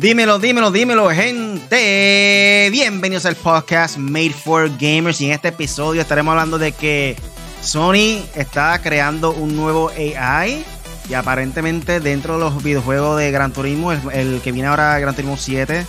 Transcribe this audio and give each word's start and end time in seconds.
Dímelo, 0.00 0.38
dímelo, 0.38 0.70
dímelo, 0.70 1.10
gente. 1.10 2.70
Bienvenidos 2.72 3.26
al 3.26 3.36
podcast 3.36 3.98
Made 3.98 4.30
for 4.32 4.70
Gamers. 4.78 5.20
Y 5.20 5.26
en 5.26 5.32
este 5.32 5.48
episodio 5.48 6.00
estaremos 6.00 6.32
hablando 6.32 6.56
de 6.56 6.72
que 6.72 7.16
Sony 7.60 8.24
está 8.34 8.80
creando 8.80 9.30
un 9.32 9.54
nuevo 9.54 9.90
AI. 9.90 10.64
Y 11.06 11.12
aparentemente 11.12 12.00
dentro 12.00 12.38
de 12.38 12.40
los 12.40 12.62
videojuegos 12.62 13.18
de 13.18 13.30
Gran 13.30 13.52
Turismo, 13.52 13.92
el, 13.92 14.40
que 14.42 14.52
viene 14.52 14.68
ahora 14.68 14.98
Gran 14.98 15.14
Turismo 15.14 15.36
7, 15.36 15.84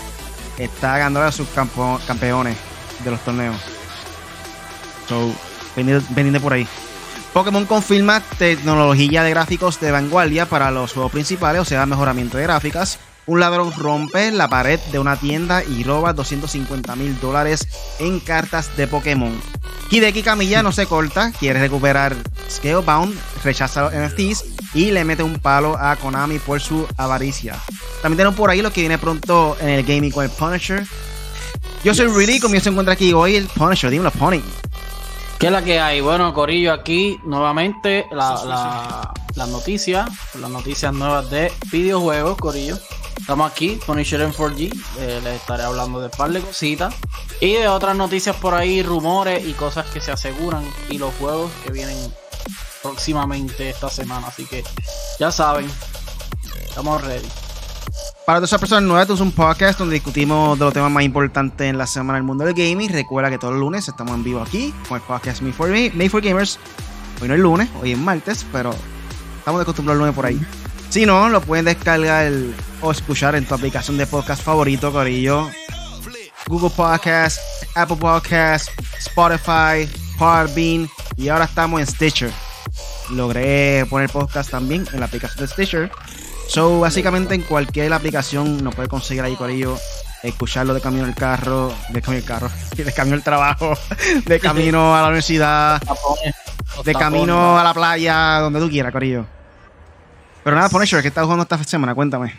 está 0.57 0.98
ganando 0.98 1.21
a 1.21 1.32
sus 1.32 1.48
campeones 2.05 2.57
de 3.05 3.12
los 3.12 3.20
torneos. 3.21 3.56
So, 5.07 5.34
vendiendo 5.78 6.42
por 6.42 6.51
ahí. 6.51 6.68
Pokémon 7.32 7.65
confirma 7.65 8.21
tecnología 8.37 9.23
de 9.23 9.29
gráficos 9.29 9.79
de 9.79 9.92
vanguardia 9.92 10.48
para 10.48 10.70
los 10.70 10.92
juegos 10.92 11.14
principales, 11.14 11.62
o 11.62 11.65
sea, 11.65 11.86
mejoramiento 11.86 12.36
de 12.36 12.43
gráficas. 12.43 13.00
Un 13.28 13.39
ladrón 13.39 13.71
rompe 13.78 14.32
la 14.32 14.48
pared 14.48 14.80
de 14.92 15.00
una 15.00 15.16
tienda 15.16 15.64
y 15.64 15.84
roba 15.84 16.14
250 16.14 16.96
mil 16.96 17.20
dólares 17.20 17.68
en 18.00 18.20
cartas 18.20 18.75
de 18.78 18.88
Pokémon. 18.88 19.39
Hideki 19.92 20.24
Camilla 20.24 20.64
no 20.64 20.71
se 20.71 20.86
corta, 20.88 21.32
quiere 21.38 21.60
recuperar 21.60 22.15
Scalebound, 22.50 23.18
rechaza 23.43 23.82
los 23.82 23.93
NFTs 23.93 24.46
y 24.74 24.92
le 24.92 25.04
mete 25.04 25.21
un 25.21 25.38
palo 25.39 25.78
a 25.78 25.96
Konami 25.98 26.39
por 26.39 26.62
su 26.62 26.88
avaricia. 26.98 27.57
También 28.02 28.18
tenemos 28.18 28.36
por 28.36 28.50
ahí 28.50 28.62
lo 28.62 28.71
que 28.71 28.82
viene 28.82 28.98
pronto 28.98 29.57
en 29.60 29.70
el 29.70 29.84
gaming 29.84 30.12
con 30.12 30.24
el 30.24 30.32
Punisher. 30.32 30.86
Yo 31.84 31.93
soy 31.93 32.08
Really, 32.08 32.40
como 32.40 32.59
se 32.59 32.70
encuentra 32.70 32.94
aquí 32.94 33.12
hoy 33.14 33.36
el 33.36 33.48
Punisher, 33.48 33.90
dímelo, 33.90 34.12
Pony. 34.12 34.42
¿Qué 35.40 35.48
es 35.48 35.52
la 35.52 35.64
que 35.64 35.80
hay? 35.80 36.02
Bueno, 36.02 36.34
Corillo, 36.34 36.72
aquí 36.72 37.20
nuevamente 37.23 38.06
la, 38.12 39.12
las 39.36 39.50
noticias, 39.50 40.10
las 40.40 40.50
noticias 40.50 40.94
nuevas 40.94 41.30
de 41.32 41.52
videojuegos, 41.72 42.38
Corillo. 42.38 42.78
Estamos 43.22 43.52
aquí, 43.52 43.80
Punisher 43.86 44.19
en 44.22 44.33
4G. 44.33 44.73
Eh, 44.97 45.22
les 45.23 45.36
estaré 45.36 45.64
hablando 45.64 46.00
de 46.00 46.05
un 46.05 46.11
par 46.11 46.31
de 46.31 46.41
cositas. 46.41 46.94
Y 47.39 47.53
de 47.53 47.67
otras 47.67 47.95
noticias 47.95 48.36
por 48.36 48.55
ahí, 48.55 48.81
rumores 48.81 49.45
y 49.47 49.53
cosas 49.53 49.86
que 49.86 50.02
se 50.02 50.11
aseguran. 50.11 50.64
Y 50.89 50.97
los 50.97 51.14
juegos 51.16 51.52
que 51.64 51.72
vienen 51.72 51.97
próximamente 52.81 53.69
esta 53.69 53.89
semana. 53.89 54.27
Así 54.27 54.45
que 54.45 54.64
ya 55.19 55.31
saben, 55.31 55.69
estamos 56.67 57.02
ready. 57.03 57.27
Para 58.25 58.39
todas 58.39 58.49
esas 58.49 58.59
personas 58.59 58.83
nuevas, 58.83 59.03
esto 59.03 59.14
es 59.14 59.22
un 59.22 59.31
podcast 59.31 59.77
donde 59.77 59.94
discutimos 59.94 60.58
de 60.58 60.66
los 60.66 60.73
temas 60.73 60.92
más 60.92 61.03
importantes 61.03 61.69
en 61.69 61.77
la 61.77 61.86
semana 61.86 62.17
del 62.17 62.23
mundo 62.23 62.44
del 62.44 62.55
gaming. 62.55 62.89
Recuerda 62.92 63.30
que 63.30 63.38
todos 63.38 63.53
los 63.53 63.61
lunes 63.61 63.88
estamos 63.88 64.16
en 64.16 64.23
vivo 64.23 64.42
aquí 64.42 64.73
con 64.89 64.97
el 64.97 65.03
podcast 65.03 65.42
Made 65.42 65.53
for, 65.53 65.69
Made 65.69 66.09
for 66.09 66.22
Gamers. 66.22 66.58
Hoy 67.22 67.27
no 67.27 67.36
es 67.36 67.39
lunes, 67.39 67.69
hoy 67.81 67.92
es 67.92 67.97
martes, 67.99 68.45
pero 68.52 68.72
estamos 69.38 69.59
de 69.59 69.66
costumbre 69.66 69.94
el 69.94 69.99
lunes 69.99 70.16
por 70.16 70.25
ahí. 70.25 70.39
Si 70.92 71.06
no, 71.06 71.30
lo 71.30 71.39
pueden 71.39 71.64
descargar 71.64 72.30
o 72.81 72.92
escuchar 72.92 73.36
en 73.36 73.45
tu 73.45 73.56
aplicación 73.56 73.95
de 73.95 74.06
podcast 74.06 74.44
favorito, 74.44 74.92
Corillo. 74.92 75.50
Google 76.48 76.70
Podcast, 76.70 77.39
Apple 77.75 77.95
Podcast, 77.95 78.67
Spotify, 78.98 79.89
Podbean 80.20 80.89
y 81.16 81.30
ahora 81.30 81.45
estamos 81.45 81.80
en 81.80 81.88
Stitcher. 81.88 82.30
Logré 83.09 83.86
poner 83.89 84.09
podcast 84.09 84.52
también 84.52 84.86
en 84.92 85.00
la 85.00 85.06
aplicación 85.06 85.45
de 85.45 85.53
Stitcher. 85.53 85.92
So, 86.50 86.81
básicamente 86.81 87.36
en 87.36 87.44
cualquier 87.44 87.94
aplicación 87.94 88.61
nos 88.61 88.76
puede 88.76 88.89
conseguir 88.89 89.23
ahí, 89.23 89.38
Corillo 89.38 89.78
escucharlo 90.23 90.73
de 90.73 90.81
camino 90.81 91.05
al 91.05 91.16
carro, 91.16 91.73
de 91.88 92.02
camino 92.02 92.22
al 92.22 92.28
carro, 92.28 92.50
de 92.76 92.92
camino 92.92 93.16
al 93.16 93.23
trabajo, 93.23 93.78
de 94.26 94.39
camino 94.42 94.94
a 94.94 95.00
la 95.00 95.08
universidad, 95.08 95.81
de 96.83 96.94
camino 96.94 97.58
a 97.58 97.64
la 97.64 97.73
playa, 97.73 98.39
donde 98.42 98.59
tú 98.59 98.70
quieras, 98.70 98.92
Corillo. 98.92 99.26
Pero 100.44 100.56
nada, 100.56 100.70
Punisher, 100.70 101.04
¿qué 101.04 101.10
estás 101.10 101.24
jugando 101.24 101.44
esta 101.44 101.64
semana? 101.64 101.94
Cuéntame. 101.94 102.34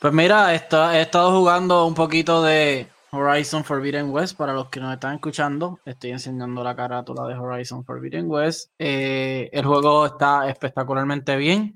Pues 0.00 0.12
mira, 0.14 0.54
he 0.54 0.56
estado 1.02 1.38
jugando 1.38 1.86
un 1.86 1.94
poquito 1.94 2.42
de 2.42 2.88
Horizon 3.10 3.62
Forbidden 3.62 4.08
West. 4.10 4.38
Para 4.38 4.54
los 4.54 4.70
que 4.70 4.80
nos 4.80 4.94
están 4.94 5.16
escuchando, 5.16 5.80
estoy 5.84 6.12
enseñando 6.12 6.64
la 6.64 6.74
carátula 6.74 7.26
de 7.26 7.34
Horizon 7.34 7.84
Forbidden 7.84 8.24
West. 8.30 8.70
Eh, 8.78 9.50
el 9.52 9.66
juego 9.66 10.06
está 10.06 10.48
espectacularmente 10.48 11.36
bien. 11.36 11.74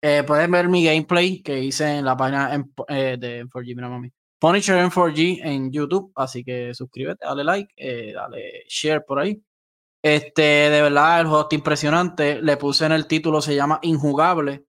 Eh, 0.00 0.22
pueden 0.24 0.52
ver 0.52 0.68
mi 0.68 0.84
gameplay 0.84 1.42
que 1.42 1.58
hice 1.58 1.98
en 1.98 2.04
la 2.04 2.16
página 2.16 2.64
eh, 2.86 3.16
de 3.18 3.46
4G, 3.46 3.74
mira 3.74 3.88
mami. 3.88 4.12
Punisher 4.38 4.78
en 4.78 4.90
4G 4.90 5.40
en 5.42 5.72
YouTube. 5.72 6.12
Así 6.14 6.44
que 6.44 6.72
suscríbete, 6.72 7.26
dale 7.26 7.42
like, 7.42 8.12
dale 8.14 8.62
share 8.68 9.04
por 9.04 9.18
ahí. 9.18 9.42
Este, 10.00 10.42
de 10.42 10.82
verdad, 10.82 11.20
el 11.20 11.26
juego 11.26 11.42
está 11.42 11.56
impresionante. 11.56 12.40
Le 12.40 12.56
puse 12.56 12.86
en 12.86 12.92
el 12.92 13.08
título, 13.08 13.40
se 13.40 13.56
llama 13.56 13.80
Injugable 13.82 14.66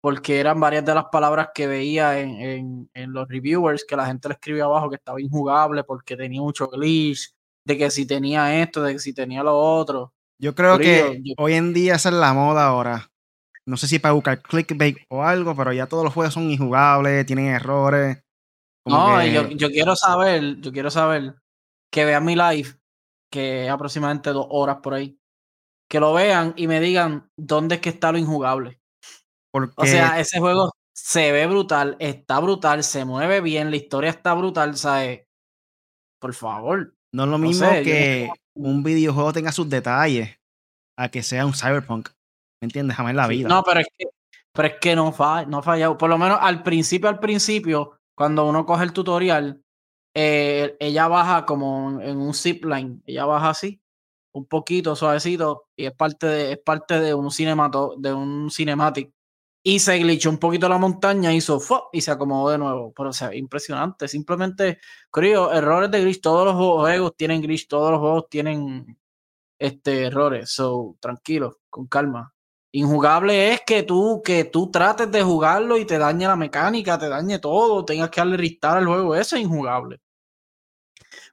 porque 0.00 0.40
eran 0.40 0.58
varias 0.58 0.84
de 0.84 0.94
las 0.94 1.06
palabras 1.06 1.50
que 1.54 1.66
veía 1.66 2.18
en, 2.18 2.88
los 2.94 3.28
reviewers 3.28 3.84
que 3.84 3.96
la 3.96 4.06
gente 4.06 4.28
le 4.28 4.34
escribía 4.34 4.64
abajo 4.64 4.88
que 4.88 4.96
estaba 4.96 5.20
injugable 5.20 5.84
porque 5.84 6.16
tenía 6.16 6.40
mucho 6.40 6.68
glitch, 6.68 7.34
de 7.64 7.76
que 7.76 7.90
si 7.90 8.06
tenía 8.06 8.62
esto, 8.62 8.82
de 8.82 8.94
que 8.94 8.98
si 8.98 9.12
tenía 9.12 9.42
lo 9.42 9.56
otro. 9.56 10.14
Yo 10.38 10.54
creo 10.54 10.78
que 10.78 11.22
hoy 11.36 11.52
en 11.52 11.74
día 11.74 11.96
esa 11.96 12.08
es 12.08 12.14
la 12.14 12.32
moda 12.32 12.66
ahora. 12.66 13.10
No 13.66 13.76
sé 13.76 13.86
si 13.86 13.98
para 13.98 14.14
buscar 14.14 14.40
clickbait 14.40 14.96
o 15.08 15.22
algo, 15.22 15.54
pero 15.54 15.72
ya 15.72 15.86
todos 15.86 16.02
los 16.02 16.14
juegos 16.14 16.32
son 16.32 16.50
injugables, 16.50 17.26
tienen 17.26 17.46
errores. 17.46 18.24
no, 18.86 19.24
yo, 19.26 19.50
yo, 19.50 19.68
quiero 19.68 19.94
saber, 19.94 20.60
yo 20.60 20.72
quiero 20.72 20.90
saber 20.90 21.34
que 21.90 22.06
vean 22.06 22.24
mi 22.24 22.36
live, 22.36 22.70
que 23.30 23.66
es 23.66 23.70
aproximadamente 23.70 24.30
dos 24.30 24.46
horas 24.48 24.78
por 24.82 24.94
ahí, 24.94 25.20
que 25.88 26.00
lo 26.00 26.14
vean 26.14 26.54
y 26.56 26.66
me 26.66 26.80
digan 26.80 27.30
dónde 27.36 27.76
es 27.76 27.80
que 27.82 27.90
está 27.90 28.10
lo 28.10 28.18
injugable. 28.18 28.79
O 29.52 29.86
sea, 29.86 30.20
ese 30.20 30.38
juego 30.38 30.70
se 30.94 31.32
ve 31.32 31.46
brutal, 31.46 31.96
está 31.98 32.38
brutal, 32.40 32.84
se 32.84 33.04
mueve 33.04 33.40
bien, 33.40 33.70
la 33.70 33.76
historia 33.76 34.10
está 34.10 34.34
brutal, 34.34 34.76
¿sabes? 34.76 35.26
Por 36.20 36.34
favor. 36.34 36.94
No 37.12 37.24
es 37.24 37.30
lo 37.30 37.38
mismo 37.38 37.68
que 37.68 38.30
un 38.54 38.82
videojuego 38.82 39.32
tenga 39.32 39.52
sus 39.52 39.68
detalles 39.68 40.38
a 40.96 41.08
que 41.08 41.22
sea 41.22 41.46
un 41.46 41.54
cyberpunk. 41.54 42.10
¿Me 42.62 42.66
entiendes? 42.66 42.96
Jamás 42.96 43.10
en 43.10 43.16
la 43.16 43.26
vida. 43.26 43.48
No, 43.48 43.62
pero 43.62 43.80
es 43.80 43.86
que, 43.96 44.06
pero 44.52 44.68
es 44.68 44.74
que 44.80 44.94
no, 44.94 45.12
fa, 45.12 45.44
no 45.46 45.62
fallado. 45.62 45.96
Por 45.96 46.10
lo 46.10 46.18
menos 46.18 46.38
al 46.40 46.62
principio, 46.62 47.08
al 47.08 47.18
principio, 47.18 47.98
cuando 48.14 48.46
uno 48.46 48.66
coge 48.66 48.84
el 48.84 48.92
tutorial, 48.92 49.62
eh, 50.14 50.76
ella 50.78 51.08
baja 51.08 51.46
como 51.46 52.00
en 52.00 52.18
un 52.18 52.34
zipline. 52.34 53.02
Ella 53.06 53.24
baja 53.24 53.50
así, 53.50 53.80
un 54.32 54.46
poquito 54.46 54.94
suavecito, 54.94 55.68
y 55.74 55.86
es 55.86 55.92
parte 55.92 56.26
de, 56.26 56.52
es 56.52 56.58
parte 56.58 57.00
de 57.00 57.14
un 57.14 57.30
cinemato, 57.30 57.94
de 57.96 58.12
un 58.12 58.50
cinematic 58.50 59.10
y 59.62 59.78
se 59.80 59.98
glitchó 59.98 60.30
un 60.30 60.38
poquito 60.38 60.68
la 60.68 60.78
montaña, 60.78 61.32
hizo 61.34 61.60
y 61.92 62.00
se 62.00 62.10
acomodó 62.10 62.50
de 62.50 62.58
nuevo. 62.58 62.92
Pero 62.94 63.10
o 63.10 63.12
sea, 63.12 63.34
impresionante. 63.34 64.08
Simplemente, 64.08 64.78
creo, 65.10 65.52
errores 65.52 65.90
de 65.90 66.00
glitch. 66.02 66.20
Todos 66.20 66.46
los 66.46 66.54
juegos 66.54 67.16
tienen 67.16 67.42
glitch, 67.42 67.68
todos 67.68 67.90
los 67.92 68.00
juegos 68.00 68.28
tienen 68.30 68.98
este, 69.58 70.06
errores. 70.06 70.50
So, 70.50 70.96
tranquilo, 71.00 71.58
con 71.68 71.86
calma. 71.88 72.34
Injugable 72.72 73.52
es 73.54 73.62
que 73.66 73.82
tú, 73.82 74.22
que 74.24 74.44
tú 74.44 74.70
trates 74.70 75.10
de 75.10 75.22
jugarlo 75.22 75.76
y 75.76 75.84
te 75.86 75.98
dañe 75.98 76.26
la 76.26 76.36
mecánica, 76.36 76.98
te 76.98 77.08
dañe 77.08 77.38
todo, 77.40 77.84
tengas 77.84 78.10
que 78.10 78.20
darle 78.20 78.36
ristar 78.36 78.78
al 78.78 78.86
juego. 78.86 79.14
Eso 79.16 79.36
es 79.36 79.42
injugable. 79.42 80.00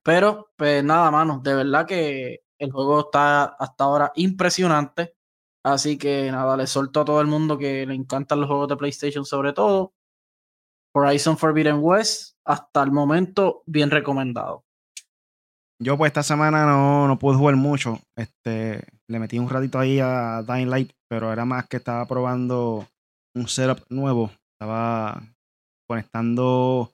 Pero, 0.04 0.52
pues 0.56 0.84
nada, 0.84 1.12
mano, 1.12 1.40
de 1.44 1.54
verdad 1.54 1.86
que 1.86 2.42
el 2.58 2.72
juego 2.72 3.02
está 3.02 3.44
hasta 3.46 3.84
ahora 3.84 4.12
impresionante. 4.16 5.17
Así 5.68 5.98
que 5.98 6.32
nada, 6.32 6.56
le 6.56 6.66
solto 6.66 7.02
a 7.02 7.06
todo 7.06 7.20
el 7.20 7.28
mundo 7.28 7.58
que 7.58 7.86
le 7.86 7.94
encantan 7.94 8.40
los 8.40 8.48
juegos 8.48 8.70
de 8.70 8.78
PlayStation 8.78 9.26
sobre 9.26 9.52
todo. 9.52 9.94
Horizon 10.96 11.38
Forbidden 11.38 11.80
West, 11.82 12.38
hasta 12.46 12.82
el 12.84 12.92
momento, 12.92 13.64
bien 13.66 13.92
recomendado. 13.92 14.64
Yo 15.84 15.98
pues 15.98 16.10
esta 16.10 16.24
semana 16.24 16.66
no, 16.66 17.08
no 17.10 17.20
pude 17.20 17.36
jugar 17.36 17.58
mucho. 17.58 18.00
Este, 18.16 18.82
le 19.10 19.20
metí 19.20 19.38
un 19.40 19.50
ratito 19.50 19.78
ahí 19.78 20.00
a 20.00 20.42
Dying 20.42 20.70
Light, 20.70 20.94
pero 21.10 21.34
era 21.34 21.44
más 21.44 21.68
que 21.68 21.78
estaba 21.78 22.06
probando 22.08 22.88
un 23.36 23.48
setup 23.50 23.84
nuevo. 23.90 24.32
Estaba 24.54 25.22
conectando 25.86 26.94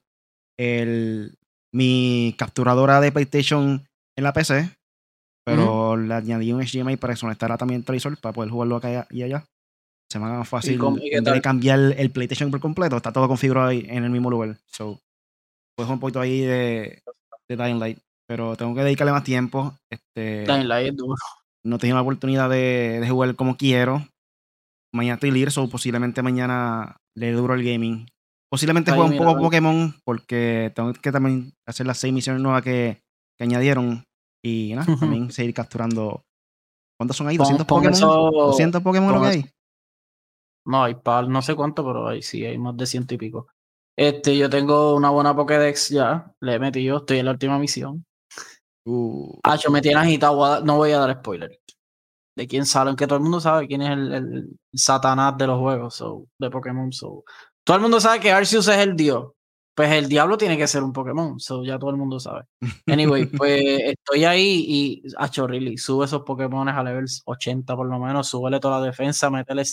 el, 0.57 1.37
mi 1.71 2.35
capturadora 2.39 2.99
de 3.01 3.11
PlayStation 3.11 3.87
en 4.17 4.23
la 4.23 4.33
PC 4.33 4.75
pero 5.45 5.97
le 5.97 6.13
añadí 6.13 6.53
un 6.53 6.61
HDMI 6.61 6.97
para 6.97 7.15
conectará 7.15 7.57
también 7.57 7.81
el 7.81 7.85
televisor 7.85 8.17
para 8.17 8.33
poder 8.33 8.49
jugarlo 8.49 8.77
acá 8.77 9.07
y 9.09 9.23
allá. 9.23 9.45
Se 10.09 10.19
me 10.19 10.25
haga 10.25 10.39
más 10.39 10.49
fácil 10.49 10.79
de 10.79 11.41
cambiar 11.41 11.79
el 11.97 12.11
PlayStation 12.11 12.51
por 12.51 12.59
completo. 12.59 12.97
Está 12.97 13.11
todo 13.11 13.27
configurado 13.27 13.69
ahí 13.69 13.85
en 13.89 14.03
el 14.03 14.11
mismo 14.11 14.29
lugar. 14.29 14.57
So, 14.67 14.99
pues 15.75 15.89
un 15.89 15.99
poquito 15.99 16.19
ahí 16.19 16.41
de, 16.41 17.01
de 17.49 17.57
Dying 17.57 17.79
Light. 17.79 17.97
Pero 18.27 18.55
tengo 18.55 18.75
que 18.75 18.83
dedicarle 18.83 19.11
más 19.11 19.23
tiempo. 19.23 19.75
Este, 19.89 20.45
Dying 20.45 20.67
Light 20.67 20.89
es 20.89 20.97
duro. 20.97 21.15
No 21.65 21.77
tengo 21.77 21.95
la 21.95 22.01
oportunidad 22.01 22.49
de, 22.49 22.99
de 23.01 23.09
jugar 23.09 23.35
como 23.35 23.57
quiero. 23.57 24.05
Mañana 24.93 25.15
estoy 25.15 25.31
libre, 25.31 25.49
so 25.49 25.67
posiblemente 25.67 26.21
mañana 26.21 26.97
le 27.15 27.31
duro 27.31 27.55
el 27.55 27.63
gaming. 27.63 28.05
Posiblemente 28.51 28.91
juegue 28.91 29.17
un 29.17 29.17
poco 29.17 29.39
Pokémon, 29.39 29.95
porque 30.05 30.71
tengo 30.75 30.93
que 30.93 31.11
también 31.11 31.53
hacer 31.65 31.87
las 31.87 31.97
seis 31.97 32.13
misiones 32.13 32.39
nuevas 32.43 32.61
que, 32.61 33.01
que 33.35 33.43
añadieron. 33.43 34.03
Y 34.43 34.73
nada, 34.75 34.97
también 34.99 35.31
seguir 35.31 35.53
capturando. 35.53 36.25
¿Cuántos 36.97 37.17
son 37.17 37.27
ahí? 37.27 37.37
¿200 37.37 37.65
Pokémon? 37.65 37.93
¿200 37.93 38.83
Pokémon 38.83 39.13
lo 39.13 39.21
que 39.21 39.27
hay? 39.27 39.45
No, 40.65 40.83
hay 40.83 40.95
par, 40.95 41.27
no 41.27 41.41
sé 41.41 41.55
cuánto, 41.55 41.85
pero 41.85 42.07
hay, 42.07 42.21
sí, 42.21 42.45
hay 42.45 42.57
más 42.57 42.75
de 42.77 42.85
ciento 42.85 43.13
y 43.13 43.17
pico. 43.17 43.47
Este, 43.97 44.37
yo 44.37 44.49
tengo 44.49 44.95
una 44.95 45.09
buena 45.09 45.35
Pokédex 45.35 45.89
ya. 45.89 46.33
Le 46.39 46.55
he 46.55 46.59
metido, 46.59 46.97
estoy 46.97 47.19
en 47.19 47.25
la 47.25 47.31
última 47.31 47.59
misión. 47.59 48.05
Uh, 48.85 49.39
Ah, 49.43 49.55
yo 49.55 49.69
me 49.71 49.81
tiene 49.81 49.99
agitado. 49.99 50.63
No 50.63 50.77
voy 50.77 50.91
a 50.91 50.99
dar 50.99 51.17
spoiler. 51.19 51.59
De 52.35 52.47
quién 52.47 52.65
sale, 52.65 52.89
aunque 52.89 53.05
todo 53.05 53.17
el 53.17 53.23
mundo 53.23 53.39
sabe 53.39 53.67
quién 53.67 53.81
es 53.83 53.91
el, 53.91 54.13
el 54.13 54.59
Satanás 54.73 55.37
de 55.37 55.47
los 55.47 55.59
juegos 55.59 55.95
so, 55.95 56.27
de 56.39 56.49
Pokémon. 56.49 56.91
So. 56.91 57.23
Todo 57.63 57.77
el 57.77 57.83
mundo 57.83 57.99
sabe 57.99 58.19
que 58.19 58.31
Arceus 58.31 58.67
es 58.67 58.77
el 58.77 58.95
dios. 58.95 59.31
Pues 59.75 59.91
el 59.91 60.07
diablo 60.07 60.37
tiene 60.37 60.57
que 60.57 60.67
ser 60.67 60.83
un 60.83 60.93
Pokémon. 60.93 61.39
So 61.39 61.63
ya 61.63 61.79
todo 61.79 61.89
el 61.89 61.97
mundo 61.97 62.19
sabe. 62.19 62.43
Anyway, 62.87 63.25
pues 63.37 63.61
estoy 63.63 64.25
ahí 64.25 64.65
y 64.67 65.03
Hacho 65.17 65.47
really, 65.47 65.77
sube 65.77 66.05
esos 66.05 66.21
Pokémon 66.21 66.69
a 66.69 66.83
level 66.83 67.05
80 67.25 67.75
por 67.75 67.87
lo 67.87 67.97
menos, 67.99 68.27
súbele 68.27 68.59
toda 68.59 68.79
la 68.79 68.85
defensa, 68.85 69.29
métele, 69.29 69.63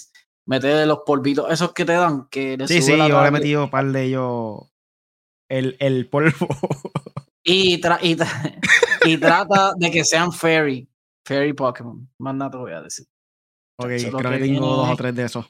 métele 0.46 0.86
los 0.86 1.00
polvitos, 1.04 1.50
esos 1.50 1.72
que 1.72 1.84
te 1.84 1.92
dan, 1.92 2.28
que 2.30 2.56
le 2.56 2.66
sí, 2.66 2.80
sube 2.80 2.92
sí, 2.92 2.96
la 2.98 3.08
yo 3.08 3.20
le 3.22 3.28
he 3.28 3.30
metido 3.30 3.64
un 3.64 3.70
par 3.70 3.86
de 3.86 4.04
ellos. 4.04 4.72
El, 5.50 5.76
el 5.80 6.08
polvo. 6.08 6.46
Y, 7.42 7.80
tra- 7.80 7.98
y, 8.02 8.16
tra- 8.16 8.60
y 9.04 9.16
trata 9.18 9.72
de 9.76 9.90
que 9.90 10.04
sean 10.04 10.30
fairy, 10.32 10.88
fairy 11.26 11.52
Pokémon. 11.52 12.08
Más 12.18 12.34
nada 12.34 12.50
te 12.52 12.56
voy 12.58 12.72
a 12.72 12.82
decir. 12.82 13.06
ok, 13.76 13.88
creo 13.88 14.30
que 14.30 14.38
tengo 14.38 14.76
dos 14.76 14.90
o 14.90 14.96
tres 14.96 15.14
de 15.14 15.24
esos. 15.24 15.46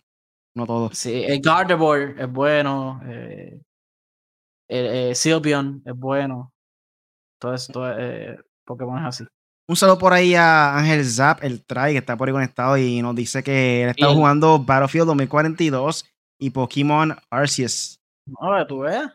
No 0.55 0.67
todos. 0.67 0.97
Sí, 0.97 1.23
el 1.25 1.41
Gardevoir 1.41 2.17
es 2.19 2.33
bueno. 2.33 3.01
Eh, 3.07 3.61
eh, 4.71 5.15
Sylveon 5.15 5.83
es 5.85 5.97
bueno. 5.97 6.53
Todo 7.41 7.55
esto 7.55 7.91
eh, 7.99 8.39
Pokémon 8.65 8.99
es 8.99 9.05
así. 9.05 9.25
Un 9.69 9.77
saludo 9.77 9.99
por 9.99 10.13
ahí 10.13 10.35
a 10.35 10.77
Ángel 10.77 11.05
Zap, 11.05 11.45
el 11.45 11.65
try, 11.65 11.93
que 11.93 11.99
está 11.99 12.17
por 12.17 12.29
ahí 12.29 12.33
conectado 12.33 12.77
y 12.77 13.01
nos 13.03 13.15
dice 13.15 13.43
que 13.43 13.85
él 13.85 13.91
está 13.91 14.13
jugando 14.13 14.59
Battlefield 14.59 15.07
2042 15.07 16.05
y 16.41 16.51
Pokémon 16.51 17.17
Arceus. 17.31 18.01
No, 18.27 18.67
tú 18.67 18.81
ves. 18.81 19.09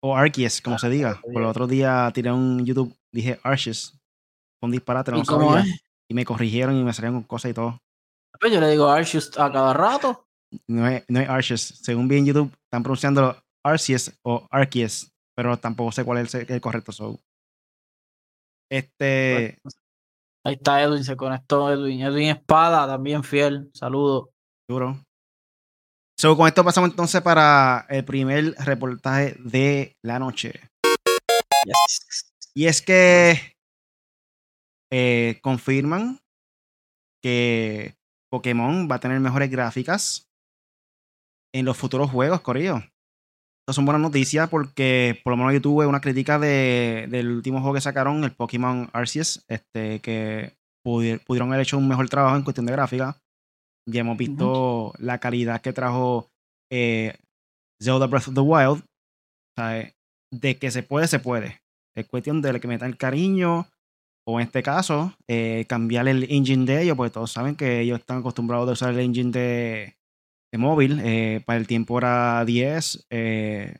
O 0.00 0.16
Arceus, 0.16 0.60
como 0.60 0.78
se 0.78 0.90
diga. 0.90 1.20
Por 1.22 1.42
el 1.42 1.48
otro 1.48 1.66
día 1.66 2.10
tiré 2.12 2.30
un 2.30 2.64
YouTube, 2.64 2.94
dije 3.12 3.40
Arceus. 3.42 3.98
Fue 4.60 4.66
un 4.66 4.72
disparate, 4.72 5.10
no 5.10 5.18
¿Y 5.18 5.24
cómo 5.24 5.54
sabía. 5.54 5.72
es? 5.72 5.80
Y 6.08 6.14
me 6.14 6.24
corrigieron 6.24 6.76
y 6.76 6.84
me 6.84 6.92
salieron 6.92 7.20
con 7.20 7.24
cosas 7.24 7.50
y 7.52 7.54
todo. 7.54 7.78
Pues 8.38 8.52
yo 8.52 8.60
le 8.60 8.70
digo 8.70 8.88
Arceus 8.88 9.38
a 9.38 9.50
cada 9.50 9.72
rato. 9.72 10.26
No 10.68 10.86
es, 10.86 11.04
no 11.08 11.20
es 11.20 11.28
Arceus. 11.28 11.60
Según 11.60 12.08
vi 12.08 12.18
en 12.18 12.26
YouTube, 12.26 12.52
están 12.64 12.82
pronunciándolo 12.82 13.36
Arceus 13.64 14.12
o 14.22 14.46
Arceus. 14.50 15.10
Pero 15.34 15.58
tampoco 15.58 15.92
sé 15.92 16.04
cuál 16.04 16.18
es 16.18 16.34
el, 16.34 16.50
el 16.50 16.60
correcto. 16.60 16.92
So. 16.92 17.18
Este. 18.70 19.58
Ahí 20.44 20.54
está 20.54 20.82
Edwin, 20.82 21.04
se 21.04 21.16
conectó 21.16 21.72
Edwin. 21.72 22.02
Edwin 22.02 22.28
Espada, 22.30 22.86
también 22.86 23.22
fiel. 23.22 23.70
Saludos. 23.74 24.30
Duro. 24.68 25.04
So, 26.18 26.36
con 26.36 26.46
esto 26.46 26.64
pasamos 26.64 26.90
entonces 26.90 27.20
para 27.22 27.86
el 27.88 28.04
primer 28.04 28.54
reportaje 28.58 29.36
de 29.40 29.96
la 30.04 30.18
noche. 30.18 30.60
Yes. 31.64 32.32
Y 32.54 32.66
es 32.66 32.82
que 32.82 33.56
eh, 34.92 35.40
confirman 35.42 36.20
que 37.22 37.96
Pokémon 38.30 38.88
va 38.90 38.96
a 38.96 39.00
tener 39.00 39.20
mejores 39.20 39.50
gráficas 39.50 40.28
en 41.54 41.64
los 41.64 41.76
futuros 41.76 42.10
juegos, 42.10 42.40
Corillo. 42.40 42.82
Estas 43.62 43.76
son 43.76 43.84
buenas 43.84 44.02
noticias 44.02 44.48
porque 44.48 45.20
por 45.22 45.32
lo 45.32 45.36
menos 45.36 45.52
yo 45.52 45.62
tuve 45.62 45.86
una 45.86 46.00
crítica 46.00 46.38
de, 46.38 47.06
del 47.08 47.30
último 47.30 47.60
juego 47.60 47.74
que 47.74 47.80
sacaron, 47.80 48.24
el 48.24 48.32
Pokémon 48.32 48.90
Arceus, 48.92 49.44
este, 49.48 50.00
que 50.00 50.54
pudi- 50.84 51.20
pudieron 51.24 51.48
haber 51.52 51.62
hecho 51.62 51.78
un 51.78 51.86
mejor 51.86 52.08
trabajo 52.08 52.36
en 52.36 52.42
cuestión 52.42 52.66
de 52.66 52.72
gráfica. 52.72 53.16
Ya 53.88 54.00
hemos 54.00 54.16
visto 54.16 54.92
la 54.98 55.18
calidad 55.18 55.60
que 55.60 55.72
trajo 55.72 56.28
eh, 56.72 57.16
Zelda 57.80 58.06
Breath 58.06 58.28
of 58.28 58.34
the 58.34 58.40
Wild. 58.40 58.82
Eh, 59.58 59.92
de 60.32 60.56
que 60.56 60.70
se 60.70 60.82
puede, 60.82 61.06
se 61.06 61.20
puede. 61.20 61.60
Es 61.96 62.08
cuestión 62.08 62.40
de 62.42 62.58
que 62.58 62.66
metan 62.66 62.88
el 62.88 62.96
cariño, 62.96 63.66
o 64.26 64.40
en 64.40 64.46
este 64.46 64.62
caso, 64.62 65.14
eh, 65.28 65.66
cambiar 65.68 66.08
el 66.08 66.24
engine 66.32 66.64
de 66.64 66.82
ellos, 66.82 66.96
porque 66.96 67.12
todos 67.12 67.30
saben 67.30 67.54
que 67.54 67.80
ellos 67.80 67.98
están 68.00 68.18
acostumbrados 68.18 68.68
a 68.68 68.72
usar 68.72 68.94
el 68.94 69.00
engine 69.00 69.30
de, 69.30 69.96
de 70.52 70.58
móvil. 70.58 71.00
eh, 71.02 71.40
para 71.46 71.58
el 71.58 71.66
tiempo 71.66 71.98
era 71.98 72.44
10. 72.44 73.06
eh, 73.10 73.76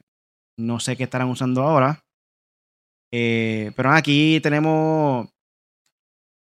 no 0.59 0.81
sé 0.81 0.97
qué 0.97 1.05
estarán 1.05 1.29
usando 1.29 1.63
ahora. 1.63 2.01
Eh, 3.13 3.73
pero 3.77 3.91
aquí 3.93 4.41
tenemos 4.43 5.29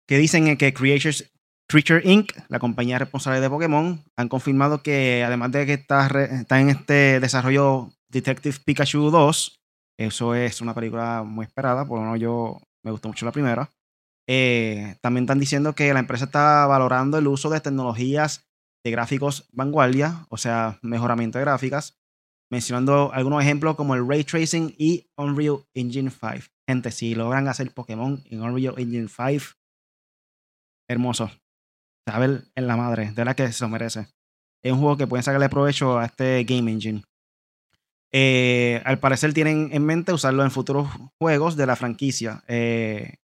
que 0.09 0.19
dicen 0.19 0.57
que 0.57 0.73
Creatures, 0.73 1.31
Creature 1.69 2.01
Inc., 2.11 2.33
la 2.49 2.59
compañía 2.59 2.99
responsable 2.99 3.41
de 3.41 3.51
Pokémon, 3.51 4.03
han 4.17 4.29
confirmado 4.29 4.83
que 4.83 5.23
además 5.25 5.53
de 5.53 5.67
que 5.67 5.75
está, 5.75 6.09
re- 6.09 6.35
está 6.35 6.61
en 6.61 6.71
este 6.71 7.21
desarrollo 7.21 7.91
Detective 8.11 8.57
Pikachu 8.65 9.11
2, 9.11 9.61
eso 9.99 10.35
es 10.35 10.61
una 10.63 10.75
película 10.75 11.23
muy 11.25 11.45
esperada, 11.45 11.85
por 11.87 11.99
lo 11.99 12.05
menos 12.07 12.21
yo 12.21 12.59
me 12.83 12.91
gustó 12.91 13.09
mucho 13.09 13.27
la 13.27 13.33
primera. 13.33 13.69
También 15.03 15.25
están 15.25 15.39
diciendo 15.41 15.75
que 15.75 15.93
la 15.93 16.01
empresa 16.01 16.25
está 16.27 16.67
valorando 16.67 17.19
el 17.19 17.27
uso 17.27 17.51
de 17.51 17.61
tecnologías 17.61 18.48
gráficos 18.91 19.49
vanguardia, 19.53 20.27
o 20.29 20.37
sea, 20.37 20.79
mejoramiento 20.83 21.39
de 21.39 21.45
gráficas, 21.45 21.99
mencionando 22.51 23.13
algunos 23.13 23.43
ejemplos 23.43 23.77
como 23.77 23.95
el 23.95 24.07
ray 24.07 24.25
tracing 24.25 24.75
y 24.79 25.11
Unreal 25.17 25.65
Engine 25.75 26.11
5. 26.11 26.47
Gente, 26.69 26.91
si 26.91 27.15
logran 27.15 27.49
hacer 27.49 27.73
Pokémon 27.73 28.23
en 28.27 28.43
Unreal 28.43 28.75
Engine 28.79 29.09
5, 29.09 29.55
hermoso. 30.89 31.31
Saber 32.09 32.45
en 32.55 32.67
la 32.67 32.77
madre, 32.77 33.07
de 33.07 33.13
verdad 33.13 33.37
que 33.37 33.53
se 33.53 33.65
lo 33.65 33.69
merece. 33.69 34.09
Es 34.63 34.73
un 34.73 34.81
juego 34.81 34.97
que 34.97 35.07
pueden 35.07 35.23
sacarle 35.23 35.49
provecho 35.49 35.99
a 35.99 36.07
este 36.07 36.45
Game 36.45 36.71
Engine. 36.71 37.03
Eh, 38.13 38.81
al 38.85 38.99
parecer 38.99 39.35
tienen 39.35 39.69
en 39.73 39.85
mente 39.85 40.13
usarlo 40.13 40.43
en 40.43 40.51
futuros 40.51 40.89
juegos 41.21 41.57
de 41.57 41.67
la 41.67 41.77
franquicia. 41.77 42.43
Eh, 42.49 43.17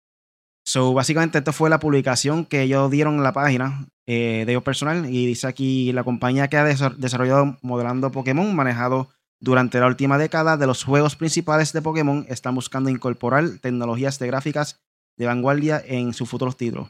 básicamente, 0.95 1.39
esto 1.39 1.53
fue 1.53 1.71
la 1.71 1.79
publicación 1.79 2.45
que 2.45 2.63
ellos 2.63 2.91
dieron 2.91 3.15
en 3.15 3.23
la 3.23 3.33
página 3.33 3.89
eh, 4.07 4.45
de 4.47 4.53
ellos 4.53 4.63
personal. 4.63 5.07
Y 5.07 5.27
dice 5.27 5.47
aquí 5.47 5.93
la 5.93 6.05
compañía 6.05 6.49
que 6.49 6.57
ha 6.57 6.65
desa- 6.67 6.95
desarrollado 6.97 7.59
modelando 7.63 8.11
Pokémon, 8.11 8.55
manejado 8.55 9.09
durante 9.41 9.81
la 9.81 9.87
última 9.89 10.19
década 10.19 10.57
de 10.57 10.67
los 10.67 10.85
juegos 10.85 11.17
principales 11.17 11.73
de 11.73 11.83
Pokémon, 11.83 12.25
están 12.29 12.55
buscando 12.55 12.91
incorporar 12.91 13.59
tecnologías 13.61 14.19
de 14.19 14.27
gráficas 14.29 14.81
de 15.19 15.27
vanguardia 15.27 15.83
en 15.85 16.15
sus 16.15 16.29
futuros 16.29 16.57
títulos. 16.57 16.89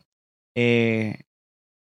Eh, 0.54 1.20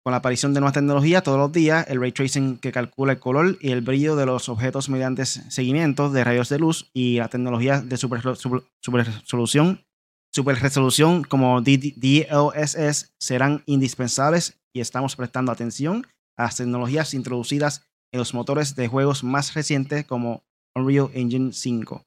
con 0.03 0.12
la 0.12 0.17
aparición 0.17 0.53
de 0.53 0.60
nuevas 0.62 0.74
tecnologías 0.74 1.22
todos 1.24 1.38
los 1.38 1.51
días, 1.51 1.86
el 1.88 2.00
ray 2.00 2.12
tracing 2.12 2.57
que 2.57 2.72
calcula 2.72 3.13
el 3.13 3.19
color 3.19 3.57
y 3.62 3.72
el 3.72 3.81
brillo 3.81 4.15
de 4.15 4.25
los 4.25 4.50
objetos 4.50 4.89
mediante 4.89 5.25
seguimientos 5.25 6.12
de 6.13 6.24
rayos 6.24 6.50
de 6.50 6.57
luz 6.57 6.89
y 6.93 7.17
la 7.17 7.27
tecnología 7.27 7.81
de 7.81 7.98
super, 7.98 8.22
super- 8.36 8.63
super 8.81 9.05
resolución, 9.05 9.84
super 10.34 10.60
resolución 10.60 11.24
como 11.24 11.62
DLSS 11.62 13.13
serán 13.19 13.63
indispensables 13.65 14.61
y 14.74 14.82
estamos 14.82 15.16
prestando 15.16 15.51
atención 15.51 16.06
a 16.38 16.44
las 16.44 16.58
tecnologías 16.58 17.13
introducidas 17.13 17.84
en 18.13 18.20
los 18.20 18.34
motores 18.34 18.75
de 18.75 18.88
juegos 18.88 19.24
más 19.24 19.54
recientes 19.54 20.06
como 20.06 20.44
Unreal 20.75 21.10
Engine 21.13 21.54
5. 21.54 22.04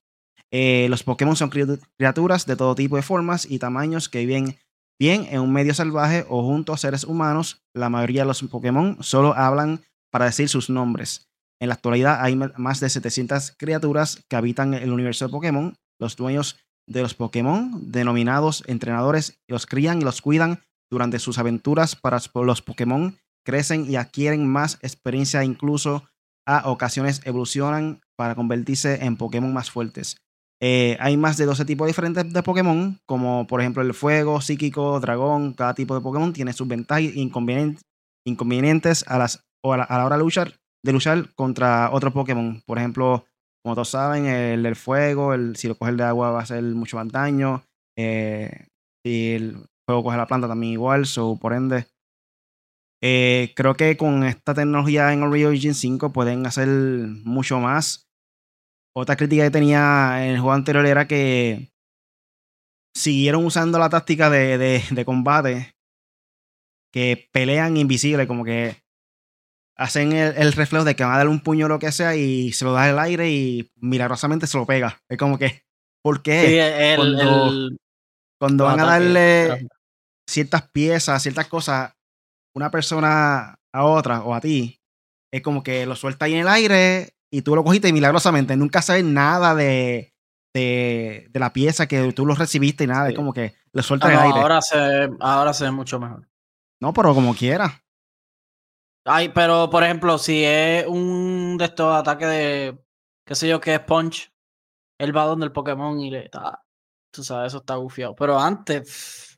Eh, 0.52 0.86
los 0.88 1.02
Pokémon 1.02 1.36
son 1.36 1.50
criatu- 1.50 1.80
criaturas 1.98 2.46
de 2.46 2.56
todo 2.56 2.74
tipo 2.74 2.96
de 2.96 3.02
formas 3.02 3.46
y 3.50 3.58
tamaños 3.58 4.08
que 4.08 4.20
viven 4.24 4.56
bien 5.00 5.26
en 5.30 5.40
un 5.40 5.52
medio 5.52 5.74
salvaje 5.74 6.24
o 6.28 6.42
junto 6.44 6.72
a 6.72 6.78
seres 6.78 7.04
humanos. 7.04 7.62
La 7.74 7.88
mayoría 7.90 8.22
de 8.22 8.28
los 8.28 8.42
Pokémon 8.42 8.96
solo 9.00 9.34
hablan 9.34 9.80
para 10.12 10.26
decir 10.26 10.48
sus 10.48 10.70
nombres. 10.70 11.26
En 11.60 11.68
la 11.68 11.74
actualidad 11.74 12.22
hay 12.22 12.36
más 12.36 12.80
de 12.80 12.88
700 12.90 13.54
criaturas 13.58 14.24
que 14.28 14.36
habitan 14.36 14.74
el 14.74 14.92
universo 14.92 15.26
de 15.26 15.32
Pokémon. 15.32 15.74
Los 15.98 16.16
dueños 16.16 16.56
de 16.86 17.02
los 17.02 17.14
Pokémon, 17.14 17.90
denominados 17.90 18.62
entrenadores, 18.66 19.38
los 19.48 19.66
crían 19.66 20.00
y 20.00 20.04
los 20.04 20.20
cuidan 20.20 20.60
durante 20.94 21.18
sus 21.18 21.38
aventuras 21.38 21.96
para 21.96 22.18
los 22.34 22.62
Pokémon, 22.62 23.16
crecen 23.44 23.90
y 23.90 23.96
adquieren 23.96 24.48
más 24.48 24.78
experiencia, 24.80 25.44
incluso 25.44 26.04
a 26.46 26.70
ocasiones 26.70 27.20
evolucionan 27.24 28.00
para 28.16 28.34
convertirse 28.34 29.04
en 29.04 29.16
Pokémon 29.16 29.52
más 29.52 29.70
fuertes. 29.70 30.16
Eh, 30.62 30.96
hay 31.00 31.16
más 31.16 31.36
de 31.36 31.44
12 31.46 31.64
tipos 31.64 31.86
diferentes 31.86 32.32
de 32.32 32.42
Pokémon, 32.42 32.98
como 33.06 33.46
por 33.46 33.60
ejemplo 33.60 33.82
el 33.82 33.92
fuego, 33.92 34.40
psíquico, 34.40 34.98
dragón. 35.00 35.52
Cada 35.52 35.74
tipo 35.74 35.94
de 35.94 36.00
Pokémon 36.00 36.32
tiene 36.32 36.52
sus 36.52 36.68
ventajas 36.68 37.04
e 37.04 37.16
inconvenien- 37.16 37.78
inconvenientes 38.26 39.04
a, 39.08 39.18
las, 39.18 39.44
o 39.62 39.72
a, 39.74 39.76
la, 39.78 40.04
hora 40.06 40.16
de 40.16 40.22
luchar, 40.22 40.54
de 40.82 40.92
luchar 40.92 41.34
contra 41.34 41.90
otro 41.92 42.12
Pokémon. 42.12 42.62
Por 42.66 42.78
ejemplo, 42.78 43.26
como 43.62 43.74
todos 43.74 43.90
saben, 43.90 44.26
el 44.26 44.62
del 44.62 44.76
fuego, 44.76 45.34
el, 45.34 45.56
si 45.56 45.68
lo 45.68 45.74
coge 45.76 45.90
el 45.90 45.96
de 45.96 46.04
agua 46.04 46.30
va 46.30 46.40
a 46.40 46.42
hacer 46.44 46.62
mucho 46.62 46.96
más 46.96 47.08
daño. 47.08 47.62
eh, 47.98 48.66
fuego 49.86 50.04
coge 50.04 50.16
la 50.16 50.26
planta 50.26 50.48
también 50.48 50.72
igual, 50.72 51.06
so, 51.06 51.38
por 51.38 51.52
ende. 51.52 51.86
eh, 53.02 53.52
creo 53.56 53.74
que 53.74 53.96
con 53.96 54.24
esta 54.24 54.54
tecnología 54.54 55.12
en 55.12 55.22
Unreal 55.22 55.52
Engine 55.52 55.74
5 55.74 56.12
pueden 56.12 56.46
hacer 56.46 56.68
mucho 56.68 57.60
más. 57.60 58.08
Otra 58.96 59.16
crítica 59.16 59.44
que 59.44 59.50
tenía 59.50 60.24
en 60.24 60.32
el 60.32 60.38
juego 60.38 60.52
anterior 60.52 60.86
era 60.86 61.06
que 61.06 61.70
siguieron 62.96 63.44
usando 63.44 63.78
la 63.78 63.90
táctica 63.90 64.30
de, 64.30 64.56
de, 64.56 64.82
de 64.90 65.04
combate 65.04 65.74
que 66.92 67.28
pelean 67.32 67.76
invisible, 67.76 68.28
como 68.28 68.44
que 68.44 68.84
hacen 69.76 70.12
el, 70.12 70.52
reflejo 70.52 70.84
de 70.84 70.94
que 70.94 71.02
van 71.02 71.14
a 71.14 71.16
darle 71.16 71.32
un 71.32 71.40
puño 71.40 71.66
o 71.66 71.68
lo 71.68 71.80
que 71.80 71.90
sea 71.90 72.14
y 72.14 72.52
se 72.52 72.64
lo 72.64 72.72
da 72.72 72.84
al 72.84 72.98
aire 73.00 73.30
y 73.30 73.68
milagrosamente 73.76 74.46
se 74.46 74.56
lo 74.56 74.64
pega. 74.64 75.02
Es 75.08 75.18
como 75.18 75.36
que, 75.36 75.64
¿por 76.02 76.22
qué? 76.22 76.94
cuando, 78.38 78.64
van 78.64 78.80
a 78.80 78.86
darle 78.86 79.66
ciertas 80.28 80.68
piezas, 80.70 81.22
ciertas 81.22 81.48
cosas, 81.48 81.94
una 82.54 82.70
persona 82.70 83.58
a 83.72 83.84
otra 83.84 84.22
o 84.22 84.34
a 84.34 84.40
ti, 84.40 84.80
es 85.32 85.42
como 85.42 85.62
que 85.62 85.86
lo 85.86 85.96
suelta 85.96 86.26
ahí 86.26 86.34
en 86.34 86.40
el 86.40 86.48
aire 86.48 87.16
y 87.30 87.42
tú 87.42 87.56
lo 87.56 87.64
cogiste 87.64 87.92
milagrosamente. 87.92 88.56
Nunca 88.56 88.82
sabes 88.82 89.04
nada 89.04 89.54
de, 89.54 90.14
de, 90.54 91.28
la 91.34 91.52
pieza 91.52 91.88
que 91.88 92.12
tú 92.12 92.24
lo 92.26 92.34
recibiste 92.34 92.84
y 92.84 92.86
nada. 92.86 93.08
Es 93.08 93.16
como 93.16 93.32
que 93.32 93.54
lo 93.72 93.82
suelta 93.82 94.06
ah, 94.06 94.12
en 94.12 94.18
el 94.18 94.24
aire. 94.26 94.40
Ahora 94.40 94.62
se, 94.62 95.10
ahora 95.20 95.52
se 95.52 95.64
ve 95.64 95.70
mucho 95.72 95.98
mejor. 95.98 96.28
No, 96.80 96.92
pero 96.92 97.14
como 97.14 97.34
quiera. 97.34 97.82
Ay, 99.04 99.30
pero 99.30 99.68
por 99.68 99.84
ejemplo, 99.84 100.16
si 100.18 100.44
es 100.44 100.86
un 100.86 101.56
de 101.58 101.64
estos 101.66 101.94
ataques 101.94 102.28
de, 102.28 102.78
qué 103.26 103.34
sé 103.34 103.48
yo, 103.48 103.60
que 103.60 103.74
es 103.74 103.80
Punch, 103.80 104.32
él 104.98 105.16
va 105.16 105.24
donde 105.24 105.46
el 105.46 105.52
Pokémon 105.52 106.00
y 106.00 106.10
le 106.10 106.26
está, 106.26 106.64
tú 107.12 107.22
sabes, 107.22 107.48
eso 107.48 107.58
está 107.58 107.74
gufiado. 107.74 108.14
Pero 108.14 108.38
antes, 108.38 109.33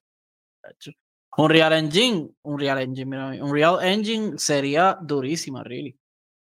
un 1.38 1.50
Real 1.50 1.72
Engine, 1.72 2.30
un 2.42 2.58
Real 2.58 2.80
Engine, 2.80 3.06
mira, 3.06 3.44
un 3.44 3.52
Real 3.52 3.78
Engine 3.82 4.38
sería 4.38 4.98
durísima, 5.00 5.62
really. 5.62 5.98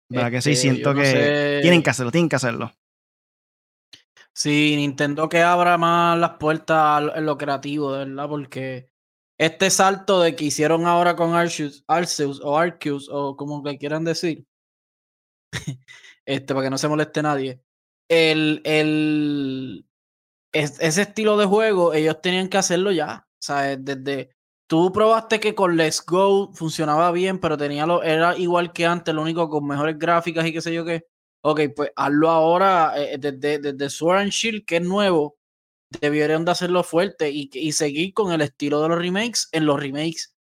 ¿Verdad 0.09 0.31
que 0.31 0.41
sí? 0.41 0.51
Este, 0.51 0.61
siento 0.61 0.93
que 0.93 1.59
tienen 1.61 1.83
que 1.83 1.89
hacerlo, 1.89 2.11
tienen 2.11 2.29
que 2.29 2.35
hacerlo. 2.35 2.71
Sí, 4.33 4.75
Nintendo 4.75 5.27
que 5.29 5.41
abra 5.41 5.77
más 5.77 6.17
las 6.17 6.31
puertas 6.31 7.03
en 7.15 7.25
lo 7.25 7.37
creativo, 7.37 7.93
de 7.93 8.05
verdad, 8.05 8.29
porque 8.29 8.89
este 9.37 9.69
salto 9.69 10.21
de 10.21 10.35
que 10.35 10.45
hicieron 10.45 10.85
ahora 10.85 11.15
con 11.15 11.33
Arceus, 11.33 11.83
Arceus 11.87 12.41
o 12.41 12.57
Arceus 12.57 13.09
o 13.11 13.35
como 13.35 13.63
que 13.63 13.77
quieran 13.77 14.03
decir, 14.03 14.45
este, 16.25 16.53
para 16.53 16.65
que 16.65 16.69
no 16.69 16.77
se 16.77 16.87
moleste 16.87 17.21
nadie, 17.21 17.61
el, 18.09 18.61
el, 18.65 19.85
ese 20.51 21.01
estilo 21.01 21.37
de 21.37 21.45
juego 21.45 21.93
ellos 21.93 22.21
tenían 22.21 22.49
que 22.49 22.57
hacerlo 22.57 22.91
ya, 22.91 23.27
sea, 23.43 23.75
desde... 23.77 24.31
Tú 24.67 24.91
probaste 24.93 25.39
que 25.39 25.53
con 25.53 25.75
Let's 25.75 26.01
Go 26.05 26.53
funcionaba 26.53 27.11
bien, 27.11 27.39
pero 27.39 27.57
tenía 27.57 27.85
lo, 27.85 28.03
era 28.03 28.37
igual 28.37 28.71
que 28.71 28.85
antes, 28.85 29.13
lo 29.13 29.21
único 29.21 29.49
con 29.49 29.67
mejores 29.67 29.99
gráficas 29.99 30.45
y 30.45 30.53
qué 30.53 30.61
sé 30.61 30.73
yo 30.73 30.85
qué. 30.85 31.05
Ok, 31.43 31.61
pues 31.75 31.91
hazlo 31.95 32.29
ahora 32.29 32.93
eh, 32.95 33.17
desde, 33.17 33.59
desde 33.59 33.89
Sword 33.89 34.19
and 34.19 34.31
Shield, 34.31 34.63
que 34.65 34.77
es 34.77 34.81
nuevo. 34.83 35.37
Debieron 35.99 36.45
de 36.45 36.51
hacerlo 36.51 36.83
fuerte 36.83 37.29
y, 37.29 37.49
y 37.53 37.73
seguir 37.73 38.13
con 38.13 38.31
el 38.31 38.39
estilo 38.41 38.81
de 38.81 38.89
los 38.89 38.97
remakes 38.97 39.49
en 39.51 39.65
los 39.65 39.77
remakes. 39.77 40.33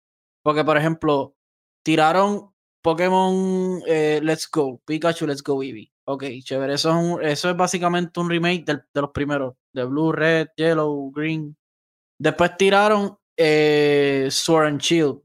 Porque, 0.44 0.64
por 0.64 0.78
ejemplo, 0.78 1.36
tiraron 1.84 2.52
Pokémon 2.84 3.82
eh, 3.88 4.20
Let's 4.22 4.48
Go, 4.52 4.80
Pikachu 4.86 5.26
Let's 5.26 5.42
Go 5.42 5.64
Eevee. 5.64 5.92
Ok, 6.06 6.26
chévere. 6.44 6.76
Eso 6.76 6.90
es, 6.90 6.96
un, 6.96 7.24
eso 7.24 7.50
es 7.50 7.58
básicamente 7.58 8.20
un 8.20 8.30
remake 8.30 8.64
de 8.66 9.02
los 9.02 9.12
primeros, 9.12 9.56
de 9.74 9.86
Blue, 9.86 10.12
Red, 10.12 10.50
Yellow, 10.56 11.12
Green. 11.12 11.56
Después 12.20 12.58
tiraron 12.58 13.18
eh, 13.38 14.28
Sword 14.30 14.68
and 14.68 14.82
Shield. 14.82 15.22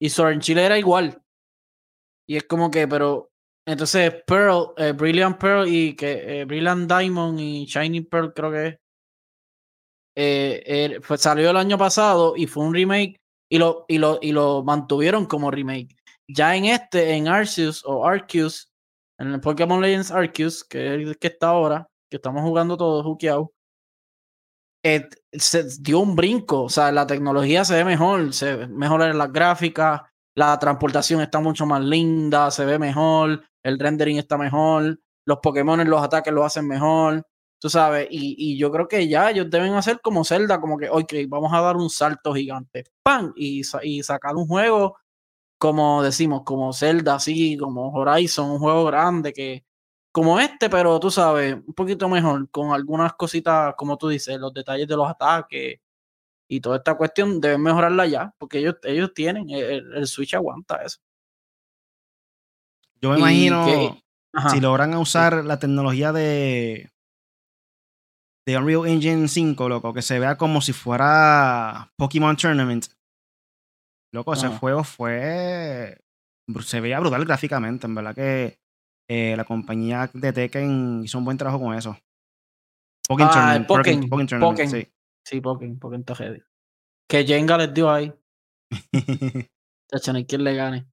Y 0.00 0.10
Sword 0.10 0.34
and 0.34 0.42
Shield 0.42 0.60
era 0.60 0.78
igual. 0.78 1.22
Y 2.28 2.36
es 2.36 2.44
como 2.44 2.70
que, 2.70 2.86
pero 2.86 3.30
entonces, 3.68 4.22
Pearl, 4.26 4.72
eh, 4.78 4.92
Brilliant 4.92 5.38
Pearl 5.38 5.68
y 5.68 5.94
que 5.94 6.40
eh, 6.40 6.44
Brilliant 6.46 6.90
Diamond 6.90 7.38
y 7.38 7.66
Shiny 7.66 8.00
Pearl, 8.00 8.32
creo 8.32 8.50
que 8.50 8.78
eh, 10.16 10.62
er, 10.64 11.18
salió 11.18 11.50
el 11.50 11.56
año 11.58 11.76
pasado 11.76 12.34
y 12.34 12.46
fue 12.46 12.64
un 12.64 12.72
remake 12.72 13.20
y 13.50 13.58
lo, 13.58 13.84
y, 13.86 13.98
lo, 13.98 14.18
y 14.22 14.32
lo 14.32 14.62
mantuvieron 14.64 15.26
como 15.26 15.50
remake. 15.50 15.94
Ya 16.26 16.56
en 16.56 16.64
este, 16.64 17.12
en 17.12 17.28
Arceus 17.28 17.84
o 17.84 18.06
Arceus, 18.06 18.72
en 19.18 19.34
el 19.34 19.40
Pokémon 19.42 19.82
Legends 19.82 20.12
Arceus, 20.12 20.64
que 20.64 20.86
es 20.86 20.92
el 20.94 21.18
que 21.18 21.28
está 21.28 21.48
ahora, 21.48 21.86
que 22.10 22.16
estamos 22.16 22.40
jugando 22.40 22.76
todos, 22.78 23.04
Hukiao, 24.82 25.08
se 25.32 25.64
dio 25.80 26.00
un 26.00 26.16
brinco. 26.16 26.62
O 26.64 26.68
sea, 26.68 26.92
la 26.92 27.06
tecnología 27.06 27.64
se 27.64 27.74
ve 27.74 27.84
mejor, 27.84 28.32
se 28.32 28.66
las 28.68 29.32
gráficas, 29.32 30.02
la 30.34 30.58
transportación 30.58 31.20
está 31.20 31.40
mucho 31.40 31.66
más 31.66 31.82
linda, 31.82 32.50
se 32.50 32.64
ve 32.64 32.78
mejor, 32.78 33.42
el 33.62 33.78
rendering 33.78 34.18
está 34.18 34.38
mejor, 34.38 35.00
los 35.26 35.38
Pokémon, 35.42 35.88
los 35.88 36.02
ataques 36.02 36.32
lo 36.32 36.44
hacen 36.44 36.66
mejor, 36.66 37.26
tú 37.60 37.68
sabes, 37.68 38.06
y, 38.10 38.56
yo 38.56 38.70
creo 38.70 38.88
que 38.88 39.08
ya 39.08 39.30
ellos 39.30 39.50
deben 39.50 39.74
hacer 39.74 40.00
como 40.00 40.24
Zelda, 40.24 40.60
como 40.60 40.78
que, 40.78 40.88
ok, 40.88 41.12
vamos 41.28 41.52
a 41.52 41.60
dar 41.60 41.76
un 41.76 41.90
salto 41.90 42.34
gigante, 42.34 42.84
¡pam! 43.02 43.32
Y, 43.36 43.62
y 43.82 44.02
sacar 44.02 44.36
un 44.36 44.46
juego, 44.46 44.96
como 45.58 46.02
decimos, 46.02 46.42
como 46.44 46.72
Zelda, 46.72 47.16
así, 47.16 47.56
como 47.58 47.92
Horizon, 47.92 48.50
un 48.50 48.58
juego 48.60 48.84
grande 48.86 49.32
que, 49.32 49.64
como 50.18 50.40
este, 50.40 50.68
pero 50.68 50.98
tú 50.98 51.12
sabes, 51.12 51.54
un 51.54 51.74
poquito 51.74 52.08
mejor, 52.08 52.50
con 52.50 52.72
algunas 52.72 53.12
cositas, 53.12 53.76
como 53.76 53.96
tú 53.96 54.08
dices, 54.08 54.36
los 54.40 54.52
detalles 54.52 54.88
de 54.88 54.96
los 54.96 55.08
ataques 55.08 55.78
y 56.48 56.60
toda 56.60 56.78
esta 56.78 56.96
cuestión 56.96 57.40
deben 57.40 57.62
mejorarla 57.62 58.04
ya, 58.04 58.34
porque 58.36 58.58
ellos, 58.58 58.74
ellos 58.82 59.14
tienen, 59.14 59.48
el 59.48 60.06
Switch 60.08 60.34
aguanta 60.34 60.82
eso. 60.82 60.98
Yo 63.00 63.10
me 63.10 63.18
imagino 63.18 63.96
si 64.50 64.60
logran 64.60 64.92
usar 64.94 65.44
la 65.44 65.60
tecnología 65.60 66.10
de, 66.10 66.90
de 68.44 68.58
Unreal 68.58 68.88
Engine 68.88 69.28
5, 69.28 69.68
loco, 69.68 69.94
que 69.94 70.02
se 70.02 70.18
vea 70.18 70.36
como 70.36 70.60
si 70.60 70.72
fuera 70.72 71.92
Pokémon 71.96 72.36
Tournament. 72.36 72.86
Loco, 74.12 74.32
ese 74.32 74.48
juego 74.48 74.82
fue. 74.82 76.00
Se 76.64 76.80
veía 76.80 76.98
brutal 76.98 77.24
gráficamente. 77.24 77.86
En 77.86 77.94
verdad 77.94 78.16
que 78.16 78.58
eh, 79.08 79.34
la 79.36 79.44
compañía 79.44 80.10
de 80.12 80.32
Tekken 80.32 81.02
hizo 81.04 81.18
un 81.18 81.24
buen 81.24 81.36
trabajo 81.36 81.60
con 81.60 81.74
eso. 81.74 81.98
Pokémon 83.08 83.30
ah, 83.30 83.34
Tournament. 83.34 83.66
Pokémon, 83.66 84.26
Tournament, 84.26 84.70
sí. 84.70 84.92
Sí, 85.24 85.40
Pokémon, 85.40 85.78
Pokémon 85.78 86.04
Que 87.08 87.24
Jenga 87.24 87.58
les 87.58 87.74
dio 87.74 87.90
ahí. 87.90 88.12
Chacho, 89.90 90.12
no 90.12 90.18
hay 90.18 90.26
quien 90.26 90.44
le 90.44 90.54
gane 90.54 90.86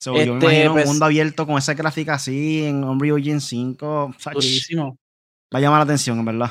yo 0.00 0.12
me 0.12 0.22
imagino 0.24 0.70
un 0.70 0.74
pues 0.74 0.86
mundo 0.86 1.04
abierto 1.04 1.46
con 1.46 1.58
esa 1.58 1.74
gráfica 1.74 2.14
así 2.14 2.64
en 2.64 2.84
Unreal 2.84 3.18
Engine 3.18 3.40
5. 3.40 4.14
Va 4.24 5.58
a 5.58 5.60
llamar 5.60 5.78
la 5.80 5.84
atención, 5.84 6.18
en 6.18 6.24
verdad. 6.24 6.50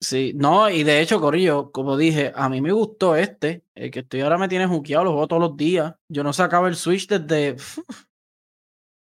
Sí, 0.00 0.32
no, 0.34 0.70
y 0.70 0.84
de 0.84 1.00
hecho, 1.00 1.20
Corillo, 1.20 1.72
como 1.72 1.96
dije, 1.96 2.32
a 2.34 2.48
mí 2.48 2.60
me 2.60 2.72
gustó 2.72 3.16
este, 3.16 3.64
el 3.74 3.90
que 3.90 4.00
estoy 4.00 4.20
ahora 4.20 4.38
me 4.38 4.48
tiene 4.48 4.66
juqueado, 4.66 5.04
lo 5.04 5.10
juego 5.10 5.28
todos 5.28 5.42
los 5.42 5.56
días. 5.56 5.94
Yo 6.08 6.22
no 6.22 6.32
sacaba 6.32 6.68
el 6.68 6.76
Switch 6.76 7.08
desde. 7.08 7.56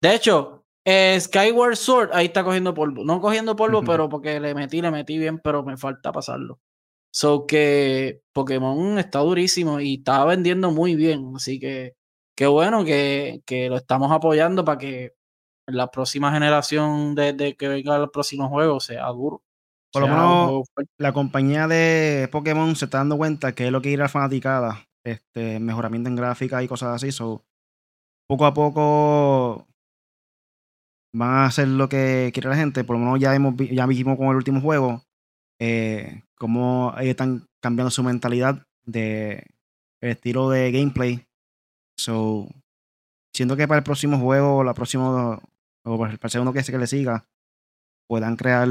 De 0.02 0.16
hecho, 0.16 0.59
eh, 0.86 1.20
Skyward 1.20 1.76
Sword, 1.76 2.10
ahí 2.14 2.28
está 2.28 2.44
cogiendo 2.44 2.74
polvo. 2.74 3.04
No 3.04 3.22
cogiendo 3.22 3.56
polvo, 3.56 3.84
pero 3.84 4.10
porque 4.10 4.40
le 4.40 4.54
metí, 4.56 4.82
le 4.82 4.92
metí 4.92 5.18
bien, 5.18 5.40
pero 5.40 5.64
me 5.64 5.78
falta 5.78 6.12
pasarlo. 6.12 6.60
So 7.12 7.46
que 7.48 8.22
Pokémon 8.34 9.00
está 9.00 9.20
durísimo 9.20 9.80
y 9.80 9.96
está 9.96 10.24
vendiendo 10.26 10.72
muy 10.72 10.96
bien, 10.96 11.34
así 11.36 11.60
que 11.60 11.96
qué 12.36 12.46
bueno 12.48 12.86
que, 12.86 13.42
lo 13.70 13.78
estamos 13.78 14.12
apoyando 14.12 14.64
para 14.64 14.78
que 14.78 15.14
la 15.68 15.90
próxima 15.92 16.32
generación 16.32 17.16
de, 17.16 17.56
que 17.58 17.68
venga 17.68 17.98
el 17.98 18.10
próximo 18.12 18.48
juego 18.50 18.80
sea 18.80 19.08
duro. 19.08 19.44
Por 19.92 20.04
lo 20.04 20.08
menos 20.08 20.68
la 20.98 21.14
compañía 21.14 21.68
de 21.68 22.30
Pokémon 22.32 22.76
se 22.76 22.86
está 22.86 23.00
dando 23.00 23.18
cuenta 23.18 23.54
que 23.54 23.66
es 23.66 23.72
lo 23.72 23.82
que 23.82 23.90
ir 23.90 24.02
a 24.04 24.10
fanaticada, 24.10 24.88
este, 25.04 25.60
mejoramiento 25.60 26.10
en 26.10 26.16
gráfica 26.16 26.62
y 26.62 26.68
cosas 26.68 26.96
así. 26.96 27.12
So, 27.12 27.44
poco 28.28 28.46
a 28.46 28.54
poco 28.54 29.69
van 31.14 31.30
a 31.30 31.46
hacer 31.46 31.68
lo 31.68 31.90
que 31.90 32.32
quiere 32.34 32.50
la 32.50 32.56
gente. 32.56 32.84
Por 32.84 32.98
lo 32.98 33.06
menos 33.06 33.20
ya, 33.20 33.36
hemos, 33.36 33.56
ya 33.58 33.86
vimos 33.86 34.18
con 34.18 34.28
el 34.28 34.36
último 34.36 34.62
juego 34.62 35.04
eh, 35.60 36.24
cómo 36.36 36.94
ellos 36.98 37.12
están 37.12 37.48
cambiando 37.62 37.92
su 37.92 38.04
mentalidad 38.04 38.66
de 38.86 39.46
estilo 40.02 40.50
de 40.50 40.72
gameplay 40.72 41.30
So, 42.00 42.48
siento 43.36 43.58
que 43.58 43.68
para 43.68 43.80
el 43.80 43.84
próximo 43.84 44.18
juego, 44.20 44.64
la 44.64 44.74
próxima, 44.74 45.38
o 45.84 45.98
para 46.00 46.14
el 46.14 46.30
segundo 46.30 46.54
que, 46.54 46.64
que 46.64 46.78
le 46.78 46.88
siga, 46.88 47.26
puedan 48.08 48.38
crear 48.38 48.70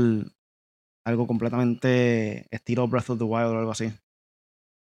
algo 1.04 1.26
completamente 1.26 2.46
estilo 2.50 2.88
Breath 2.88 3.10
of 3.10 3.18
the 3.18 3.24
Wild 3.24 3.50
o 3.50 3.58
algo 3.58 3.70
así. 3.72 3.92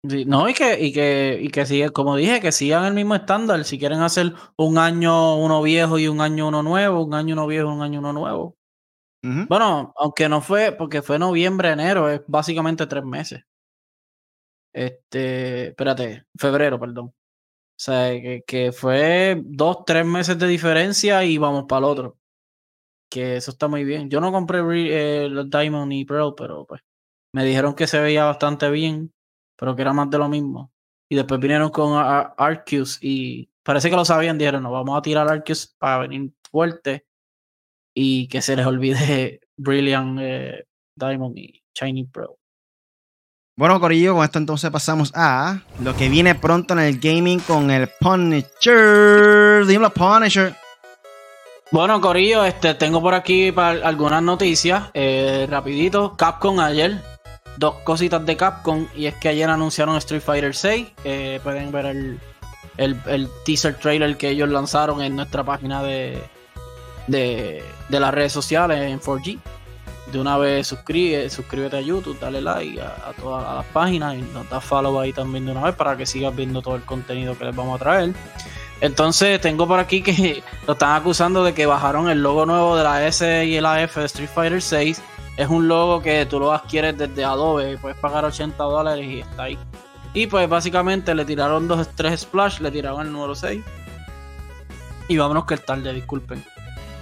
No, 0.04 0.48
y 0.50 0.54
que, 0.54 0.78
y 0.80 0.92
que, 0.92 1.38
y 1.40 1.48
que 1.48 1.64
sigue, 1.64 1.90
como 1.90 2.16
dije, 2.16 2.40
que 2.40 2.52
sigan 2.52 2.84
el 2.84 2.94
mismo 2.94 3.14
estándar. 3.14 3.64
Si 3.64 3.78
quieren 3.78 4.00
hacer 4.00 4.34
un 4.56 4.76
año 4.76 5.36
uno 5.36 5.62
viejo 5.62 5.98
y 5.98 6.08
un 6.08 6.20
año 6.20 6.48
uno 6.48 6.62
nuevo, 6.62 7.02
un 7.04 7.14
año 7.14 7.34
uno 7.34 7.46
viejo, 7.46 7.72
un 7.72 7.82
año 7.82 8.00
uno 8.00 8.12
nuevo. 8.12 8.56
Bueno, 9.22 9.94
aunque 9.96 10.28
no 10.28 10.42
fue, 10.42 10.72
porque 10.72 11.00
fue 11.00 11.18
noviembre, 11.18 11.70
enero, 11.70 12.10
es 12.10 12.20
básicamente 12.26 12.86
tres 12.86 13.04
meses. 13.04 13.42
Este, 14.74 15.68
espérate, 15.68 16.26
febrero, 16.36 16.78
perdón. 16.78 17.06
O 17.06 17.14
sea, 17.76 18.10
que, 18.46 18.72
fue 18.72 19.40
dos, 19.44 19.84
tres 19.86 20.04
meses 20.04 20.38
de 20.38 20.46
diferencia 20.46 21.24
y 21.24 21.38
vamos 21.38 21.64
para 21.66 21.78
el 21.78 21.84
otro. 21.84 22.18
Que 23.10 23.36
eso 23.36 23.50
está 23.52 23.68
muy 23.68 23.84
bien. 23.84 24.10
Yo 24.10 24.20
no 24.20 24.32
compré 24.32 24.60
eh, 24.88 25.28
los 25.30 25.48
Diamond 25.48 25.92
y 25.92 26.04
Pearl, 26.04 26.34
pero 26.36 26.66
pues 26.66 26.82
me 27.32 27.44
dijeron 27.44 27.74
que 27.74 27.86
se 27.86 28.00
veía 28.00 28.24
bastante 28.26 28.70
bien, 28.70 29.12
pero 29.56 29.74
que 29.74 29.82
era 29.82 29.92
más 29.92 30.10
de 30.10 30.18
lo 30.18 30.28
mismo. 30.28 30.72
Y 31.10 31.16
después 31.16 31.40
vinieron 31.40 31.70
con 31.70 31.92
Arceus 31.94 32.98
y, 33.00 33.48
parece 33.62 33.90
que 33.90 33.96
lo 33.96 34.04
sabían, 34.04 34.38
dijeron, 34.38 34.62
no, 34.62 34.70
vamos 34.70 34.98
a 34.98 35.02
tirar 35.02 35.30
Arceus 35.30 35.74
para 35.78 35.98
venir 35.98 36.32
fuerte 36.50 37.06
y 37.94 38.28
que 38.28 38.42
se 38.42 38.56
les 38.56 38.66
olvide 38.66 39.40
Brilliant 39.56 40.18
eh, 40.20 40.64
Diamond 40.96 41.36
y 41.38 41.62
Shiny 41.74 42.04
Pro. 42.04 42.38
Bueno, 43.56 43.78
Corillo, 43.78 44.14
con 44.14 44.24
esto 44.24 44.38
entonces 44.38 44.68
pasamos 44.70 45.12
a 45.14 45.62
lo 45.80 45.94
que 45.94 46.08
viene 46.08 46.34
pronto 46.34 46.74
en 46.74 46.80
el 46.80 46.98
gaming 46.98 47.38
con 47.38 47.70
el 47.70 47.88
Punisher. 48.00 49.64
Dímelo, 49.64 49.90
Punisher. 49.90 50.56
Bueno, 51.70 52.00
Corillo, 52.00 52.44
este, 52.44 52.74
tengo 52.74 53.00
por 53.00 53.14
aquí 53.14 53.52
para 53.52 53.86
algunas 53.86 54.22
noticias. 54.24 54.90
Eh, 54.92 55.46
rapidito, 55.48 56.16
Capcom 56.16 56.58
ayer. 56.58 57.13
Dos 57.56 57.76
cositas 57.84 58.24
de 58.24 58.36
Capcom. 58.36 58.86
Y 58.94 59.06
es 59.06 59.14
que 59.14 59.28
ayer 59.28 59.48
anunciaron 59.48 59.96
Street 59.96 60.22
Fighter 60.22 60.54
6. 60.54 60.88
Eh, 61.04 61.40
pueden 61.42 61.70
ver 61.72 61.86
el, 61.86 62.20
el, 62.76 63.28
teaser 63.44 63.74
trailer 63.76 64.16
que 64.16 64.30
ellos 64.30 64.48
lanzaron 64.48 65.02
en 65.02 65.16
nuestra 65.16 65.44
página 65.44 65.82
de, 65.82 66.22
de, 67.06 67.62
de 67.88 68.00
las 68.00 68.12
redes 68.12 68.32
sociales 68.32 68.90
en 68.90 69.00
4G. 69.00 69.38
De 70.12 70.20
una 70.20 70.36
vez 70.36 70.66
suscribe, 70.66 71.28
suscríbete 71.30 71.78
a 71.78 71.80
YouTube, 71.80 72.18
dale 72.20 72.40
like 72.40 72.80
a, 72.80 73.12
todas 73.20 73.56
las 73.56 73.64
páginas 73.66 74.14
y 74.14 74.18
nos 74.18 74.48
da 74.50 74.60
follow 74.60 75.00
ahí 75.00 75.12
también 75.12 75.46
de 75.46 75.52
una 75.52 75.62
vez 75.62 75.74
para 75.74 75.96
que 75.96 76.04
sigas 76.04 76.36
viendo 76.36 76.60
todo 76.60 76.76
el 76.76 76.82
contenido 76.82 77.36
que 77.36 77.46
les 77.46 77.56
vamos 77.56 77.80
a 77.80 77.82
traer. 77.82 78.12
Entonces 78.80 79.40
tengo 79.40 79.66
por 79.66 79.80
aquí 79.80 80.02
que 80.02 80.42
lo 80.66 80.74
están 80.74 80.94
acusando 80.94 81.42
de 81.42 81.54
que 81.54 81.64
bajaron 81.64 82.10
el 82.10 82.22
logo 82.22 82.44
nuevo 82.44 82.76
de 82.76 82.84
la 82.84 83.06
S 83.06 83.44
y 83.46 83.60
la 83.60 83.82
F 83.82 83.98
de 83.98 84.06
Street 84.06 84.28
Fighter 84.32 84.60
6. 84.60 85.00
Es 85.36 85.48
un 85.48 85.66
logo 85.66 86.00
que 86.00 86.26
tú 86.26 86.38
lo 86.38 86.52
adquieres 86.52 86.96
desde 86.96 87.24
Adobe, 87.24 87.76
puedes 87.78 87.98
pagar 87.98 88.24
80 88.24 88.62
dólares 88.62 89.06
y 89.06 89.20
está 89.20 89.44
ahí. 89.44 89.58
Y 90.12 90.28
pues 90.28 90.48
básicamente 90.48 91.14
le 91.14 91.24
tiraron 91.24 91.66
dos, 91.66 91.88
tres 91.96 92.20
splash, 92.20 92.60
le 92.60 92.70
tiraron 92.70 93.06
el 93.06 93.12
número 93.12 93.34
6. 93.34 93.62
Y 95.08 95.16
vámonos 95.16 95.44
que 95.44 95.54
es 95.54 95.64
tarde, 95.64 95.92
disculpen. 95.92 96.44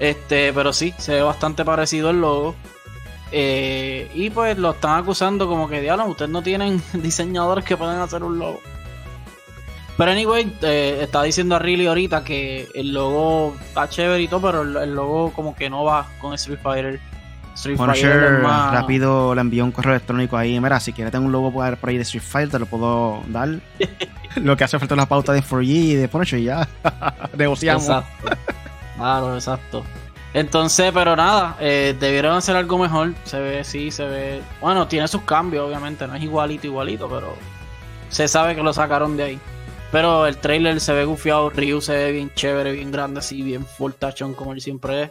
Este, 0.01 0.53
pero 0.53 0.73
sí, 0.73 0.95
se 0.97 1.15
ve 1.15 1.23
bastante 1.23 1.65
parecido 1.65 2.11
el 2.11 2.21
logo. 2.21 2.55
Eh, 3.31 4.11
y 4.15 4.31
pues 4.31 4.59
lo 4.59 4.73
están 4.73 4.99
acusando 4.99 5.47
como 5.47 5.69
que, 5.69 5.81
diablo, 5.81 6.07
ustedes 6.07 6.31
no 6.31 6.43
tienen 6.43 6.83
diseñadores 6.95 7.65
que 7.65 7.77
puedan 7.77 8.01
hacer 8.01 8.23
un 8.23 8.39
logo. 8.39 8.61
Pero 9.97 10.11
anyway, 10.11 10.57
eh, 10.63 11.01
está 11.03 11.23
diciendo 11.23 11.55
a 11.55 11.59
Riley 11.59 11.87
ahorita 11.87 12.25
que 12.25 12.69
el 12.75 12.93
logo 12.95 13.55
está 13.61 13.89
chévere 13.89 14.23
y 14.23 14.29
todo, 14.29 14.41
pero 14.41 14.63
el, 14.63 14.95
logo 14.95 15.33
como 15.33 15.55
que 15.55 15.69
no 15.69 15.85
va 15.85 16.09
con 16.19 16.33
Street 16.35 16.61
Fighter. 16.63 17.01
Street 17.55 17.79
más... 17.79 18.73
rápido 18.73 19.35
le 19.35 19.41
envió 19.41 19.65
un 19.65 19.73
correo 19.73 19.93
electrónico 19.93 20.37
ahí. 20.37 20.59
Mira, 20.61 20.81
si 20.81 20.93
quieres 20.93 21.13
tener 21.13 21.27
un 21.27 21.33
logo 21.33 21.53
por 21.53 21.89
ahí 21.89 21.97
de 21.97 22.03
Street 22.03 22.23
Fighter, 22.23 22.51
te 22.51 22.59
lo 22.59 22.67
puedo 22.67 23.23
dar. 23.29 23.49
lo 24.37 24.57
que 24.57 24.65
hace 24.65 24.79
falta 24.79 24.95
es 24.95 24.99
la 24.99 25.07
pauta 25.07 25.33
de 25.33 25.43
4G 25.43 25.67
y 25.67 25.95
de 25.95 26.09
Punisher 26.09 26.39
y 26.39 26.45
ya. 26.45 26.69
Negociamos. 27.37 27.85
Exacto. 27.85 28.37
Claro, 28.97 29.35
exacto. 29.35 29.85
Entonces, 30.35 30.93
pero 30.95 31.15
nada, 31.15 31.57
eh, 31.61 31.95
debieron 31.99 32.37
hacer 32.37 32.57
algo 32.57 32.79
mejor. 32.79 33.13
Se 33.25 33.39
ve, 33.39 33.65
sí, 33.65 33.91
se 33.91 34.05
ve. 34.07 34.43
Bueno, 34.61 34.89
tiene 34.89 35.07
sus 35.09 35.23
cambios, 35.23 35.67
obviamente. 35.67 36.07
No 36.07 36.15
es 36.15 36.23
igualito, 36.23 36.67
igualito, 36.67 37.09
pero 37.09 37.35
se 38.09 38.29
sabe 38.29 38.55
que 38.55 38.63
lo 38.63 38.73
sacaron 38.73 39.17
de 39.17 39.23
ahí. 39.25 39.41
Pero 39.91 40.27
el 40.27 40.39
trailer 40.39 40.81
se 40.81 40.95
ve 40.95 41.05
gufiado, 41.05 41.51
Ryu 41.51 41.83
se 41.83 41.93
ve 41.93 42.13
bien 42.13 42.33
chévere, 42.35 42.73
bien 42.73 42.91
grande, 42.91 43.19
así, 43.19 43.43
bien 43.43 43.67
full 43.67 43.93
touchon 43.93 44.33
como 44.33 44.55
él 44.55 44.63
siempre 44.63 45.03
es. 45.03 45.11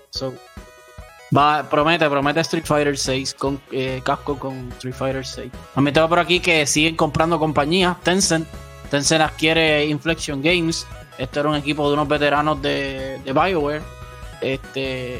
Va, 1.35 1.67
promete, 1.69 2.09
promete 2.09 2.39
Street 2.41 2.65
Fighter 2.65 2.97
6 2.97 3.33
con 3.35 3.61
eh, 3.71 4.01
casco 4.03 4.37
con 4.37 4.69
Street 4.73 4.93
Fighter 4.93 5.25
6. 5.25 5.51
me 5.77 5.91
tengo 5.91 6.09
por 6.09 6.19
aquí 6.19 6.39
que 6.39 6.65
siguen 6.65 6.95
comprando 6.95 7.39
compañías. 7.39 7.99
Tencent. 8.01 8.47
Tencent 8.89 9.21
adquiere 9.21 9.85
Inflection 9.85 10.41
Games. 10.41 10.85
Este 11.17 11.39
era 11.39 11.49
un 11.49 11.55
equipo 11.55 11.87
de 11.87 11.93
unos 11.93 12.07
veteranos 12.07 12.61
de, 12.61 13.19
de 13.23 13.33
BioWare. 13.33 13.81
Este 14.41 15.19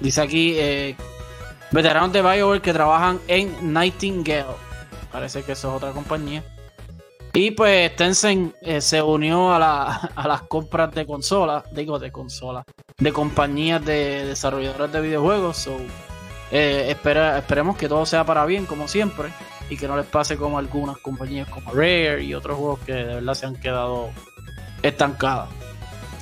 dice 0.00 0.20
aquí 0.20 0.54
eh, 0.56 0.96
veteranos 1.70 2.12
de 2.12 2.22
BioWare 2.22 2.60
que 2.60 2.72
trabajan 2.72 3.20
en 3.26 3.72
Nightingale. 3.72 4.56
Parece 5.10 5.42
que 5.42 5.52
eso 5.52 5.68
es 5.68 5.74
otra 5.76 5.92
compañía. 5.92 6.44
Y 7.32 7.52
pues 7.52 7.94
Tencent 7.94 8.54
eh, 8.62 8.80
se 8.80 9.00
unió 9.00 9.52
a, 9.52 10.10
las 10.26 10.42
compras 10.42 10.92
de 10.92 11.06
consolas, 11.06 11.64
digo 11.72 11.98
de 11.98 12.10
consolas, 12.10 12.64
de 12.98 13.12
compañías 13.12 13.84
de 13.84 14.26
desarrolladores 14.26 14.92
de 14.92 15.00
videojuegos. 15.00 15.56
So, 15.56 15.78
eh, 16.50 16.90
esperemos 16.90 17.76
que 17.76 17.88
todo 17.88 18.04
sea 18.06 18.24
para 18.24 18.44
bien, 18.44 18.66
como 18.66 18.88
siempre, 18.88 19.28
y 19.70 19.76
que 19.76 19.86
no 19.86 19.96
les 19.96 20.06
pase 20.06 20.36
como 20.36 20.58
algunas 20.58 20.98
compañías 20.98 21.48
como 21.48 21.72
Rare 21.72 22.22
y 22.24 22.34
otros 22.34 22.56
juegos 22.56 22.80
que 22.80 22.92
de 22.92 23.04
verdad 23.04 23.34
se 23.34 23.46
han 23.46 23.56
quedado 23.56 24.10
estancadas. 24.82 25.48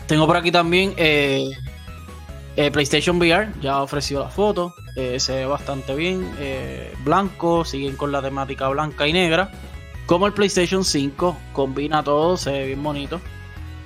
Tengo 0.07 0.27
por 0.27 0.37
aquí 0.37 0.53
también 0.53 0.95
eh, 0.97 1.51
PlayStation 2.73 3.17
VR, 3.17 3.53
ya 3.61 3.75
ha 3.75 3.83
ofrecido 3.83 4.23
la 4.23 4.31
foto, 4.31 4.75
se 4.95 5.35
ve 5.35 5.47
bastante 5.47 5.95
bien, 5.95 6.31
blanco, 7.05 7.65
siguen 7.65 7.97
con 7.97 8.13
la 8.13 8.23
temática 8.23 8.69
blanca 8.69 9.07
y 9.07 9.13
negra. 9.13 9.51
Como 10.07 10.27
el 10.27 10.33
PlayStation 10.33 10.85
5 10.85 11.37
combina 11.53 12.03
todo, 12.03 12.37
se 12.37 12.53
ve 12.53 12.67
bien 12.67 12.83
bonito. 12.83 13.21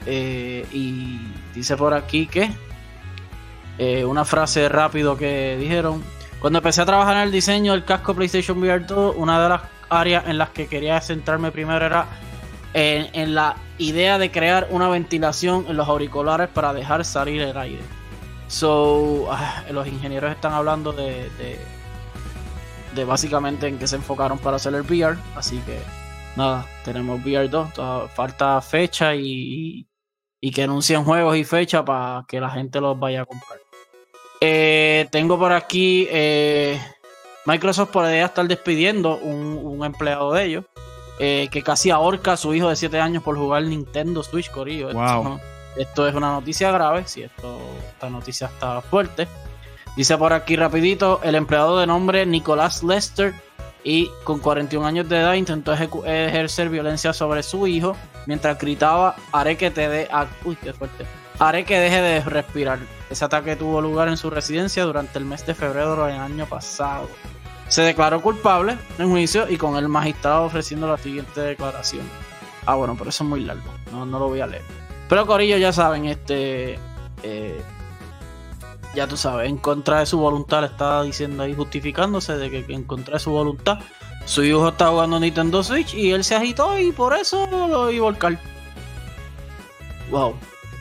Eh, 0.07 0.67
y 0.73 1.19
dice 1.55 1.77
por 1.77 1.95
aquí 1.95 2.27
que 2.27 2.51
eh, 3.83 4.05
una 4.05 4.27
frase 4.27 4.69
rápido 4.69 5.17
que 5.17 5.57
dijeron. 5.59 6.05
Cuando 6.39 6.59
empecé 6.59 6.83
a 6.83 6.85
trabajar 6.85 7.17
en 7.17 7.23
el 7.23 7.33
diseño 7.33 7.73
del 7.73 7.87
casco 7.87 8.15
PlayStation 8.15 8.59
VR 8.59 8.85
2, 8.85 9.17
una 9.17 9.43
de 9.43 9.49
las 9.49 9.63
áreas 9.89 10.25
en 10.27 10.37
las 10.37 10.51
que 10.51 10.67
quería 10.67 11.01
centrarme 11.01 11.51
primero 11.51 11.87
era 11.87 12.07
en, 12.75 13.35
la 13.35 13.57
idea 13.79 14.19
de 14.19 14.31
crear 14.31 14.69
una 14.71 14.91
ventilación 14.91 15.65
en 15.67 15.79
los 15.79 15.89
auriculares 15.89 16.51
para 16.51 16.75
dejar 16.75 17.07
salir 17.07 17.41
el 17.41 17.57
aire. 17.57 17.81
So, 18.49 19.29
ah, 19.31 19.65
los 19.71 19.87
ingenieros 19.87 20.31
están 20.31 20.53
hablando 20.53 20.93
de, 20.93 21.59
básicamente 23.07 23.67
en 23.67 23.79
qué 23.79 23.87
se 23.87 23.97
enfocaron 23.97 24.37
para 24.37 24.57
hacer 24.57 24.75
el 24.75 24.83
VR, 24.83 25.17
así 25.35 25.57
que 25.61 25.79
nada, 26.37 26.67
tenemos 26.85 27.19
VR2, 27.23 28.11
falta 28.11 28.61
fecha 28.61 29.15
y, 29.15 29.89
que 30.55 30.65
anuncien 30.65 31.03
juegos 31.03 31.35
y 31.39 31.45
fecha 31.45 31.83
para 31.83 32.27
que 32.29 32.41
la 32.41 32.51
gente 32.51 32.79
los 32.79 32.99
vaya 32.99 33.23
a 33.23 33.25
comprar. 33.25 33.60
Eh, 34.41 35.07
tengo 35.11 35.39
por 35.39 35.53
aquí, 35.53 36.09
eh, 36.11 36.81
Microsoft 37.45 37.91
podría 37.91 38.27
estar 38.27 38.47
despidiendo 38.49 39.19
un, 39.19 39.85
empleado 39.85 40.33
de 40.33 40.45
ellos, 40.45 40.65
eh, 41.19 41.49
que 41.51 41.63
casi 41.63 41.91
ahorca 41.91 42.33
a 42.33 42.37
su 42.37 42.55
hijo 42.55 42.69
de 42.69 42.77
7 42.77 43.01
años 43.01 43.23
por 43.23 43.37
jugar 43.37 43.63
Nintendo 43.65 44.23
Switch 44.23 44.51
Corillo. 44.51 44.91
Esto, 45.77 46.09
es 46.09 46.15
una 46.15 46.33
noticia 46.33 46.71
grave, 46.73 47.05
si 47.07 47.23
esto, 47.23 47.59
esta 47.89 48.11
noticia 48.11 48.49
está 48.49 48.81
fuerte. 48.81 49.29
Dice 49.97 50.17
por 50.17 50.33
aquí 50.33 50.57
rapidito, 50.57 51.21
el 51.23 51.35
empleado 51.35 51.79
de 51.79 51.87
nombre 51.87 52.27
Nicolás 52.27 52.83
Lester 52.83 53.35
y 53.85 54.11
con 54.25 54.41
41 54.41 54.87
años 54.87 55.09
de 55.09 55.19
edad 55.19 55.35
intentó 55.35 55.73
ejercer 55.73 56.69
violencia 56.69 57.13
sobre 57.13 57.43
su 57.43 57.67
hijo 57.67 57.97
mientras 58.27 58.59
gritaba 58.59 59.17
haré 59.33 59.57
que 59.57 59.71
te 59.71 59.89
de 59.89 60.09
uy 60.45 60.57
qué 60.57 60.75
fuerte 60.75 61.07
haré 61.41 61.65
que 61.65 61.79
deje 61.79 62.01
de 62.01 62.21
respirar. 62.21 62.79
Ese 63.11 63.25
ataque 63.25 63.57
tuvo 63.57 63.81
lugar 63.81 64.09
en 64.09 64.17
su 64.17 64.31
residencia 64.31 64.85
durante 64.85 65.19
el 65.19 65.25
mes 65.25 65.45
de 65.45 65.55
febrero 65.55 66.05
del 66.05 66.21
año 66.21 66.47
pasado. 66.47 67.09
Se 67.67 67.83
declaró 67.83 68.21
culpable 68.21 68.79
en 68.99 69.11
juicio 69.11 69.49
y 69.49 69.57
con 69.57 69.77
el 69.77 69.89
magistrado 69.89 70.45
ofreciendo 70.45 70.87
la 70.87 70.99
siguiente 70.99 71.41
declaración. 71.41 72.09
Ah 72.67 72.75
bueno 72.75 72.95
pero 72.97 73.11
eso 73.11 73.25
es 73.25 73.31
muy 73.31 73.41
largo. 73.41 73.73
No, 73.91 74.07
no 74.07 74.19
lo 74.19 74.29
voy 74.29 74.41
a 74.41 74.47
leer. 74.47 74.63
Pero 75.09 75.27
Corillo 75.27 75.57
ya 75.57 75.73
saben 75.73 76.05
este 76.05 76.79
eh, 77.23 77.61
ya 78.95 79.07
tú 79.07 79.17
sabes, 79.17 79.49
en 79.49 79.57
contra 79.57 80.01
de 80.01 80.07
su 80.07 80.19
voluntad, 80.19 80.61
le 80.61 80.67
está 80.67 81.03
diciendo 81.03 81.43
ahí, 81.43 81.55
justificándose 81.55 82.37
de 82.37 82.51
que, 82.51 82.73
en 82.73 82.85
contra 82.85 83.15
de 83.15 83.21
su 83.21 83.31
voluntad, 83.31 83.79
su 84.25 84.43
hijo 84.43 84.69
está 84.69 84.89
jugando 84.89 85.21
Nintendo 85.21 85.63
Switch 85.63 85.95
y 85.95 86.11
él 86.11 86.25
se 86.25 86.35
agitó 86.35 86.79
y 86.79 86.93
por 86.93 87.15
eso 87.15 87.47
lo 87.47 87.91
iba 87.91 88.07
a 88.07 88.11
volcar. 88.11 88.39
Wow, 90.11 90.35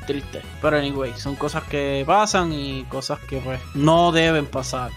triste. 0.10 0.42
Pero 0.60 0.78
anyway, 0.78 1.14
son 1.16 1.36
cosas 1.36 1.64
que 1.66 2.04
pasan 2.06 2.52
y 2.52 2.84
cosas 2.86 3.20
que 3.30 3.38
pues 3.38 3.60
no 3.76 4.12
deben 4.12 4.48
pasar. 4.48 4.90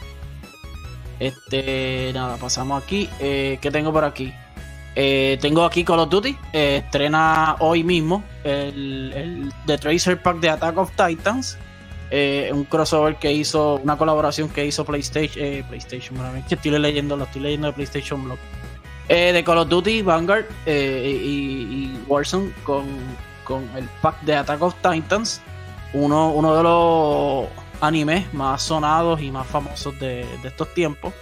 Este, 1.20 2.12
nada, 2.14 2.38
pasamos 2.38 2.82
aquí. 2.82 3.10
Eh, 3.20 3.58
¿Qué 3.60 3.70
tengo 3.70 3.92
por 3.92 4.04
aquí? 4.04 4.32
Eh, 4.96 5.36
tengo 5.42 5.66
aquí 5.66 5.84
Call 5.84 6.00
of 6.00 6.08
Duty. 6.08 6.34
Eh, 6.54 6.82
estrena 6.82 7.56
hoy 7.58 7.84
mismo 7.84 8.24
el, 8.42 9.12
el 9.14 9.52
The 9.66 9.76
Tracer 9.76 10.22
Pack 10.22 10.38
de 10.40 10.48
Attack 10.48 10.78
of 10.78 10.90
Titans. 10.96 11.58
Eh, 12.10 12.50
un 12.52 12.64
crossover 12.64 13.16
que 13.16 13.30
hizo, 13.30 13.76
una 13.76 13.98
colaboración 13.98 14.48
que 14.48 14.64
hizo 14.64 14.82
PlayStation, 14.84 15.62
PlayStation, 15.68 16.16
que 16.48 16.54
estoy 16.54 16.70
leyendo, 16.78 17.16
lo 17.16 17.24
estoy 17.24 17.42
leyendo 17.42 17.66
de 17.68 17.72
PlayStation 17.72 18.22
Blog, 18.22 18.38
de 19.08 19.42
Call 19.44 19.58
of 19.58 19.68
Duty, 19.68 20.02
Vanguard 20.02 20.44
y, 20.66 21.90
Warzone 22.06 22.52
con, 22.64 22.84
el 23.48 23.88
pack 24.00 24.20
de 24.22 24.36
Attack 24.36 24.62
of 24.62 24.74
Titans, 24.76 25.40
uno, 25.92 26.30
uno 26.30 26.56
de 26.56 26.62
los 26.62 27.48
animes 27.80 28.32
más 28.32 28.62
sonados 28.62 29.20
y 29.20 29.30
más 29.30 29.46
famosos 29.46 29.98
de, 29.98 30.26
estos 30.44 30.72
tiempos 30.72 31.12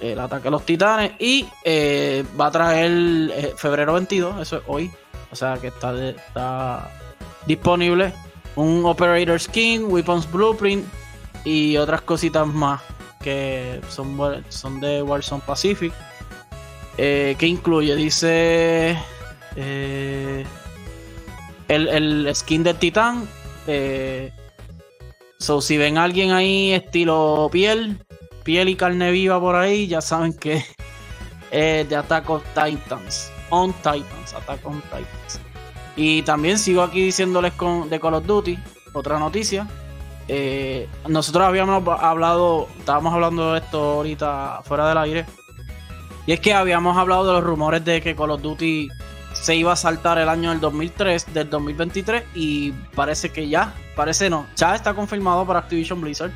el 0.00 0.18
ataque 0.18 0.48
a 0.48 0.50
los 0.50 0.64
titanes 0.64 1.12
y 1.18 1.46
va 2.38 2.46
a 2.46 2.50
traer 2.50 3.54
febrero 3.56 3.92
22, 3.92 4.40
eso 4.40 4.56
es 4.56 4.62
hoy, 4.66 4.90
o 5.30 5.36
sea 5.36 5.58
que 5.58 5.68
está, 5.68 6.08
está 6.08 6.90
disponible. 7.46 8.12
Un 8.56 8.84
Operator 8.84 9.38
Skin, 9.38 9.84
Weapons 9.84 10.30
Blueprint 10.30 10.86
y 11.44 11.76
otras 11.76 12.02
cositas 12.02 12.46
más 12.46 12.80
que 13.20 13.80
son, 13.88 14.18
son 14.48 14.80
de 14.80 15.02
Warzone 15.02 15.42
Pacific. 15.46 15.92
Eh, 16.96 17.36
¿Qué 17.38 17.46
incluye? 17.46 17.94
Dice 17.96 18.98
eh, 19.56 20.44
el, 21.70 21.88
el, 21.88 22.34
skin 22.34 22.62
de 22.62 22.74
Titán. 22.74 23.28
Eh, 23.66 24.32
so, 25.38 25.60
si 25.60 25.78
ven 25.78 25.98
a 25.98 26.04
alguien 26.04 26.32
ahí 26.32 26.72
estilo 26.72 27.48
piel, 27.50 27.98
piel 28.42 28.68
y 28.68 28.74
carne 28.74 29.12
viva 29.12 29.40
por 29.40 29.54
ahí, 29.54 29.86
ya 29.86 30.00
saben 30.00 30.32
que 30.32 30.64
es 31.50 31.88
de 31.88 31.96
Attack 31.96 32.26
Titans. 32.54 33.32
On 33.50 33.72
Titans, 33.72 34.34
Attack 34.34 34.66
on 34.66 34.80
Titans. 34.82 35.40
Y 35.96 36.22
también 36.22 36.58
sigo 36.58 36.82
aquí 36.82 37.02
diciéndoles 37.02 37.52
con, 37.54 37.88
de 37.88 38.00
Call 38.00 38.14
of 38.14 38.26
Duty, 38.26 38.58
otra 38.92 39.18
noticia. 39.18 39.68
Eh, 40.28 40.88
nosotros 41.08 41.44
habíamos 41.44 41.86
hablado, 42.00 42.68
estábamos 42.78 43.12
hablando 43.12 43.52
de 43.52 43.58
esto 43.58 43.80
ahorita 43.80 44.62
fuera 44.64 44.88
del 44.88 44.98
aire. 44.98 45.26
Y 46.26 46.32
es 46.32 46.40
que 46.40 46.52
habíamos 46.52 46.96
hablado 46.96 47.26
de 47.26 47.32
los 47.34 47.44
rumores 47.44 47.84
de 47.84 48.00
que 48.00 48.14
Call 48.14 48.30
of 48.30 48.42
Duty 48.42 48.88
se 49.40 49.56
iba 49.56 49.72
a 49.72 49.76
saltar 49.76 50.18
el 50.18 50.28
año 50.28 50.50
del 50.50 50.60
2003, 50.60 51.32
del 51.32 51.48
2023 51.48 52.24
y 52.34 52.72
parece 52.94 53.30
que 53.30 53.48
ya, 53.48 53.74
parece 53.96 54.28
no, 54.30 54.46
ya 54.56 54.74
está 54.74 54.94
confirmado 54.94 55.46
para 55.46 55.60
Activision 55.60 56.00
Blizzard 56.00 56.32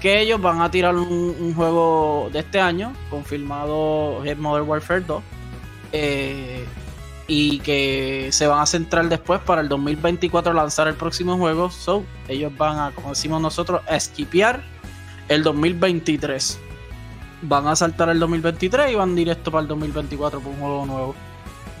que 0.00 0.20
ellos 0.20 0.40
van 0.40 0.60
a 0.60 0.70
tirar 0.70 0.94
un, 0.94 1.54
juego 1.54 2.30
de 2.32 2.40
este 2.40 2.60
año, 2.60 2.92
confirmado 3.10 4.24
es 4.24 4.38
Modern 4.38 4.68
Warfare 4.68 5.00
2, 5.00 5.22
eh, 5.92 6.64
y 7.26 7.58
que 7.60 8.28
se 8.30 8.46
van 8.46 8.60
a 8.60 8.66
centrar 8.66 9.08
después 9.08 9.40
para 9.40 9.60
el 9.60 9.68
2024 9.68 10.52
lanzar 10.52 10.88
el 10.88 10.94
próximo 10.94 11.36
juego. 11.36 11.70
So, 11.70 12.04
ellos 12.28 12.56
van 12.56 12.78
a, 12.78 12.90
como 12.92 13.10
decimos 13.10 13.42
nosotros, 13.42 13.82
a 13.86 13.98
el 15.28 15.42
2023. 15.42 16.58
Van 17.42 17.66
a 17.66 17.76
saltar 17.76 18.08
el 18.08 18.18
2023 18.18 18.92
y 18.92 18.94
van 18.94 19.14
directo 19.14 19.50
para 19.50 19.62
el 19.62 19.68
2024 19.68 20.40
por 20.40 20.52
un 20.52 20.58
juego 20.58 20.86
nuevo. 20.86 21.14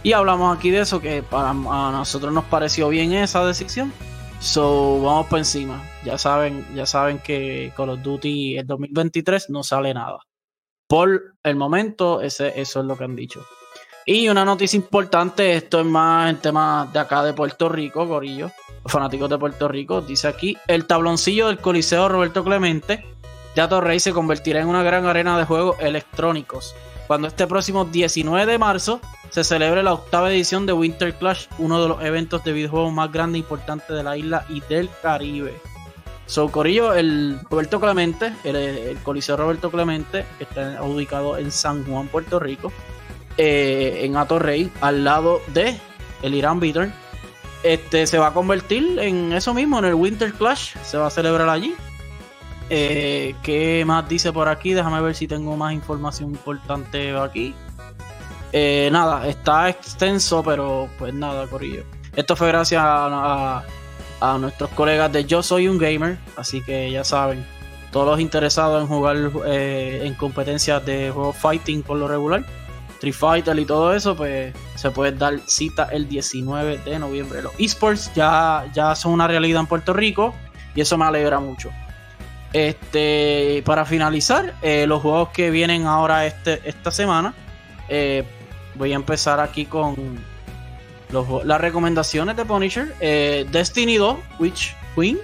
Y 0.02 0.12
hablamos 0.12 0.56
aquí 0.56 0.70
de 0.70 0.80
eso, 0.80 1.00
que 1.00 1.22
para 1.22 1.50
a 1.50 1.54
nosotros 1.54 2.32
nos 2.32 2.44
pareció 2.44 2.88
bien 2.88 3.12
esa 3.12 3.44
decisión. 3.44 3.92
So, 4.40 5.02
vamos 5.02 5.26
por 5.26 5.38
encima. 5.38 5.82
Ya 6.04 6.16
saben, 6.18 6.64
ya 6.74 6.86
saben 6.86 7.18
que 7.18 7.72
Call 7.76 7.90
of 7.90 8.02
Duty 8.02 8.58
el 8.58 8.66
2023 8.66 9.50
no 9.50 9.62
sale 9.62 9.92
nada. 9.92 10.20
Por 10.86 11.34
el 11.42 11.56
momento, 11.56 12.22
ese, 12.22 12.58
eso 12.60 12.80
es 12.80 12.86
lo 12.86 12.96
que 12.96 13.04
han 13.04 13.16
dicho. 13.16 13.44
Y 14.06 14.28
una 14.28 14.44
noticia 14.44 14.76
importante, 14.76 15.54
esto 15.54 15.80
es 15.80 15.86
más 15.86 16.30
en 16.30 16.38
tema 16.38 16.88
de 16.90 16.98
acá 16.98 17.22
de 17.22 17.34
Puerto 17.34 17.68
Rico, 17.68 18.06
Gorillo, 18.06 18.50
fanáticos 18.86 19.28
de 19.28 19.36
Puerto 19.36 19.68
Rico, 19.68 20.00
dice 20.00 20.28
aquí, 20.28 20.56
el 20.66 20.86
tabloncillo 20.86 21.48
del 21.48 21.58
Coliseo 21.58 22.08
Roberto 22.08 22.42
Clemente, 22.42 23.04
Teatro 23.54 23.82
Rey 23.82 24.00
se 24.00 24.12
convertirá 24.12 24.60
en 24.60 24.68
una 24.68 24.82
gran 24.82 25.04
arena 25.04 25.36
de 25.36 25.44
juegos 25.44 25.76
electrónicos 25.80 26.74
cuando 27.08 27.26
este 27.26 27.46
próximo 27.46 27.86
19 27.86 28.46
de 28.46 28.58
marzo 28.58 29.00
se 29.30 29.44
celebre 29.44 29.82
la 29.82 29.92
octava 29.92 30.32
edición 30.32 30.66
de 30.66 30.72
Winter 30.72 31.14
Clash, 31.14 31.46
uno 31.58 31.82
de 31.82 31.88
los 31.88 32.02
eventos 32.02 32.42
de 32.44 32.52
videojuegos 32.52 32.92
más 32.92 33.12
grandes 33.12 33.36
e 33.36 33.40
importantes 33.40 33.88
de 33.88 34.02
la 34.02 34.16
isla 34.16 34.44
y 34.48 34.60
del 34.62 34.88
Caribe. 35.02 35.60
So, 36.26 36.50
Corillo, 36.50 36.92
el 36.92 37.40
Roberto 37.50 37.80
Clemente, 37.80 38.34
el, 38.44 38.98
Coliseo 39.02 39.36
Roberto 39.36 39.70
Clemente, 39.70 40.26
que 40.36 40.44
está 40.44 40.82
ubicado 40.82 41.38
en 41.38 41.50
San 41.50 41.84
Juan, 41.84 42.08
Puerto 42.08 42.38
Rico, 42.38 42.70
eh, 43.38 44.02
en 44.04 44.38
Rey, 44.38 44.70
al 44.80 45.04
lado 45.04 45.40
de 45.54 45.76
el 46.22 46.34
Irán 46.34 46.60
Bitter, 46.60 46.92
este, 47.62 48.06
se 48.06 48.18
va 48.18 48.28
a 48.28 48.34
convertir 48.34 48.98
en 48.98 49.32
eso 49.32 49.54
mismo, 49.54 49.78
en 49.78 49.86
el 49.86 49.94
Winter 49.94 50.32
Clash, 50.32 50.76
se 50.82 50.98
va 50.98 51.06
a 51.06 51.10
celebrar 51.10 51.48
allí. 51.48 51.74
Eh, 52.70 53.34
¿Qué 53.42 53.84
más 53.86 54.06
dice 54.08 54.30
por 54.32 54.48
aquí? 54.48 54.74
Déjame 54.74 55.00
ver 55.00 55.14
si 55.14 55.26
tengo 55.26 55.56
más 55.56 55.72
información 55.72 56.30
importante 56.30 57.16
aquí. 57.16 57.54
Eh, 58.52 58.88
nada, 58.92 59.26
está 59.28 59.68
extenso, 59.68 60.42
pero 60.42 60.88
pues 60.98 61.12
nada, 61.12 61.46
Corillo. 61.46 61.84
Esto 62.16 62.34
fue 62.36 62.48
gracias 62.48 62.82
a, 62.84 63.62
nuestros 64.40 64.70
colegas 64.70 65.12
de 65.12 65.24
Yo 65.24 65.42
Soy 65.42 65.68
un 65.68 65.78
Gamer, 65.78 66.18
así 66.36 66.60
que 66.62 66.90
ya 66.90 67.04
saben, 67.04 67.46
todos 67.92 68.06
los 68.06 68.20
interesados 68.20 68.82
en 68.82 68.88
jugar 68.88 69.16
eh, 69.46 70.02
en 70.04 70.14
competencias 70.14 70.84
de 70.84 71.10
juego 71.10 71.32
fighting 71.32 71.82
por 71.82 71.98
lo 71.98 72.08
regular, 72.08 72.44
Street 72.94 73.14
Fighter 73.14 73.56
y 73.56 73.64
todo 73.64 73.94
eso, 73.94 74.16
pues 74.16 74.52
se 74.74 74.90
puede 74.90 75.12
dar 75.12 75.38
cita 75.46 75.88
el 75.92 76.08
19 76.08 76.78
de 76.78 76.98
noviembre. 76.98 77.42
Los 77.42 77.52
esports 77.58 78.10
ya, 78.14 78.64
ya 78.74 78.96
son 78.96 79.12
una 79.12 79.28
realidad 79.28 79.60
en 79.60 79.66
Puerto 79.68 79.92
Rico 79.92 80.34
y 80.74 80.80
eso 80.80 80.98
me 80.98 81.04
alegra 81.04 81.38
mucho. 81.38 81.70
Este, 82.52 83.62
para 83.64 83.84
finalizar, 83.84 84.54
eh, 84.62 84.86
los 84.88 85.02
juegos 85.02 85.28
que 85.28 85.50
vienen 85.50 85.86
ahora 85.86 86.26
este, 86.26 86.60
esta 86.64 86.90
semana, 86.90 87.34
voy 88.78 88.92
a 88.92 88.96
empezar 88.96 89.40
aquí 89.40 89.66
con 89.66 89.96
las 91.44 91.60
recomendaciones 91.60 92.36
de 92.36 92.44
Punisher. 92.44 92.94
Eh, 93.00 93.46
Destiny 93.50 93.96
2, 93.96 94.16
Witch 94.38 94.74
Queen, 94.94 95.18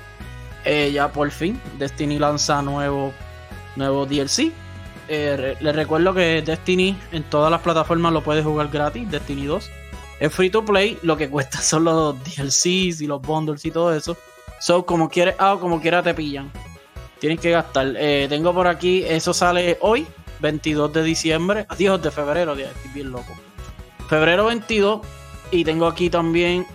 ya 0.92 1.12
por 1.12 1.30
fin, 1.30 1.60
Destiny 1.78 2.18
lanza 2.18 2.60
nuevo, 2.62 3.12
nuevo 3.76 4.06
DLC. 4.06 4.52
les 5.08 5.76
recuerdo 5.76 6.12
que 6.12 6.42
Destiny 6.42 6.96
en 7.12 7.22
todas 7.24 7.50
las 7.50 7.60
plataformas 7.60 8.12
lo 8.12 8.22
puedes 8.22 8.44
jugar 8.44 8.68
gratis, 8.68 9.10
Destiny 9.10 9.46
2. 9.46 9.70
Es 10.20 10.32
free 10.32 10.50
to 10.50 10.64
play, 10.64 10.98
lo 11.02 11.16
que 11.16 11.28
cuesta 11.30 11.58
son 11.60 11.84
los 11.84 12.16
DLCs 12.24 13.00
y 13.00 13.06
los 13.06 13.20
bundles 13.20 13.64
y 13.64 13.70
todo 13.70 13.94
eso. 13.94 14.16
So, 14.60 14.86
como 14.86 15.08
quieres, 15.08 15.34
ah, 15.38 15.56
como 15.60 15.80
quiera 15.80 16.02
te 16.02 16.14
pillan. 16.14 16.50
Tienes 17.18 17.40
que 17.40 17.50
gastar. 17.50 17.94
Eh, 17.96 18.26
tengo 18.28 18.52
por 18.54 18.66
aquí, 18.66 19.04
eso 19.04 19.34
sale 19.34 19.78
hoy, 19.80 20.06
22 20.44 20.92
de 20.92 21.02
diciembre. 21.02 21.66
Dios, 21.78 22.02
de 22.02 22.10
febrero, 22.10 22.52
estoy 22.52 22.90
bien 22.92 23.10
loco. 23.10 23.32
Febrero 24.10 24.44
22. 24.44 25.00
Y 25.50 25.64
tengo 25.64 25.86
aquí 25.86 26.10
también 26.10 26.66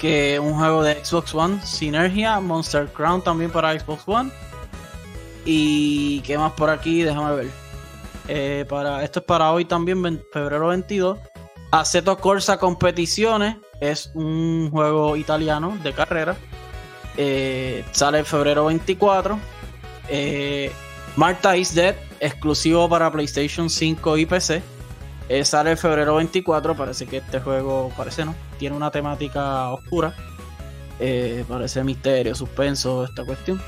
que 0.00 0.40
un 0.40 0.54
juego 0.54 0.82
de 0.82 1.04
Xbox 1.04 1.32
One, 1.32 1.64
Synergia, 1.64 2.40
Monster 2.40 2.88
Crown 2.88 3.22
también 3.22 3.52
para 3.52 3.78
Xbox 3.78 4.02
One. 4.06 4.32
Y 5.44 6.20
qué 6.22 6.36
más 6.36 6.52
por 6.54 6.68
aquí, 6.68 7.02
déjame 7.02 7.36
ver. 7.36 7.50
Eh, 8.26 8.64
para, 8.68 9.04
esto 9.04 9.20
es 9.20 9.24
para 9.24 9.52
hoy 9.52 9.64
también, 9.66 10.20
febrero 10.32 10.68
22. 10.68 11.16
Aceto 11.70 12.18
Corsa 12.18 12.58
Competiciones 12.58 13.56
es 13.80 14.10
un 14.14 14.68
juego 14.72 15.16
italiano 15.16 15.78
de 15.84 15.92
carrera. 15.92 16.36
Eh, 17.16 17.84
sale 17.92 18.18
en 18.18 18.26
febrero 18.26 18.64
24. 18.64 19.38
Eh, 20.08 20.72
Marta 21.14 21.56
is 21.56 21.72
Dead, 21.72 21.94
exclusivo 22.20 22.88
para 22.88 23.10
PlayStation 23.10 23.68
5 23.68 24.18
y 24.18 24.26
PC. 24.26 24.62
Eh, 25.28 25.44
sale 25.44 25.72
en 25.72 25.78
febrero 25.78 26.16
24. 26.16 26.76
Parece 26.76 27.06
que 27.06 27.18
este 27.18 27.40
juego, 27.40 27.92
parece 27.96 28.24
no, 28.24 28.34
tiene 28.58 28.76
una 28.76 28.90
temática 28.90 29.70
oscura. 29.70 30.14
Eh, 30.98 31.44
parece 31.48 31.82
misterio, 31.82 32.34
suspenso, 32.34 33.04
esta 33.04 33.24
cuestión. 33.24 33.60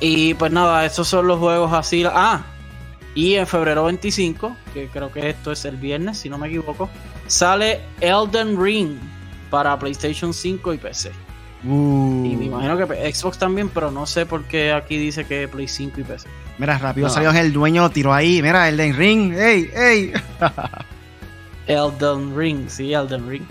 Y 0.00 0.34
pues 0.34 0.50
nada, 0.50 0.86
esos 0.86 1.06
son 1.06 1.26
los 1.26 1.38
juegos 1.38 1.72
así. 1.72 2.04
Ah, 2.06 2.42
y 3.14 3.34
en 3.34 3.46
febrero 3.46 3.84
25, 3.84 4.56
que 4.72 4.88
creo 4.88 5.12
que 5.12 5.28
esto 5.28 5.52
es 5.52 5.64
el 5.64 5.76
viernes, 5.76 6.18
si 6.18 6.30
no 6.30 6.38
me 6.38 6.48
equivoco, 6.48 6.88
sale 7.26 7.80
Elden 8.00 8.62
Ring 8.62 8.98
para 9.50 9.78
PlayStation 9.78 10.32
5 10.32 10.74
y 10.74 10.78
PC. 10.78 11.10
Uh. 11.64 12.24
Y 12.24 12.36
me 12.36 12.46
imagino 12.46 12.76
que 12.76 13.12
Xbox 13.12 13.38
también, 13.38 13.68
pero 13.68 13.90
no 13.90 14.06
sé 14.06 14.26
por 14.26 14.44
qué 14.44 14.72
aquí 14.72 14.96
dice 14.96 15.24
que 15.26 15.46
Play 15.48 15.68
5 15.68 16.00
y 16.00 16.04
PC. 16.04 16.28
Mira, 16.58 16.78
rápido 16.78 17.08
salió 17.08 17.30
el 17.30 17.52
dueño, 17.52 17.90
tiró 17.90 18.12
ahí. 18.12 18.42
Mira, 18.42 18.68
Elden 18.68 18.96
Ring. 18.96 19.34
¡Ey, 19.34 19.70
ey! 19.74 20.12
Elden 21.66 22.36
Ring, 22.36 22.68
sí, 22.68 22.92
Elden 22.92 23.28
Ring. 23.28 23.44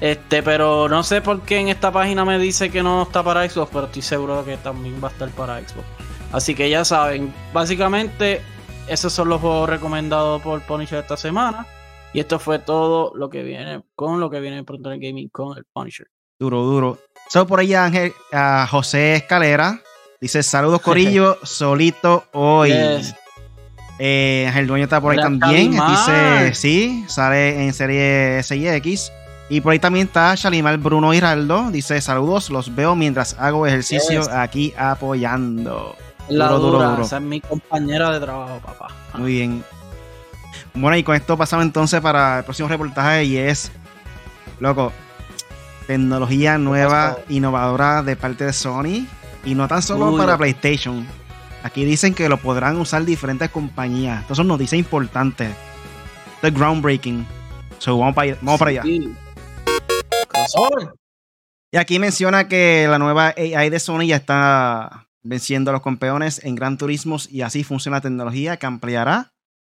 Este, 0.00 0.42
pero 0.42 0.88
no 0.88 1.02
sé 1.02 1.20
por 1.20 1.42
qué 1.42 1.58
en 1.58 1.68
esta 1.68 1.90
página 1.90 2.24
me 2.24 2.38
dice 2.38 2.70
que 2.70 2.82
no 2.82 3.02
está 3.02 3.22
para 3.22 3.48
Xbox, 3.48 3.70
pero 3.72 3.86
estoy 3.86 4.02
seguro 4.02 4.44
que 4.44 4.56
también 4.58 5.02
va 5.02 5.08
a 5.08 5.10
estar 5.10 5.28
para 5.30 5.58
Xbox. 5.58 5.86
Así 6.32 6.54
que 6.54 6.70
ya 6.70 6.84
saben, 6.84 7.34
básicamente 7.52 8.42
esos 8.86 9.12
son 9.12 9.28
los 9.28 9.40
juegos 9.40 9.68
recomendados 9.68 10.40
por 10.42 10.60
Punisher 10.62 11.00
esta 11.00 11.16
semana. 11.16 11.66
Y 12.12 12.20
esto 12.20 12.38
fue 12.38 12.58
todo 12.58 13.12
lo 13.14 13.28
que 13.28 13.42
viene 13.42 13.82
con 13.94 14.20
lo 14.20 14.30
que 14.30 14.40
viene 14.40 14.64
pronto 14.64 14.92
en 14.92 15.00
Gaming 15.00 15.28
con 15.28 15.58
el 15.58 15.64
Punisher. 15.64 16.08
Duro, 16.40 16.62
duro. 16.62 16.98
So 17.28 17.48
por 17.48 17.58
ahí 17.58 17.74
Ángel, 17.74 18.12
a 18.32 18.68
José 18.70 19.16
Escalera. 19.16 19.80
Dice, 20.20 20.44
saludos 20.44 20.80
Corillo, 20.80 21.36
solito 21.42 22.26
hoy. 22.32 22.72
Eh, 23.98 24.44
Ángel 24.46 24.68
Dueño 24.68 24.84
está 24.84 25.00
por 25.00 25.12
ahí 25.12 25.20
también. 25.20 25.72
Dice, 25.72 26.54
sí, 26.54 27.04
sale 27.08 27.64
en 27.64 27.74
serie 27.74 28.40
SIX. 28.44 29.12
Y 29.50 29.60
por 29.62 29.72
ahí 29.72 29.80
también 29.80 30.06
está 30.06 30.32
Shalimar 30.36 30.78
Bruno 30.78 31.12
Hiraldo. 31.12 31.72
Dice, 31.72 32.00
saludos, 32.00 32.50
los 32.50 32.72
veo 32.72 32.94
mientras 32.94 33.34
hago 33.40 33.66
ejercicio 33.66 34.22
aquí 34.32 34.72
apoyando. 34.78 35.96
La 36.28 36.50
duro, 36.50 36.60
duro, 36.60 36.90
duro. 36.90 37.02
Esa 37.02 37.16
es 37.16 37.22
mi 37.22 37.40
compañera 37.40 38.12
de 38.12 38.20
trabajo, 38.20 38.60
papá. 38.64 38.88
Muy 39.14 39.32
bien. 39.32 39.64
Bueno, 40.72 40.96
y 40.96 41.02
con 41.02 41.16
esto 41.16 41.36
pasamos 41.36 41.66
entonces 41.66 42.00
para 42.00 42.38
el 42.38 42.44
próximo 42.44 42.68
reportaje 42.68 43.24
y 43.24 43.38
es, 43.38 43.72
loco, 44.60 44.92
tecnología 45.88 46.58
nueva, 46.58 47.16
innovadora 47.30 48.02
de 48.02 48.14
parte 48.14 48.44
de 48.44 48.52
Sony. 48.52 49.06
Y 49.44 49.54
no 49.54 49.66
tan 49.66 49.80
solo 49.80 50.14
para 50.18 50.36
PlayStation. 50.36 51.06
Aquí 51.62 51.86
dicen 51.86 52.14
que 52.14 52.28
lo 52.28 52.36
podrán 52.36 52.76
usar 52.76 53.04
diferentes 53.06 53.50
compañías. 53.50 54.20
Esto 54.20 54.34
son 54.34 54.48
noticias 54.48 54.78
importantes. 54.78 55.50
Esto 56.34 56.46
es 56.46 56.54
groundbreaking. 56.54 57.26
So, 57.78 57.96
vamos 57.98 58.14
para, 58.14 58.36
vamos 58.42 58.58
para 58.58 58.70
allá. 58.70 58.82
Y 61.72 61.76
aquí 61.78 61.98
menciona 61.98 62.48
que 62.48 62.86
la 62.88 62.98
nueva 62.98 63.34
AI 63.36 63.70
de 63.70 63.80
Sony 63.80 64.08
ya 64.08 64.16
está 64.16 65.08
venciendo 65.22 65.70
a 65.70 65.72
los 65.72 65.82
campeones 65.82 66.44
en 66.44 66.54
Gran 66.54 66.76
Turismos 66.76 67.30
y 67.32 67.40
así 67.40 67.64
funciona 67.64 67.96
la 67.96 68.02
tecnología 68.02 68.58
que 68.58 68.66
ampliará 68.66 69.32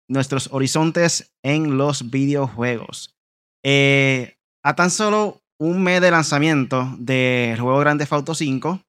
nuestros 0.08 0.50
horizontes 0.52 1.32
en 1.42 1.78
los 1.78 2.10
videojuegos. 2.10 3.16
Eh, 3.64 4.36
a 4.62 4.74
tan 4.74 4.90
solo 4.90 5.41
un 5.62 5.82
mes 5.82 6.00
de 6.00 6.10
lanzamiento 6.10 6.92
del 6.98 7.60
juego 7.60 7.78
Grande 7.78 8.06
Auto 8.10 8.34
5, 8.34 8.80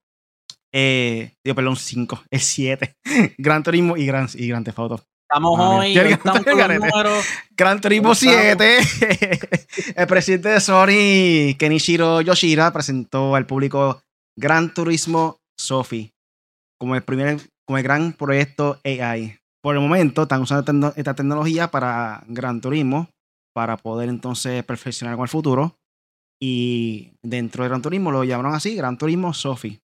eh, 0.74 1.34
digo, 1.44 1.56
perdón, 1.56 1.76
5, 1.76 2.24
el 2.32 2.40
7, 2.40 2.96
Gran 3.38 3.64
Turismo 3.64 3.96
y 3.96 4.06
Gran, 4.06 4.28
y 4.34 4.48
Gran 4.48 4.64
Theft 4.64 4.80
Auto. 4.80 5.04
Estamos 5.30 5.60
hoy, 5.60 5.98
estamos 5.98 6.44
con 6.44 6.58
los 6.58 6.80
números. 6.80 7.26
Gran 7.56 7.82
Turismo 7.82 8.14
7. 8.14 8.78
el 9.96 10.08
presidente 10.08 10.50
de 10.50 10.60
Sony, 10.60 11.58
Kenichiro 11.58 12.22
Yoshida, 12.22 12.72
presentó 12.72 13.36
al 13.36 13.46
público 13.46 14.02
Gran 14.38 14.74
Turismo 14.74 15.38
Sophie 15.58 16.12
como 16.80 16.96
el 16.96 17.04
primer, 17.04 17.40
como 17.66 17.78
el 17.78 17.84
gran 17.84 18.14
proyecto 18.14 18.80
AI. 18.84 19.38
Por 19.62 19.76
el 19.76 19.82
momento 19.82 20.24
están 20.24 20.42
usando 20.42 20.94
esta 20.96 21.14
tecnología 21.14 21.72
para 21.72 22.24
Gran 22.28 22.62
Turismo, 22.62 23.10
para 23.56 23.78
poder 23.78 24.10
entonces 24.10 24.64
perfeccionar 24.66 25.16
con 25.16 25.24
el 25.24 25.30
futuro. 25.30 25.76
Y 26.40 27.14
dentro 27.22 27.64
de 27.64 27.70
Gran 27.70 27.82
Turismo 27.82 28.12
lo 28.12 28.24
llamaron 28.24 28.54
así, 28.54 28.76
Gran 28.76 28.98
Turismo 28.98 29.34
Sophie. 29.34 29.80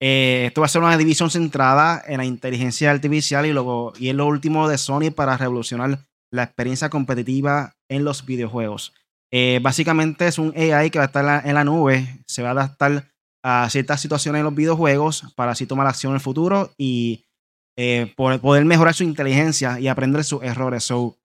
Eh, 0.00 0.44
esto 0.48 0.60
va 0.60 0.66
a 0.66 0.68
ser 0.68 0.82
una 0.82 0.98
división 0.98 1.30
centrada 1.30 2.02
en 2.06 2.18
la 2.18 2.24
inteligencia 2.24 2.90
artificial 2.90 3.46
y, 3.46 3.52
luego, 3.52 3.92
y 3.98 4.08
es 4.08 4.14
lo 4.14 4.26
último 4.26 4.68
de 4.68 4.76
Sony 4.76 5.10
para 5.14 5.36
revolucionar 5.36 5.98
la 6.30 6.42
experiencia 6.42 6.90
competitiva 6.90 7.74
en 7.88 8.04
los 8.04 8.26
videojuegos. 8.26 8.92
Eh, 9.32 9.60
básicamente 9.62 10.26
es 10.26 10.38
un 10.38 10.52
AI 10.56 10.90
que 10.90 10.98
va 10.98 11.04
a 11.04 11.06
estar 11.06 11.46
en 11.46 11.54
la, 11.54 11.64
nube, 11.64 12.22
se 12.26 12.42
va 12.42 12.50
a 12.50 12.52
adaptar 12.52 13.10
a 13.42 13.68
ciertas 13.70 14.00
situaciones 14.00 14.40
en 14.40 14.44
los 14.44 14.54
videojuegos 14.54 15.32
para 15.36 15.52
así 15.52 15.66
tomar 15.66 15.86
acción 15.86 16.10
en 16.12 16.16
el 16.16 16.20
futuro 16.20 16.72
y 16.76 17.24
eh, 17.76 18.12
poder 18.16 18.64
mejorar 18.64 18.94
su 18.94 19.04
inteligencia 19.04 19.80
y 19.80 19.88
aprender 19.88 20.22
sus 20.24 20.42
errores. 20.42 20.84
So, 20.84 21.18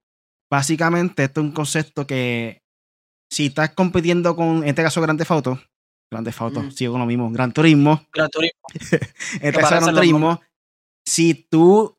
básicamente 0.49 1.25
esto 1.25 1.41
es 1.41 1.47
un 1.47 1.53
concepto 1.53 2.07
que 2.07 2.58
si 3.31 3.47
estás 3.47 3.71
compitiendo 3.71 4.35
con, 4.35 4.63
en 4.63 4.69
este 4.69 4.83
caso, 4.83 5.01
Grand 5.01 5.17
Theft 5.17 5.31
Auto, 5.31 5.59
Grande 6.11 6.31
mm. 6.31 6.71
sigo 6.71 6.93
con 6.93 7.01
lo 7.01 7.05
mismo. 7.05 7.29
Gran 7.31 7.51
Turismo. 7.51 8.03
Gran 8.11 8.29
Turismo. 8.29 8.61
este 8.73 9.47
es 9.47 9.69
Gran 9.69 9.93
Turismo. 9.93 10.41
Si 11.05 11.33
tú 11.35 11.97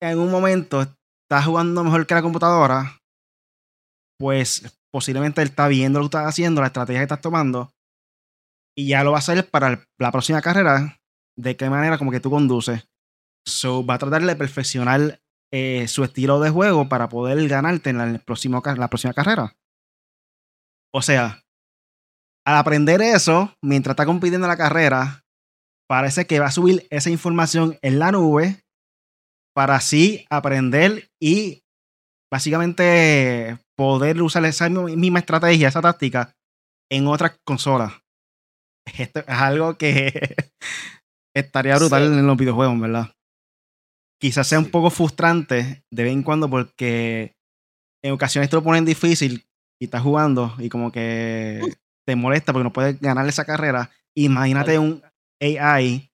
en 0.00 0.18
un 0.18 0.30
momento 0.30 0.82
estás 0.82 1.44
jugando 1.44 1.82
mejor 1.82 2.06
que 2.06 2.14
la 2.14 2.22
computadora, 2.22 3.00
pues 4.18 4.78
posiblemente 4.92 5.42
él 5.42 5.48
está 5.48 5.66
viendo 5.68 5.98
lo 5.98 6.04
que 6.04 6.16
estás 6.16 6.28
haciendo, 6.28 6.60
la 6.60 6.68
estrategia 6.68 7.00
que 7.00 7.04
estás 7.04 7.20
tomando, 7.20 7.72
y 8.76 8.88
ya 8.88 9.02
lo 9.02 9.10
va 9.10 9.18
a 9.18 9.20
hacer 9.20 9.48
para 9.50 9.84
la 9.98 10.12
próxima 10.12 10.40
carrera, 10.40 11.00
de 11.36 11.56
qué 11.56 11.68
manera 11.68 11.98
como 11.98 12.12
que 12.12 12.20
tú 12.20 12.30
conduces. 12.30 12.88
So, 13.44 13.84
va 13.84 13.94
a 13.94 13.98
tratar 13.98 14.22
de 14.22 14.36
perfeccionar 14.36 15.20
eh, 15.52 15.88
su 15.88 16.04
estilo 16.04 16.38
de 16.40 16.50
juego 16.50 16.88
para 16.88 17.08
poder 17.08 17.46
ganarte 17.48 17.90
en 17.90 17.98
la, 17.98 18.18
próximo, 18.20 18.62
la 18.64 18.88
próxima 18.88 19.14
carrera. 19.14 19.56
O 20.94 21.02
sea, 21.02 21.42
al 22.46 22.56
aprender 22.56 23.02
eso, 23.02 23.54
mientras 23.62 23.92
está 23.92 24.06
compitiendo 24.06 24.46
la 24.46 24.56
carrera, 24.56 25.22
parece 25.88 26.26
que 26.26 26.40
va 26.40 26.46
a 26.46 26.50
subir 26.50 26.86
esa 26.90 27.10
información 27.10 27.78
en 27.82 27.98
la 27.98 28.12
nube 28.12 28.62
para 29.54 29.76
así 29.76 30.24
aprender 30.30 31.10
y 31.20 31.62
básicamente 32.32 33.58
poder 33.76 34.22
usar 34.22 34.44
esa 34.44 34.68
misma 34.68 35.18
estrategia, 35.18 35.68
esa 35.68 35.82
táctica 35.82 36.34
en 36.90 37.06
otras 37.06 37.38
consolas. 37.44 37.92
Esto 38.98 39.20
es 39.20 39.28
algo 39.28 39.76
que 39.76 40.36
estaría 41.36 41.76
brutal 41.76 42.04
en 42.04 42.26
los 42.26 42.36
videojuegos, 42.36 42.80
¿verdad? 42.80 43.12
Quizás 44.20 44.46
sea 44.46 44.58
un 44.58 44.70
poco 44.70 44.90
frustrante 44.90 45.84
de 45.92 46.02
vez 46.02 46.12
en 46.12 46.22
cuando 46.22 46.50
porque 46.50 47.36
en 48.02 48.12
ocasiones 48.12 48.50
te 48.50 48.56
lo 48.56 48.62
ponen 48.62 48.84
difícil 48.84 49.47
y 49.80 49.86
estás 49.86 50.02
jugando 50.02 50.54
y 50.58 50.68
como 50.68 50.90
que 50.92 51.60
te 52.06 52.16
molesta 52.16 52.52
porque 52.52 52.64
no 52.64 52.72
puedes 52.72 53.00
ganar 53.00 53.26
esa 53.28 53.44
carrera, 53.44 53.90
imagínate 54.16 54.78
un 54.78 55.02
AI 55.40 56.10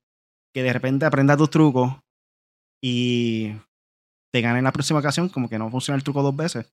que 0.54 0.62
de 0.62 0.72
repente 0.72 1.06
aprenda 1.06 1.36
tus 1.36 1.50
trucos 1.50 1.96
y 2.82 3.52
te 4.32 4.40
gane 4.40 4.58
en 4.58 4.64
la 4.64 4.72
próxima 4.72 4.98
ocasión, 4.98 5.28
como 5.28 5.48
que 5.48 5.58
no 5.58 5.70
funciona 5.70 5.96
el 5.96 6.04
truco 6.04 6.22
dos 6.22 6.36
veces. 6.36 6.72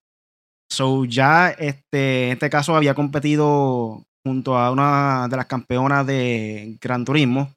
So 0.71 1.05
ya 1.05 1.49
este, 1.49 2.27
en 2.27 2.31
este 2.33 2.49
caso 2.49 2.75
había 2.75 2.95
competido 2.95 4.03
junto 4.25 4.57
a 4.57 4.71
una 4.71 5.27
de 5.29 5.37
las 5.37 5.45
campeonas 5.45 6.05
de 6.05 6.77
Gran 6.81 7.05
Turismo 7.05 7.53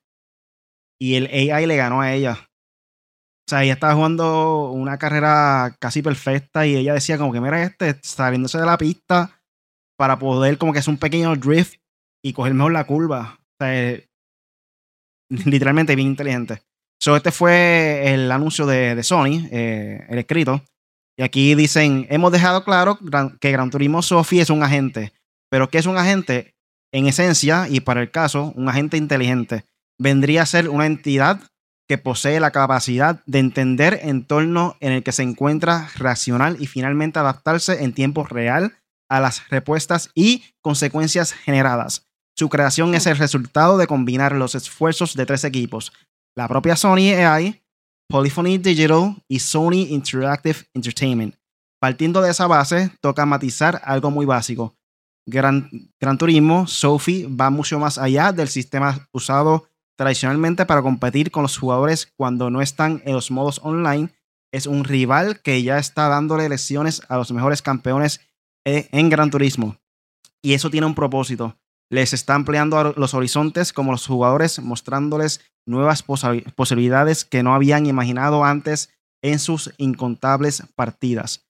y 1.00 1.14
el 1.16 1.26
AI 1.26 1.66
le 1.66 1.76
ganó 1.76 2.00
a 2.00 2.12
ella. 2.12 2.48
O 3.46 3.50
sea, 3.50 3.62
ella 3.62 3.74
estaba 3.74 3.94
jugando 3.94 4.70
una 4.70 4.96
carrera 4.96 5.76
casi 5.78 6.00
perfecta 6.00 6.66
y 6.66 6.76
ella 6.76 6.94
decía 6.94 7.18
como 7.18 7.32
que 7.32 7.42
mira 7.42 7.62
este 7.62 7.98
saliéndose 8.02 8.58
de 8.58 8.64
la 8.64 8.78
pista 8.78 9.42
para 9.98 10.18
poder 10.18 10.56
como 10.56 10.72
que 10.72 10.78
hacer 10.78 10.92
un 10.92 10.98
pequeño 10.98 11.36
drift 11.36 11.78
y 12.22 12.32
coger 12.32 12.54
mejor 12.54 12.72
la 12.72 12.86
curva. 12.86 13.38
O 13.38 13.56
sea, 13.60 13.82
eh, 13.82 14.08
literalmente 15.28 15.94
bien 15.94 16.08
inteligente. 16.08 16.62
So, 17.00 17.16
este 17.16 17.32
fue 17.32 18.14
el 18.14 18.32
anuncio 18.32 18.64
de, 18.64 19.02
Sony, 19.02 19.46
eh, 19.50 20.06
el 20.08 20.18
escrito. 20.18 20.62
Y 21.18 21.22
aquí 21.22 21.54
dicen, 21.54 22.06
hemos 22.08 22.32
dejado 22.32 22.64
claro 22.64 22.98
que 23.40 23.52
Gran 23.52 23.70
Turismo 23.70 24.00
Sophie 24.00 24.40
es 24.40 24.48
un 24.48 24.62
agente. 24.62 25.12
Pero 25.50 25.68
¿qué 25.68 25.78
es 25.78 25.86
un 25.86 25.98
agente? 25.98 26.54
En 26.92 27.06
esencia, 27.06 27.68
y 27.68 27.80
para 27.80 28.00
el 28.00 28.10
caso, 28.10 28.52
un 28.56 28.68
agente 28.68 28.96
inteligente. 28.96 29.64
Vendría 29.98 30.42
a 30.42 30.46
ser 30.46 30.70
una 30.70 30.86
entidad 30.86 31.40
que 31.88 31.98
posee 31.98 32.40
la 32.40 32.50
capacidad 32.50 33.22
de 33.26 33.38
entender 33.38 34.00
entorno 34.02 34.76
en 34.80 34.92
el 34.92 35.02
que 35.02 35.12
se 35.12 35.22
encuentra, 35.22 35.90
racional 35.96 36.56
y 36.60 36.66
finalmente 36.66 37.18
adaptarse 37.18 37.84
en 37.84 37.92
tiempo 37.92 38.24
real 38.24 38.74
a 39.10 39.20
las 39.20 39.48
respuestas 39.50 40.10
y 40.14 40.44
consecuencias 40.60 41.32
generadas. 41.32 42.06
Su 42.36 42.48
creación 42.48 42.94
es 42.94 43.06
el 43.06 43.16
resultado 43.16 43.76
de 43.76 43.86
combinar 43.86 44.32
los 44.32 44.54
esfuerzos 44.54 45.14
de 45.14 45.26
tres 45.26 45.44
equipos, 45.44 45.92
la 46.36 46.48
propia 46.48 46.74
Sony 46.74 47.14
AI, 47.14 47.62
Polyphony 48.08 48.58
Digital 48.58 49.16
y 49.28 49.38
Sony 49.38 49.86
Interactive 49.88 50.66
Entertainment. 50.74 51.36
Partiendo 51.80 52.22
de 52.22 52.30
esa 52.30 52.46
base, 52.46 52.90
toca 53.00 53.26
matizar 53.26 53.80
algo 53.84 54.10
muy 54.10 54.26
básico. 54.26 54.74
Gran, 55.26 55.70
Gran 56.00 56.18
Turismo, 56.18 56.66
Sophie, 56.66 57.26
va 57.28 57.50
mucho 57.50 57.78
más 57.78 57.98
allá 57.98 58.32
del 58.32 58.48
sistema 58.48 59.06
usado 59.12 59.68
tradicionalmente 59.96 60.66
para 60.66 60.82
competir 60.82 61.30
con 61.30 61.42
los 61.42 61.58
jugadores 61.58 62.12
cuando 62.16 62.50
no 62.50 62.60
están 62.60 63.02
en 63.04 63.14
los 63.14 63.30
modos 63.30 63.60
online. 63.62 64.10
Es 64.52 64.66
un 64.66 64.84
rival 64.84 65.40
que 65.40 65.62
ya 65.62 65.78
está 65.78 66.08
dándole 66.08 66.48
lecciones 66.48 67.02
a 67.08 67.16
los 67.16 67.32
mejores 67.32 67.62
campeones 67.62 68.20
eh, 68.64 68.88
en 68.92 69.10
Gran 69.10 69.30
Turismo. 69.30 69.76
Y 70.42 70.54
eso 70.54 70.70
tiene 70.70 70.86
un 70.86 70.94
propósito. 70.94 71.56
Les 71.90 72.12
está 72.12 72.34
ampliando 72.34 72.94
los 72.96 73.14
horizontes 73.14 73.72
como 73.72 73.92
los 73.92 74.06
jugadores, 74.06 74.58
mostrándoles 74.60 75.40
nuevas 75.66 76.02
posibilidades 76.02 77.24
que 77.24 77.42
no 77.42 77.54
habían 77.54 77.86
imaginado 77.86 78.44
antes 78.44 78.90
en 79.22 79.38
sus 79.38 79.72
incontables 79.78 80.62
partidas. 80.74 81.43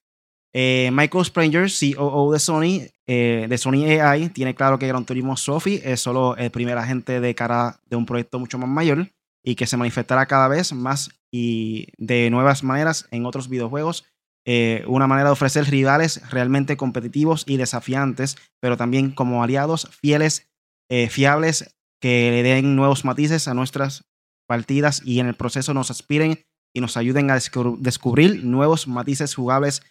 Eh, 0.57 0.89
Michael 0.93 1.25
Spranger, 1.25 1.69
COO 1.69 2.31
de 2.31 2.39
Sony, 2.39 2.87
eh, 3.07 3.45
de 3.49 3.57
Sony 3.57 3.99
AI, 3.99 4.29
tiene 4.29 4.55
claro 4.55 4.79
que 4.79 4.87
Gran 4.87 5.05
Turismo 5.05 5.35
Sophie 5.35 5.81
es 5.83 5.99
solo 5.99 6.37
el 6.37 6.49
primer 6.49 6.77
agente 6.77 7.19
de 7.19 7.35
cara 7.35 7.81
de 7.87 7.97
un 7.97 8.05
proyecto 8.05 8.39
mucho 8.39 8.57
más 8.57 8.69
mayor 8.69 9.11
y 9.43 9.55
que 9.55 9.67
se 9.67 9.75
manifestará 9.75 10.27
cada 10.27 10.47
vez 10.47 10.71
más 10.71 11.11
y 11.29 11.89
de 11.97 12.29
nuevas 12.29 12.63
maneras 12.63 13.05
en 13.11 13.25
otros 13.25 13.49
videojuegos 13.49 14.05
eh, 14.47 14.85
una 14.87 15.07
manera 15.07 15.29
de 15.29 15.33
ofrecer 15.33 15.65
rivales 15.65 16.21
realmente 16.29 16.77
competitivos 16.77 17.43
y 17.47 17.57
desafiantes, 17.57 18.37
pero 18.61 18.77
también 18.77 19.11
como 19.11 19.43
aliados 19.43 19.89
fieles, 20.01 20.47
eh, 20.87 21.09
fiables, 21.09 21.75
que 21.99 22.29
le 22.31 22.43
den 22.43 22.77
nuevos 22.77 23.03
matices 23.03 23.49
a 23.49 23.55
nuestras 23.55 24.05
partidas 24.47 25.01
y 25.03 25.19
en 25.19 25.27
el 25.27 25.35
proceso 25.35 25.73
nos 25.73 25.91
aspiren 25.91 26.45
y 26.73 26.79
nos 26.79 26.95
ayuden 26.95 27.31
a 27.31 27.39
descubrir 27.79 28.45
nuevos 28.45 28.87
matices 28.87 29.33
jugables 29.33 29.81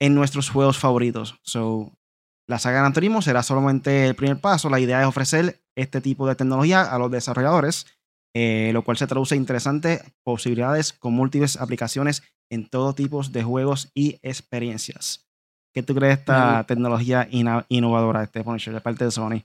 en 0.00 0.14
nuestros 0.14 0.50
juegos 0.50 0.78
favoritos. 0.78 1.38
So, 1.42 1.92
la 2.48 2.58
saga 2.58 2.80
Gran 2.80 2.92
Turismo 2.92 3.20
será 3.20 3.42
solamente 3.42 4.06
el 4.06 4.14
primer 4.14 4.40
paso. 4.40 4.70
La 4.70 4.80
idea 4.80 5.02
es 5.02 5.06
ofrecer 5.06 5.60
este 5.76 6.00
tipo 6.00 6.26
de 6.26 6.34
tecnología 6.34 6.82
a 6.82 6.98
los 6.98 7.10
desarrolladores, 7.10 7.86
eh, 8.34 8.70
lo 8.72 8.82
cual 8.82 8.96
se 8.96 9.06
traduce 9.06 9.34
en 9.34 9.42
interesantes 9.42 10.02
posibilidades 10.24 10.92
con 10.92 11.12
múltiples 11.12 11.56
aplicaciones 11.56 12.22
en 12.50 12.68
todo 12.68 12.94
tipo 12.94 13.22
de 13.22 13.42
juegos 13.42 13.90
y 13.94 14.18
experiencias. 14.22 15.28
¿Qué 15.74 15.82
tú 15.82 15.94
crees 15.94 16.16
de 16.16 16.20
esta 16.20 16.64
tecnología 16.64 17.28
innovadora, 17.30 18.22
este 18.22 18.42
Punisher, 18.42 18.72
de 18.72 18.80
parte 18.80 19.04
de 19.04 19.10
Sony? 19.10 19.44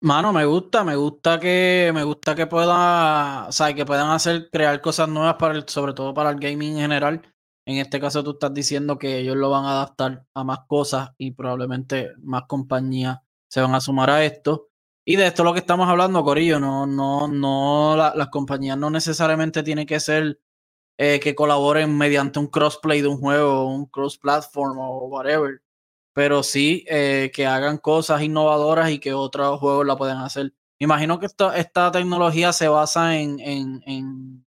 Mano, 0.00 0.32
me 0.32 0.44
gusta, 0.44 0.84
me 0.84 0.96
gusta 0.96 1.40
que 1.40 1.90
me 1.92 2.04
gusta 2.04 2.34
que 2.34 2.46
pueda, 2.46 3.46
o 3.48 3.52
sea, 3.52 3.74
que 3.74 3.84
puedan 3.84 4.10
hacer 4.10 4.48
crear 4.50 4.80
cosas 4.80 5.08
nuevas 5.08 5.34
para 5.34 5.54
el, 5.54 5.68
sobre 5.68 5.92
todo 5.92 6.14
para 6.14 6.30
el 6.30 6.38
gaming 6.38 6.74
en 6.74 6.82
general. 6.82 7.22
En 7.68 7.76
este 7.76 8.00
caso 8.00 8.24
tú 8.24 8.30
estás 8.30 8.54
diciendo 8.54 8.98
que 8.98 9.18
ellos 9.18 9.36
lo 9.36 9.50
van 9.50 9.66
a 9.66 9.72
adaptar 9.72 10.24
a 10.32 10.42
más 10.42 10.60
cosas 10.66 11.10
y 11.18 11.32
probablemente 11.32 12.12
más 12.22 12.44
compañías 12.48 13.18
se 13.46 13.60
van 13.60 13.74
a 13.74 13.80
sumar 13.82 14.08
a 14.08 14.24
esto. 14.24 14.70
Y 15.04 15.16
de 15.16 15.26
esto 15.26 15.42
es 15.42 15.44
lo 15.44 15.52
que 15.52 15.58
estamos 15.60 15.86
hablando, 15.86 16.24
Corillo. 16.24 16.58
No, 16.58 16.86
no, 16.86 17.28
no, 17.28 17.94
las 17.94 18.28
compañías 18.28 18.78
no 18.78 18.88
necesariamente 18.88 19.62
tienen 19.62 19.86
que 19.86 20.00
ser 20.00 20.40
eh, 20.96 21.20
que 21.20 21.34
colaboren 21.34 21.94
mediante 21.94 22.38
un 22.38 22.46
crossplay 22.46 23.02
de 23.02 23.08
un 23.08 23.18
juego, 23.18 23.66
un 23.68 23.84
cross-platform 23.84 24.78
o 24.78 25.06
whatever. 25.08 25.60
Pero 26.14 26.42
sí 26.42 26.86
eh, 26.88 27.30
que 27.34 27.46
hagan 27.46 27.76
cosas 27.76 28.22
innovadoras 28.22 28.90
y 28.90 28.98
que 28.98 29.12
otros 29.12 29.60
juegos 29.60 29.86
la 29.86 29.96
puedan 29.98 30.18
hacer. 30.18 30.54
Imagino 30.78 31.18
que 31.18 31.26
esta 31.26 31.92
tecnología 31.92 32.54
se 32.54 32.68
basa 32.68 33.18
en, 33.18 33.38
en 33.40 33.82
en, 33.84 34.46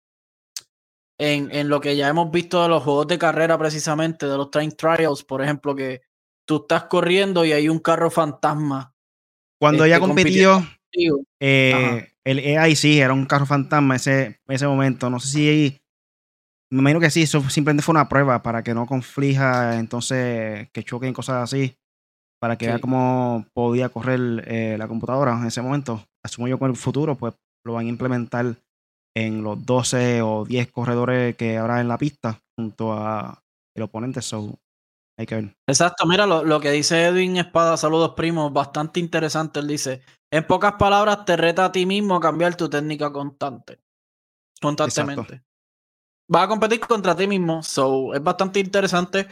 lo 1.18 1.82
que 1.82 1.96
ya 1.96 2.08
hemos 2.08 2.32
visto 2.32 2.62
de 2.62 2.70
los 2.70 2.84
juegos 2.84 3.08
de 3.08 3.18
carrera 3.18 3.58
precisamente, 3.58 4.26
de 4.26 4.38
los 4.38 4.52
Time 4.52 4.72
Trials, 4.72 5.24
por 5.24 5.42
ejemplo, 5.42 5.76
que 5.76 6.02
tú 6.46 6.58
estás 6.58 6.86
corriendo 6.86 7.46
y 7.46 7.52
hay 7.52 7.70
un 7.70 7.80
carro 7.80 8.12
fantasma. 8.12 8.94
Cuando 9.60 9.86
ella 9.86 9.96
este, 9.96 10.08
compitió, 10.08 10.68
eh, 11.40 12.14
el 12.24 12.58
AI 12.58 12.76
sí, 12.76 13.00
era 13.00 13.14
un 13.14 13.26
carro 13.26 13.46
fantasma 13.46 13.96
ese, 13.96 14.42
ese 14.48 14.68
momento. 14.68 15.10
No 15.10 15.20
sé 15.20 15.28
si, 15.28 15.82
me 16.70 16.80
imagino 16.80 17.00
que 17.00 17.10
sí, 17.10 17.24
eso 17.24 17.48
simplemente 17.50 17.84
fue 17.84 17.94
una 17.94 18.10
prueba 18.10 18.44
para 18.44 18.64
que 18.64 18.74
no 18.74 18.86
conflija, 18.86 19.78
entonces 19.80 20.70
que 20.72 20.84
choquen 20.84 21.14
cosas 21.14 21.44
así, 21.44 21.78
para 22.40 22.58
que 22.58 22.68
vea 22.68 22.80
cómo 22.80 23.46
podía 23.54 23.90
correr 23.90 24.44
eh, 24.48 24.76
la 24.78 24.88
computadora 24.88 25.38
en 25.40 25.46
ese 25.46 25.62
momento. 25.62 26.06
Asumo 26.24 26.48
yo 26.48 26.60
con 26.60 26.70
el 26.70 26.78
futuro, 26.78 27.16
pues 27.16 27.34
lo 27.64 27.74
van 27.74 27.86
a 27.86 27.90
implementar 27.90 28.58
en 29.16 29.44
los 29.44 29.66
12 29.66 30.22
o 30.22 30.46
10 30.46 30.72
corredores 30.72 31.36
que 31.36 31.58
habrá 31.58 31.82
en 31.82 31.88
la 31.88 31.98
pista 31.98 32.40
junto 32.56 32.94
a 32.94 33.44
el 33.76 33.84
oponente. 33.84 34.22
So, 34.22 34.60
hay 35.18 35.26
que 35.26 35.36
ver. 35.36 35.56
Exacto, 35.68 36.06
mira 36.06 36.26
lo, 36.26 36.60
que 36.60 36.72
dice 36.72 37.06
Edwin 37.06 37.38
Espada, 37.38 37.78
saludos 37.78 38.14
primos, 38.16 38.52
bastante 38.52 39.00
interesante. 39.00 39.60
Él 39.60 39.68
dice: 39.68 40.02
En 40.32 40.46
pocas 40.48 40.74
palabras, 40.74 41.26
te 41.26 41.38
reta 41.38 41.66
a 41.66 41.72
ti 41.72 41.86
mismo 41.86 42.16
a 42.16 42.22
cambiar 42.22 42.56
tu 42.56 42.70
técnica 42.70 43.12
constante. 43.12 43.80
Constantemente. 44.62 45.44
Va 46.34 46.44
a 46.44 46.48
competir 46.48 46.80
contra 46.80 47.16
ti 47.16 47.28
mismo, 47.28 47.62
so 47.62 48.14
es 48.14 48.24
bastante 48.24 48.60
interesante. 48.60 49.28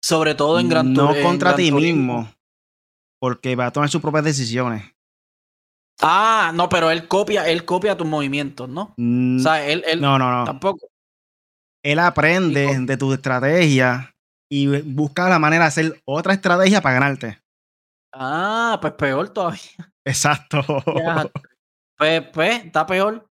Sobre 0.00 0.34
todo 0.34 0.60
en 0.60 0.68
Gran 0.68 0.92
No 0.92 1.12
contra 1.22 1.56
ti 1.56 1.72
mismo, 1.72 2.30
porque 3.18 3.56
va 3.56 3.66
a 3.66 3.72
tomar 3.72 3.88
sus 3.88 4.00
propias 4.00 4.24
decisiones. 4.24 4.84
Ah, 6.00 6.52
no, 6.54 6.68
pero 6.68 6.90
él 6.90 7.08
copia, 7.08 7.48
él 7.48 7.64
copia 7.64 7.96
tus 7.96 8.06
movimientos, 8.06 8.68
¿no? 8.68 8.94
o 8.96 9.38
sea, 9.40 9.66
él, 9.66 9.82
él 9.86 10.00
no, 10.00 10.18
no, 10.18 10.30
no. 10.30 10.44
Tampoco. 10.44 10.88
Él 11.82 11.98
aprende 11.98 12.80
de 12.80 12.96
tu 12.96 13.12
estrategia 13.12 14.14
y 14.50 14.66
busca 14.82 15.28
la 15.28 15.38
manera 15.38 15.64
de 15.64 15.68
hacer 15.68 16.02
otra 16.04 16.34
estrategia 16.34 16.80
para 16.80 16.94
ganarte. 16.94 17.42
Ah, 18.12 18.78
pues 18.80 18.94
peor 18.94 19.28
todavía. 19.30 19.60
Exacto. 20.04 20.62
Pues, 21.96 22.22
pues, 22.32 22.64
está 22.64 22.86
peor. 22.86 23.28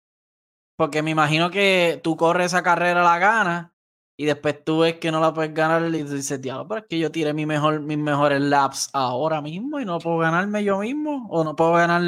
Porque 0.76 1.02
me 1.02 1.11
imagino 1.11 1.50
que 1.50 2.00
tú 2.02 2.16
corres 2.16 2.46
esa 2.46 2.62
carrera, 2.62 3.02
la 3.02 3.18
ganas, 3.18 3.70
y 4.18 4.24
después 4.26 4.62
tú 4.64 4.81
ves 4.81 4.96
que 4.98 5.11
no 5.11 5.20
la 5.20 5.33
puedes 5.33 5.55
ganar 5.55 5.83
y 5.94 6.02
dices, 6.02 6.40
diablo, 6.40 6.66
pero 6.68 6.81
es 6.81 6.87
que 6.88 6.98
yo 6.98 7.11
tiré 7.11 7.33
mi 7.33 7.46
mejor, 7.46 7.81
mis 7.81 7.98
mejores 7.98 8.40
laps 8.40 8.90
ahora 8.92 9.40
mismo 9.40 9.79
y 9.79 9.85
no 9.85 9.98
puedo 9.98 10.18
ganarme 10.18 10.64
yo 10.64 10.79
mismo, 10.79 11.26
o 11.31 11.44
no 11.44 11.57
puedo 11.57 11.72
ganar 11.72 12.02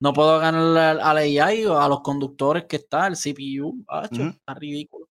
no 0.00 0.12
puedo 0.12 0.38
ganar 0.38 1.00
a 1.00 1.14
la 1.14 1.20
AI 1.20 1.66
o 1.66 1.78
a 1.80 1.88
los 1.88 2.00
conductores 2.00 2.64
que 2.64 2.76
está, 2.76 3.06
el 3.06 3.14
CPU. 3.14 3.84
Está 4.10 4.54
ridículo. 4.54 5.08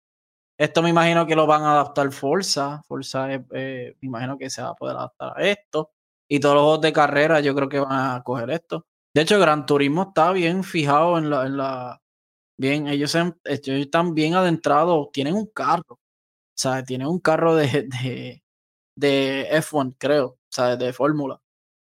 Esto 0.58 0.82
me 0.82 0.90
imagino 0.90 1.26
que 1.26 1.36
lo 1.36 1.46
van 1.46 1.62
a 1.62 1.72
adaptar 1.72 2.10
Forza. 2.12 2.82
Forza, 2.86 3.32
eh, 3.32 3.96
me 4.00 4.06
imagino 4.06 4.38
que 4.38 4.50
se 4.50 4.62
va 4.62 4.70
a 4.70 4.74
poder 4.74 4.96
adaptar 4.96 5.34
a 5.36 5.42
esto. 5.46 5.92
Y 6.28 6.40
todos 6.40 6.56
los 6.56 6.64
juegos 6.64 6.80
de 6.82 6.92
carrera 6.92 7.40
yo 7.40 7.54
creo 7.54 7.68
que 7.68 7.80
van 7.80 8.16
a 8.16 8.22
coger 8.22 8.50
esto. 8.50 8.86
De 9.14 9.22
hecho, 9.22 9.38
Gran 9.38 9.66
Turismo 9.66 10.04
está 10.08 10.32
bien 10.32 10.64
fijado 10.64 11.18
en 11.18 11.30
la... 11.30 11.46
En 11.46 11.56
la 11.56 12.02
bien, 12.58 12.88
ellos, 12.88 13.16
están 13.44 14.14
bien 14.14 14.34
adentrados. 14.34 15.08
Tienen 15.12 15.34
un 15.34 15.46
carro. 15.46 15.94
O 15.94 15.98
sea, 16.56 16.82
tienen 16.84 17.08
un 17.08 17.20
carro 17.20 17.54
de, 17.56 17.66
de, 18.02 18.42
de 18.96 19.48
F1, 19.52 19.96
creo. 19.98 20.26
O 20.28 20.38
sea, 20.50 20.76
de 20.76 20.92
fórmula 20.92 21.40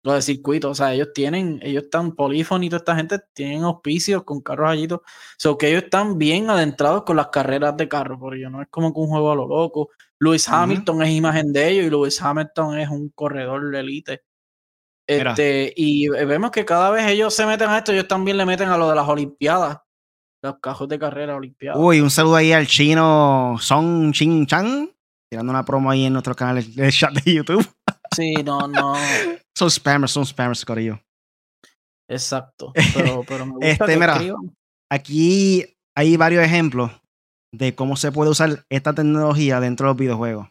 los 0.08 0.16
de 0.16 0.22
circuito. 0.34 0.70
O 0.70 0.74
sea, 0.74 0.92
ellos 0.92 1.08
tienen, 1.14 1.60
ellos 1.62 1.84
están, 1.84 2.12
Polyphony 2.12 2.66
y 2.66 2.68
toda 2.70 2.78
esta 2.78 2.96
gente 2.96 3.18
tienen 3.32 3.62
auspicios 3.62 4.24
con 4.24 4.40
carros 4.40 4.70
allí. 4.70 4.88
O 4.90 5.02
sea, 5.36 5.52
que 5.58 5.68
ellos 5.68 5.84
están 5.84 6.18
bien 6.18 6.50
adentrados 6.50 7.04
con 7.04 7.16
las 7.16 7.28
carreras 7.28 7.76
de 7.76 7.88
carro, 7.88 8.18
por 8.18 8.34
ello 8.34 8.50
no 8.50 8.62
es 8.62 8.68
como 8.70 8.92
que 8.92 9.00
un 9.00 9.08
juego 9.08 9.32
a 9.32 9.36
lo 9.36 9.46
loco. 9.46 9.90
Lewis 10.20 10.48
Hamilton 10.48 11.02
es 11.02 11.10
imagen 11.10 11.52
de 11.52 11.68
ellos 11.68 11.86
y 11.86 11.90
Lewis 11.90 12.20
Hamilton 12.20 12.78
es 12.78 12.88
un 12.88 13.10
corredor 13.10 13.70
de 13.70 13.80
élite. 13.80 14.22
Este, 15.06 15.72
y 15.74 16.08
vemos 16.08 16.50
que 16.50 16.64
cada 16.64 16.90
vez 16.90 17.06
ellos 17.08 17.32
se 17.32 17.46
meten 17.46 17.70
a 17.70 17.78
esto, 17.78 17.92
ellos 17.92 18.08
también 18.08 18.36
le 18.36 18.44
meten 18.44 18.68
a 18.68 18.76
lo 18.76 18.88
de 18.88 18.96
las 18.96 19.08
Olimpiadas. 19.08 19.78
Los 20.42 20.58
cajos 20.60 20.88
de 20.88 20.98
carrera 20.98 21.36
Olimpiadas. 21.36 21.80
Uy, 21.80 22.00
un 22.00 22.10
saludo 22.10 22.36
ahí 22.36 22.52
al 22.52 22.66
chino 22.66 23.56
Song 23.58 24.12
Ching 24.12 24.46
Chang, 24.46 24.90
tirando 25.30 25.50
una 25.50 25.64
promo 25.64 25.90
ahí 25.90 26.04
en 26.04 26.12
nuestro 26.12 26.34
canal 26.34 26.62
de 26.74 26.92
chat 26.92 27.12
de 27.12 27.34
YouTube. 27.34 27.66
Sí, 28.14 28.34
no, 28.44 28.66
no. 28.68 28.94
son 29.56 29.70
spammers, 29.70 30.12
son 30.12 30.26
spammers, 30.26 30.64
Corillo. 30.64 31.00
Exacto. 32.10 32.72
Pero, 32.94 33.22
pero 33.28 33.44
me 33.44 33.52
gusta 33.52 33.68
este, 33.68 33.98
mira, 33.98 34.18
aquí 34.90 35.76
hay 35.94 36.16
varios 36.16 36.42
ejemplos 36.42 36.90
de 37.52 37.74
cómo 37.74 37.96
se 37.96 38.12
puede 38.12 38.30
usar 38.30 38.64
esta 38.70 38.94
tecnología 38.94 39.60
dentro 39.60 39.86
de 39.86 39.90
los 39.90 39.96
videojuegos. 39.98 40.48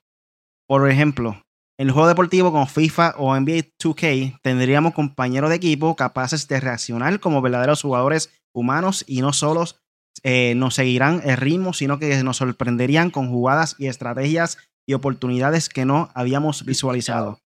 Por 0.68 0.90
ejemplo, 0.90 1.42
en 1.80 1.88
el 1.88 1.94
juego 1.94 2.08
deportivo 2.08 2.52
como 2.52 2.68
FIFA 2.68 3.16
o 3.18 3.36
NBA 3.36 3.70
2K 3.82 4.40
tendríamos 4.42 4.94
compañeros 4.94 5.50
de 5.50 5.56
equipo 5.56 5.96
capaces 5.96 6.48
de 6.48 6.60
reaccionar 6.60 7.20
como 7.20 7.42
verdaderos 7.42 7.82
jugadores 7.82 8.32
humanos 8.54 9.04
y 9.08 9.22
no 9.22 9.34
solos 9.34 9.80
eh, 10.24 10.54
nos 10.56 10.76
seguirán 10.76 11.22
el 11.24 11.38
ritmo, 11.38 11.74
sino 11.74 12.00
que 12.00 12.24
nos 12.24 12.38
sorprenderían 12.38 13.12
con 13.12 13.30
jugadas 13.30 13.76
y 13.78 13.88
estrategias 13.88 14.58
y 14.88 14.94
oportunidades 14.94 15.70
que 15.70 15.86
no 15.86 16.10
habíamos 16.16 16.66
visualizado. 16.66 17.40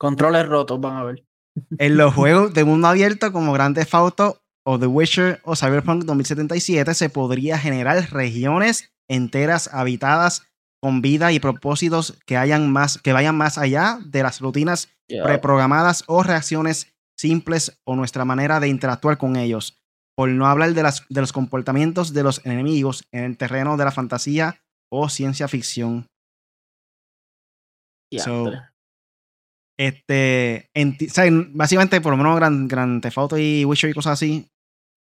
Controles 0.00 0.48
rotos, 0.48 0.80
van 0.80 0.96
a 0.96 1.04
ver. 1.04 1.24
En 1.78 1.98
los 1.98 2.14
juegos 2.14 2.54
de 2.54 2.64
mundo 2.64 2.88
abierto 2.88 3.32
como 3.32 3.52
Grand 3.52 3.76
Theft 3.76 3.94
Auto 3.94 4.42
o 4.64 4.78
The 4.78 4.86
Witcher 4.86 5.40
o 5.44 5.54
Cyberpunk 5.54 6.04
2077 6.04 6.94
se 6.94 7.10
podría 7.10 7.58
generar 7.58 8.10
regiones 8.10 8.92
enteras 9.08 9.68
habitadas 9.74 10.46
con 10.80 11.02
vida 11.02 11.32
y 11.32 11.40
propósitos 11.40 12.18
que, 12.24 12.38
hayan 12.38 12.72
más, 12.72 12.96
que 12.96 13.12
vayan 13.12 13.36
más 13.36 13.58
allá 13.58 13.98
de 14.06 14.22
las 14.22 14.40
rutinas 14.40 14.88
preprogramadas 15.06 16.04
o 16.06 16.22
reacciones 16.22 16.94
simples 17.18 17.78
o 17.84 17.94
nuestra 17.94 18.24
manera 18.24 18.58
de 18.58 18.68
interactuar 18.68 19.18
con 19.18 19.36
ellos. 19.36 19.82
Por 20.16 20.30
no 20.30 20.46
hablar 20.46 20.72
de, 20.72 20.82
las, 20.82 21.04
de 21.10 21.20
los 21.20 21.32
comportamientos 21.32 22.14
de 22.14 22.22
los 22.22 22.44
enemigos 22.46 23.04
en 23.12 23.24
el 23.24 23.36
terreno 23.36 23.76
de 23.76 23.84
la 23.84 23.92
fantasía 23.92 24.62
o 24.90 25.10
ciencia 25.10 25.46
ficción. 25.46 26.06
Este, 29.80 30.68
básicamente, 31.54 32.02
por 32.02 32.12
lo 32.12 32.18
menos 32.18 32.36
Gran, 32.36 32.68
Gran 32.68 33.00
Theft 33.00 33.32
y 33.38 33.64
Witcher 33.64 33.88
y 33.88 33.94
cosas 33.94 34.12
así, 34.12 34.46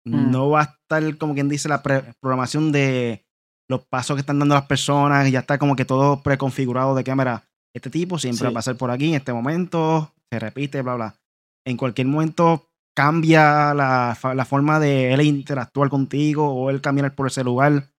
mm. 0.08 0.32
no 0.32 0.50
va 0.50 0.62
a 0.62 0.64
estar 0.64 1.18
como 1.20 1.36
quien 1.36 1.48
dice 1.48 1.70
la 1.70 1.84
programación 1.84 2.72
de 2.72 3.28
los 3.70 3.86
pasos 3.86 4.16
que 4.16 4.22
están 4.22 4.40
dando 4.40 4.56
las 4.56 4.66
personas, 4.66 5.30
ya 5.32 5.42
está 5.42 5.60
como 5.60 5.76
que 5.76 5.86
todo 5.86 6.24
preconfigurado 6.24 6.96
de 6.96 7.04
cámara. 7.04 7.44
Este 7.76 7.92
tipo 7.92 8.18
siempre 8.18 8.46
va 8.46 8.50
a 8.50 8.54
pasar 8.56 8.76
por 8.76 8.90
aquí 8.90 9.10
en 9.10 9.14
este 9.14 9.34
momento, 9.34 10.12
se 10.32 10.40
repite, 10.40 10.82
bla, 10.82 10.96
bla. 10.96 11.16
En 11.64 11.78
cualquier 11.78 12.08
momento 12.08 12.66
cambia 12.96 13.72
la, 13.76 14.18
la 14.34 14.46
forma 14.46 14.80
de 14.80 15.14
él 15.14 15.22
interactuar 15.22 15.90
contigo 15.90 16.52
o 16.52 16.72
él 16.72 16.82
caminar 16.82 17.14
por 17.14 17.28
ese 17.28 17.44
lugar. 17.44 17.92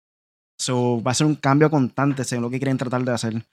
So, 0.58 1.00
va 1.00 1.12
a 1.12 1.14
ser 1.14 1.28
un 1.28 1.36
cambio 1.36 1.70
constante 1.70 2.24
según 2.24 2.42
lo 2.42 2.50
que 2.50 2.58
quieren 2.58 2.76
tratar 2.76 3.04
de 3.04 3.12
hacer. 3.12 3.44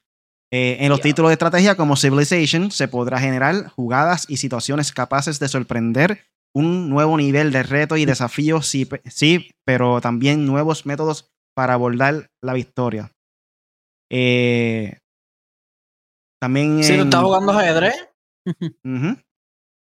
Eh, 0.52 0.76
en 0.80 0.88
los 0.88 1.00
títulos 1.00 1.30
de 1.30 1.34
estrategia 1.34 1.76
como 1.76 1.96
Civilization 1.96 2.70
se 2.70 2.86
podrá 2.86 3.18
generar 3.18 3.68
jugadas 3.68 4.26
y 4.28 4.36
situaciones 4.36 4.92
capaces 4.92 5.40
de 5.40 5.48
sorprender 5.48 6.24
un 6.54 6.88
nuevo 6.88 7.16
nivel 7.16 7.50
de 7.50 7.64
reto 7.64 7.96
y 7.96 8.04
desafío, 8.04 8.62
sí, 8.62 8.88
sí 9.06 9.50
pero 9.64 10.00
también 10.00 10.46
nuevos 10.46 10.86
métodos 10.86 11.32
para 11.54 11.74
abordar 11.74 12.30
la 12.42 12.52
victoria. 12.52 13.10
Eh, 14.10 14.98
también. 16.40 16.84
Si 16.84 16.92
está 16.92 17.20
jugando 17.20 17.52
ajedrez. 17.52 17.94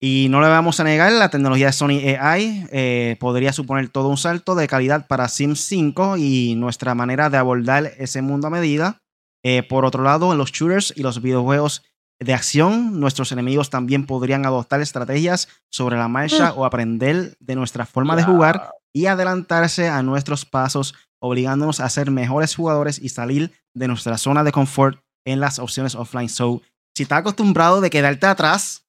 Y 0.02 0.28
no 0.30 0.40
le 0.40 0.48
vamos 0.48 0.80
a 0.80 0.86
negar, 0.86 1.12
la 1.12 1.30
tecnología 1.30 1.68
de 1.68 1.74
Sony 1.74 2.16
AI 2.18 2.68
eh, 2.72 3.18
podría 3.20 3.52
suponer 3.52 3.90
todo 3.90 4.08
un 4.08 4.16
salto 4.16 4.56
de 4.56 4.66
calidad 4.66 5.08
para 5.08 5.28
Sims 5.28 5.60
5 5.66 6.16
y 6.16 6.56
nuestra 6.56 6.96
manera 6.96 7.30
de 7.30 7.36
abordar 7.36 7.92
ese 7.98 8.22
mundo 8.22 8.48
a 8.48 8.50
medida. 8.50 9.02
Eh, 9.44 9.64
por 9.64 9.86
otro 9.86 10.04
lado, 10.04 10.32
en 10.32 10.38
los 10.38 10.52
shooters 10.52 10.94
y 10.96 11.02
los 11.02 11.22
videojuegos 11.22 11.84
de 12.20 12.34
acción, 12.34 13.00
nuestros 13.00 13.32
enemigos 13.32 13.70
también 13.70 14.06
podrían 14.06 14.46
adoptar 14.46 14.82
estrategias 14.82 15.48
sobre 15.72 15.96
la 15.98 16.10
marcha 16.10 16.52
Mm. 16.52 16.58
o 16.58 16.66
aprender 16.66 17.38
de 17.40 17.56
nuestra 17.56 17.86
forma 17.86 18.16
de 18.18 18.24
jugar 18.24 18.72
y 18.94 19.06
adelantarse 19.06 19.88
a 19.88 20.04
nuestros 20.04 20.44
pasos, 20.46 20.96
obligándonos 21.22 21.80
a 21.80 21.90
ser 21.90 22.12
mejores 22.12 22.56
jugadores 22.56 23.00
y 23.00 23.10
salir 23.10 23.54
de 23.74 23.88
nuestra 23.88 24.18
zona 24.18 24.44
de 24.44 24.52
confort 24.52 25.00
en 25.26 25.40
las 25.40 25.60
opciones 25.60 25.96
offline. 25.96 26.28
So, 26.28 26.62
si 26.96 27.04
estás 27.04 27.20
acostumbrado 27.20 27.80
de 27.80 27.90
quedarte 27.90 28.26
atrás, 28.26 28.86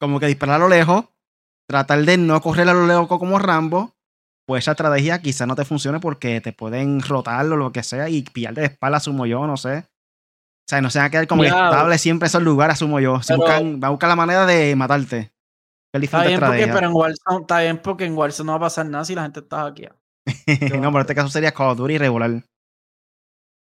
como 0.00 0.18
que 0.20 0.26
disparar 0.26 0.56
a 0.56 0.64
lo 0.64 0.68
lejos, 0.68 1.04
tratar 1.68 2.04
de 2.04 2.16
no 2.16 2.40
correr 2.40 2.68
a 2.68 2.74
lo 2.74 2.86
lejos 2.86 3.08
como 3.08 3.38
Rambo, 3.38 3.92
pues 4.46 4.64
esa 4.64 4.72
estrategia 4.72 5.20
quizás 5.22 5.46
no 5.48 5.54
te 5.56 5.64
funcione 5.64 6.00
porque 6.00 6.40
te 6.40 6.52
pueden 6.52 7.00
rotar 7.00 7.46
o 7.46 7.56
lo 7.56 7.72
que 7.72 7.82
sea 7.82 8.08
y 8.08 8.22
pillarte 8.22 8.60
de 8.60 8.66
espalda, 8.66 8.98
asumo 8.98 9.26
yo, 9.26 9.46
no 9.46 9.56
sé. 9.56 9.78
O 9.78 10.66
sea, 10.68 10.80
no 10.80 10.90
se 10.90 10.98
van 10.98 11.06
a 11.06 11.10
quedar 11.10 11.26
como 11.26 11.44
Ya. 11.44 11.50
estables 11.66 12.00
siempre 12.00 12.26
esos 12.26 12.42
lugares, 12.42 12.74
asumo 12.74 13.00
yo. 13.00 13.20
Si 13.22 13.28
Pero- 13.28 13.38
buscan, 13.40 13.80
va 13.82 13.88
a 13.88 13.90
buscar 13.90 14.08
la 14.08 14.16
manera 14.16 14.46
de 14.46 14.74
matarte. 14.76 15.32
Está 15.94 16.24
bien, 16.26 16.40
porque, 16.40 16.66
pero 16.66 16.86
en 16.88 16.92
Warzone, 16.92 17.40
está 17.42 17.60
bien 17.60 17.78
porque 17.78 18.04
en 18.04 18.16
Warzone 18.16 18.46
no 18.46 18.52
va 18.54 18.56
a 18.56 18.60
pasar 18.62 18.84
nada 18.86 19.04
si 19.04 19.14
la 19.14 19.22
gente 19.22 19.40
está 19.40 19.66
aquí. 19.66 19.84
no, 20.82 20.88
pero 20.88 20.88
en 20.88 20.96
este 21.02 21.14
caso 21.14 21.28
sería 21.28 21.52
Call 21.52 21.68
of 21.70 21.78
Duty 21.78 21.98
regular. 21.98 22.30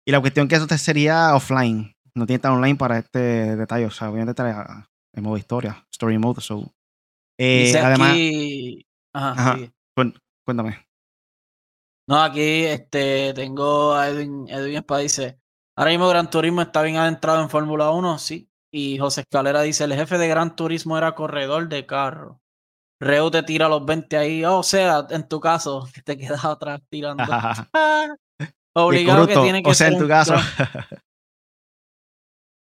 Y 0.08 0.12
la 0.12 0.22
cuestión 0.22 0.48
que 0.48 0.56
eso 0.56 0.66
te 0.68 0.78
sería 0.78 1.36
offline. 1.36 1.94
No 2.16 2.26
tiene 2.26 2.38
estar 2.38 2.52
online 2.52 2.76
para 2.78 3.00
este 3.00 3.56
detalle. 3.56 3.86
O 3.86 3.92
sea, 3.92 4.10
obviamente 4.10 4.32
estaría 4.32 4.88
en 5.14 5.24
modo 5.24 5.38
historia, 5.38 5.86
story 5.92 6.18
mode. 6.18 6.42
So. 6.42 6.72
Eh, 7.40 7.74
además, 7.78 8.12
aquí. 8.12 8.86
Ajá, 9.14 9.32
Ajá. 9.32 9.56
sigue. 9.56 9.74
Cuéntame. 10.46 10.88
No, 12.08 12.22
aquí 12.22 12.66
este, 12.66 13.34
tengo 13.34 13.94
a 13.94 14.10
Edwin, 14.10 14.48
Edwin 14.50 14.76
Espada 14.78 15.02
dice, 15.02 15.40
ahora 15.78 15.92
mismo 15.92 16.10
Gran 16.10 16.30
Turismo 16.30 16.62
está 16.62 16.82
bien 16.82 16.98
adentrado 16.98 17.42
en 17.42 17.50
Fórmula 17.50 17.92
1, 17.92 18.18
sí. 18.18 18.50
Y 18.74 18.98
José 18.98 19.22
Escalera 19.22 19.62
dice, 19.62 19.84
el 19.84 19.94
jefe 19.94 20.18
de 20.18 20.28
Gran 20.28 20.56
Turismo 20.56 20.98
era 20.98 21.16
corredor 21.16 21.70
de 21.70 21.86
carro. 21.86 22.42
Reu 23.00 23.32
te 23.32 23.44
tira 23.44 23.68
los 23.68 23.86
20 23.86 24.18
ahí, 24.18 24.46
oh, 24.46 24.60
o 24.60 24.64
sea, 24.64 25.08
en 25.10 25.28
tu 25.28 25.40
caso, 25.40 25.88
que 25.94 26.02
te 26.04 26.18
quedas 26.18 26.44
atrás 26.46 26.82
tirando. 26.90 27.24
Obligado 28.74 29.28
que 29.28 29.38
tiene 29.38 29.64
que 29.64 29.72
o 29.72 29.74
sea, 29.74 29.88
ser 29.88 29.94
en 29.94 30.00
tu 30.00 30.08
caso. 30.08 30.34
gran- 30.34 30.88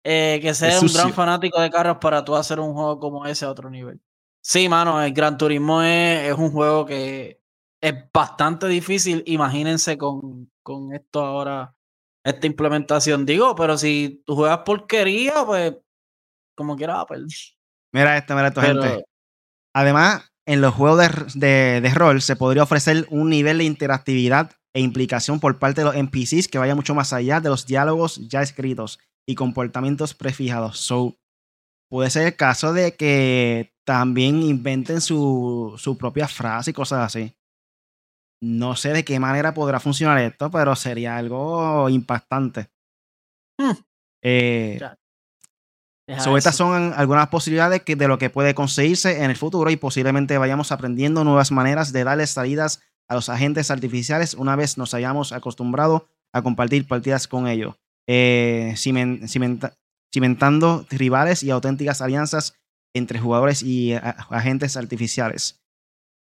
eh, 0.05 0.39
que 0.43 0.55
sea 0.55 0.69
Es 0.69 0.83
un 0.83 0.93
gran 0.93 1.13
fanático 1.13 1.61
de 1.61 1.71
carros 1.71 1.99
para 2.01 2.25
tú 2.25 2.35
hacer 2.35 2.59
un 2.59 2.73
juego 2.75 2.99
como 2.99 3.27
ese 3.27 3.45
a 3.45 3.51
otro 3.51 3.71
nivel. 3.71 4.01
Sí, 4.41 4.69
mano, 4.69 5.01
el 5.03 5.13
Gran 5.13 5.39
Turismo 5.39 5.83
es, 5.83 6.31
es 6.31 6.35
un 6.35 6.51
juego 6.51 6.85
que 6.85 7.42
es 7.83 7.95
bastante 8.13 8.69
difícil. 8.69 9.23
Imagínense 9.27 9.99
con, 9.99 10.51
con 10.63 10.95
esto 10.95 11.25
ahora, 11.25 11.75
esta 12.25 12.47
implementación. 12.47 13.27
Digo, 13.27 13.55
pero 13.57 13.77
si 13.77 14.23
tú 14.25 14.37
juegas 14.37 14.61
porquería, 14.65 15.45
pues 15.45 15.75
como 16.57 16.77
quieras, 16.77 16.97
va 16.97 17.01
a 17.03 17.07
perder. 17.07 17.27
mira 17.95 18.17
esto, 18.19 18.35
mira 18.35 18.49
esto, 18.49 18.61
Pero- 18.61 18.83
gente. 18.83 19.05
Además, 19.75 20.31
en 20.47 20.61
los 20.61 20.75
juegos 20.75 20.99
de, 21.35 21.41
de- 21.47 21.81
de 21.81 21.95
rol 21.95 22.21
se 22.21 22.37
podría 22.37 22.63
ofrecer 22.65 23.07
un 23.11 23.31
nivel 23.31 23.59
de 23.59 23.65
interactividad 23.65 24.53
e 24.75 24.81
implicación 24.81 25.41
por 25.41 25.59
parte 25.59 25.81
de 25.81 25.85
los 25.87 25.95
NPCs 25.97 26.49
que 26.49 26.59
vaya 26.59 26.75
mucho 26.75 26.95
más 26.95 27.13
allá 27.13 27.41
de 27.41 27.49
los 27.49 27.67
diálogos 27.67 28.29
ya 28.29 28.43
escritos 28.43 28.99
y 29.27 29.35
comportamientos 29.35 30.15
prefijados. 30.15 30.79
So, 30.79 31.17
puede 31.91 32.11
ser 32.11 32.27
el 32.27 32.37
caso 32.37 32.73
de 32.73 32.97
que 32.97 33.73
también 33.87 34.43
inventen 34.43 35.01
su, 35.01 35.75
su 35.79 35.97
propia 35.97 36.29
frase 36.29 36.71
y 36.71 36.75
cosas 36.75 37.01
así. 37.07 37.35
No 38.43 38.75
sé 38.77 38.93
de 38.93 39.05
qué 39.05 39.19
manera 39.21 39.55
podrá 39.55 39.79
funcionar 39.79 40.19
esto, 40.19 40.51
pero 40.51 40.75
sería 40.75 41.17
algo 41.17 41.89
impactante. 41.89 42.71
Hmm. 43.59 43.73
Eh, 44.23 44.79
So, 46.19 46.37
estas 46.37 46.57
son 46.57 46.93
algunas 46.97 47.29
posibilidades 47.29 47.83
que- 47.83 47.95
de 47.97 48.09
lo 48.09 48.19
que 48.19 48.29
puede 48.29 48.55
conseguirse 48.55 49.23
en 49.23 49.31
el 49.31 49.37
futuro 49.37 49.71
y 49.71 49.77
posiblemente 49.77 50.37
vayamos 50.37 50.73
aprendiendo 50.73 51.23
nuevas 51.25 51.53
maneras 51.53 51.93
de 51.93 52.03
darle 52.05 52.27
salidas 52.27 52.83
a 53.09 53.15
los 53.15 53.29
agentes 53.29 53.71
artificiales 53.71 54.35
una 54.35 54.57
vez 54.57 54.77
nos 54.77 54.95
hayamos 54.95 55.33
acostumbrado 55.33 56.09
a 56.35 56.43
compartir 56.43 56.89
partidas 56.89 57.29
con 57.29 57.47
ellos, 57.47 57.77
eh, 58.09 58.73
cimen- 58.77 59.29
cimenta- 59.29 59.75
cimentando 60.13 60.85
rivales 60.91 61.43
y 61.45 61.51
auténticas 61.51 62.03
alianzas 62.03 62.55
entre 62.95 63.21
jugadores 63.21 63.63
y 63.63 63.95
agentes 63.95 64.77
artificiales. 64.77 65.63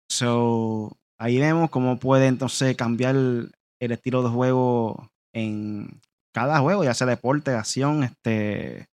So, 0.09 0.97
ahí 1.19 1.39
vemos 1.39 1.69
cómo 1.69 1.99
puede 1.99 2.27
entonces 2.27 2.75
cambiar 2.75 3.15
el, 3.15 3.51
el 3.79 3.91
estilo 3.91 4.23
de 4.23 4.29
juego 4.29 5.11
en 5.33 6.01
cada 6.33 6.59
juego, 6.59 6.83
ya 6.83 6.93
sea 6.93 7.07
deporte, 7.07 7.51
acción, 7.51 8.03
este 8.03 8.87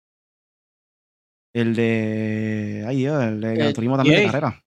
el 1.54 1.76
de. 1.76 2.86
Ay, 2.88 2.98
Dios, 2.98 3.24
el 3.24 3.42
de 3.42 3.54
El 3.68 3.74
Turismo 3.74 3.98
también 3.98 4.22
de 4.22 4.26
carrera. 4.26 4.64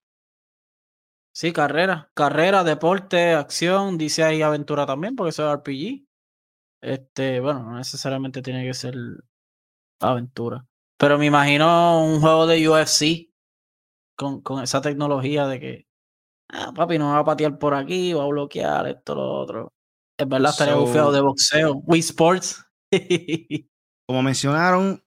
Sí, 1.34 1.52
carrera. 1.52 2.11
Carrera, 2.14 2.62
deporte, 2.62 3.32
acción, 3.32 3.98
dice 3.98 4.22
ahí 4.22 4.42
aventura 4.42 4.86
también, 4.86 5.16
porque 5.16 5.30
eso 5.30 5.48
es 5.48 5.57
RPG. 5.57 6.05
Este, 6.82 7.40
bueno, 7.40 7.62
no 7.64 7.76
necesariamente 7.78 8.42
tiene 8.42 8.64
que 8.64 8.74
ser 8.74 8.94
aventura. 10.00 10.66
Pero 10.98 11.18
me 11.18 11.26
imagino 11.26 12.05
un 12.05 12.20
juego 12.20 12.46
de 12.46 12.68
UFC 12.68 13.32
con, 14.16 14.42
con 14.42 14.62
esa 14.62 14.80
tecnología 14.80 15.46
de 15.46 15.61
que, 15.61 15.86
ah, 16.55 16.72
papi, 16.74 16.98
no 16.98 17.11
va 17.12 17.18
a 17.18 17.24
patear 17.24 17.59
por 17.59 17.74
aquí, 17.74 18.12
va 18.12 18.24
a 18.24 18.28
bloquear 18.28 18.86
esto, 18.88 19.14
lo 19.14 19.32
otro. 19.40 19.72
Es 20.18 20.28
verdad, 20.28 20.50
estaría 20.52 20.74
So- 20.74 20.80
bufeado 20.80 21.12
de 21.12 21.20
boxeo. 21.20 21.74
Wii 21.86 22.00
Sports. 22.00 22.64
Como 24.09 24.22
mencionaron, 24.22 25.02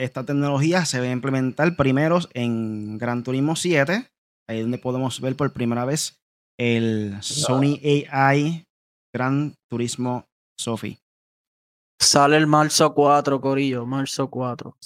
esta 0.00 0.24
tecnología 0.24 0.84
se 0.84 1.00
va 1.00 1.06
a 1.06 1.10
implementar 1.10 1.76
primero 1.76 2.18
en 2.32 2.96
Gran 2.98 3.22
Turismo 3.24 3.56
7. 3.56 4.08
Ahí 4.48 4.58
es 4.58 4.62
donde 4.62 4.78
podemos 4.78 5.20
ver 5.20 5.36
por 5.36 5.52
primera 5.52 5.84
vez 5.84 6.18
el 6.58 7.16
Sony 7.20 7.78
AI 8.10 8.64
Gran 9.14 9.54
Turismo 9.70 10.24
Sophie. 10.58 10.98
Sale 12.00 12.36
el 12.36 12.46
marzo 12.46 12.94
4, 12.94 13.40
Corillo, 13.40 13.84
marzo 13.84 14.30
4. 14.30 14.76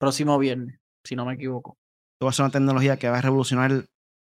Próximo 0.00 0.38
viernes, 0.38 0.78
si 1.06 1.16
no 1.16 1.24
me 1.24 1.34
equivoco. 1.34 1.77
Esto 2.18 2.26
va 2.26 2.30
a 2.30 2.32
ser 2.32 2.44
una 2.46 2.52
tecnología 2.52 2.96
que 2.98 3.08
va 3.08 3.18
a 3.18 3.22
revolucionar 3.22 3.84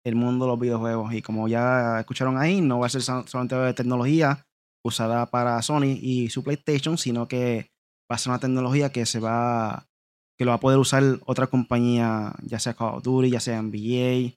el 0.05 0.15
mundo 0.15 0.45
de 0.45 0.51
los 0.53 0.61
videojuegos. 0.61 1.13
Y 1.15 1.21
como 1.23 1.49
ya 1.49 1.99
escucharon 1.99 2.39
ahí, 2.39 2.61
no 2.61 2.79
va 2.79 2.87
a 2.87 2.91
ser 2.91 3.03
sol- 3.03 3.27
solamente 3.27 3.57
de 3.57 3.75
tecnología 3.75 4.47
usada 4.85 5.27
para 5.27 5.61
Sony 5.63 5.99
y 6.01 6.31
su 6.31 6.45
PlayStation, 6.45 6.97
sino 6.97 7.27
que 7.27 7.71
va 8.11 8.15
a 8.15 8.19
ser 8.19 8.31
una 8.31 8.39
tecnología 8.39 8.91
que 8.93 9.05
se 9.05 9.19
va 9.19 9.85
que 10.39 10.45
lo 10.45 10.51
va 10.53 10.57
a 10.57 10.61
poder 10.61 10.79
usar 10.79 11.03
otra 11.27 11.49
compañía, 11.49 12.33
ya 12.45 12.59
sea 12.61 12.75
Call 12.75 12.95
of 12.95 13.03
Duty, 13.03 13.31
ya 13.31 13.41
sea 13.41 13.59
NBA, 13.61 14.33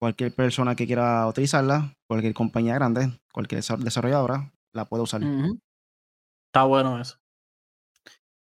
cualquier 0.00 0.34
persona 0.34 0.74
que 0.74 0.86
quiera 0.86 1.26
utilizarla, 1.26 1.94
cualquier 2.08 2.32
compañía 2.34 2.74
grande, 2.74 3.12
cualquier 3.32 3.60
desa- 3.62 3.76
desarrolladora, 3.78 4.50
la 4.74 4.86
puede 4.86 5.02
usar. 5.02 5.22
Está 6.46 6.64
bueno 6.64 7.00
eso. 7.00 7.18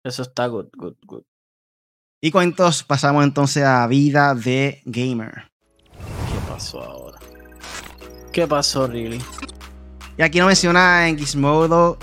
Eso 0.05 0.23
está 0.23 0.47
good, 0.49 0.67
good, 0.77 0.95
good. 1.07 1.23
Y 2.25 2.31
con 2.31 2.49
estos 2.49 2.83
pasamos 2.85 3.23
entonces 3.23 3.65
a 3.65 3.87
vida 3.87 4.35
de 4.35 4.81
gamer. 4.87 5.51
¿Qué 5.93 6.51
pasó 6.51 6.83
ahora? 6.83 7.19
¿Qué 8.33 8.47
pasó, 8.47 8.87
really? 8.87 9.21
Y 10.17 10.23
aquí 10.23 10.39
nos 10.39 10.47
menciona 10.47 11.07
en 11.07 11.19
Gizmodo, 11.19 11.99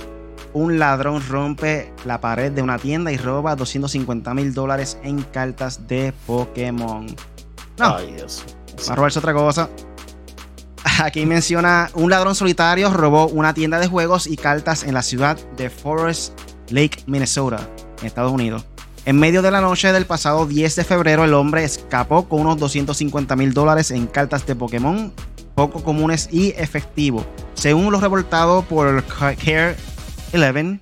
un 0.53 0.77
ladrón 0.77 1.23
rompe 1.27 1.91
la 2.05 2.21
pared 2.21 2.51
de 2.51 2.61
una 2.61 2.77
tienda 2.77 3.11
y 3.11 3.17
roba 3.17 3.55
250 3.55 4.31
mil 4.35 4.53
dólares 4.53 4.99
en 5.01 5.23
cartas 5.23 5.87
de 5.87 6.13
Pokémon. 6.27 7.07
No, 7.79 7.95
Ay, 7.95 8.13
Dios. 8.15 8.45
va 8.87 8.93
a 8.93 8.95
robarse 8.95 9.17
otra 9.17 9.33
cosa. 9.33 9.71
Aquí 11.03 11.25
menciona, 11.25 11.89
un 11.95 12.11
ladrón 12.11 12.35
solitario 12.35 12.93
robó 12.93 13.25
una 13.25 13.55
tienda 13.55 13.79
de 13.79 13.87
juegos 13.87 14.27
y 14.27 14.37
cartas 14.37 14.83
en 14.83 14.93
la 14.93 15.01
ciudad 15.01 15.39
de 15.57 15.71
Forest 15.71 16.39
Lake, 16.69 16.99
Minnesota, 17.07 17.67
en 18.01 18.05
Estados 18.05 18.31
Unidos. 18.31 18.67
En 19.05 19.17
medio 19.17 19.41
de 19.41 19.49
la 19.51 19.61
noche 19.61 19.91
del 19.91 20.05
pasado 20.05 20.45
10 20.45 20.75
de 20.75 20.83
febrero, 20.83 21.23
el 21.23 21.33
hombre 21.33 21.63
escapó 21.63 22.27
con 22.29 22.41
unos 22.41 22.57
250 22.59 23.35
mil 23.35 23.53
dólares 23.53 23.89
en 23.91 24.05
cartas 24.07 24.45
de 24.45 24.55
Pokémon 24.55 25.11
poco 25.55 25.83
comunes 25.83 26.29
y 26.31 26.49
efectivo. 26.55 27.25
Según 27.55 27.91
lo 27.91 27.99
reportado 27.99 28.61
por 28.63 29.03
Care 29.05 29.75
11, 30.33 30.79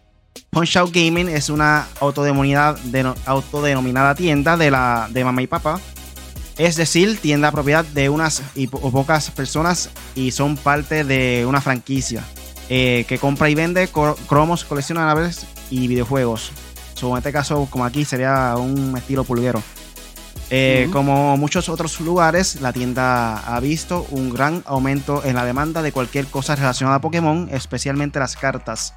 Punch 0.51 0.77
Out 0.77 0.93
Gaming 0.93 1.29
es 1.29 1.49
una 1.49 1.87
autodenominada, 1.99 2.77
deno- 2.91 3.15
autodenominada 3.25 4.15
tienda 4.15 4.57
de, 4.57 4.69
la, 4.71 5.07
de 5.11 5.23
mamá 5.23 5.41
y 5.41 5.47
papá. 5.47 5.79
Es 6.57 6.75
decir, 6.75 7.17
tienda 7.21 7.51
propiedad 7.51 7.85
de 7.85 8.09
unas 8.09 8.41
pocas 8.91 9.31
personas 9.31 9.89
y 10.13 10.31
son 10.31 10.57
parte 10.57 11.05
de 11.05 11.45
una 11.47 11.61
franquicia 11.61 12.23
eh, 12.67 13.05
que 13.07 13.17
compra 13.17 13.49
y 13.49 13.55
vende 13.55 13.89
cro- 13.89 14.17
cromos 14.27 14.65
coleccionables 14.65 15.45
y 15.71 15.87
videojuegos. 15.87 16.51
So, 16.99 17.11
en 17.11 17.19
este 17.19 17.31
caso, 17.31 17.65
como 17.69 17.85
aquí, 17.85 18.03
sería 18.03 18.57
un 18.57 18.93
estilo 18.97 19.23
pulguero. 19.23 19.63
Eh. 20.49 20.89
Como 20.91 21.37
muchos 21.37 21.69
otros 21.69 22.01
lugares, 22.01 22.59
la 22.59 22.73
tienda 22.73 23.37
ha 23.37 23.57
visto 23.61 24.05
un 24.09 24.29
gran 24.29 24.63
aumento 24.65 25.23
en 25.23 25.35
la 25.35 25.45
demanda 25.45 25.81
de 25.81 25.93
cualquier 25.93 26.25
cosa 26.25 26.57
relacionada 26.57 26.97
a 26.97 27.01
Pokémon, 27.01 27.47
especialmente 27.53 28.19
las 28.19 28.35
cartas. 28.35 28.95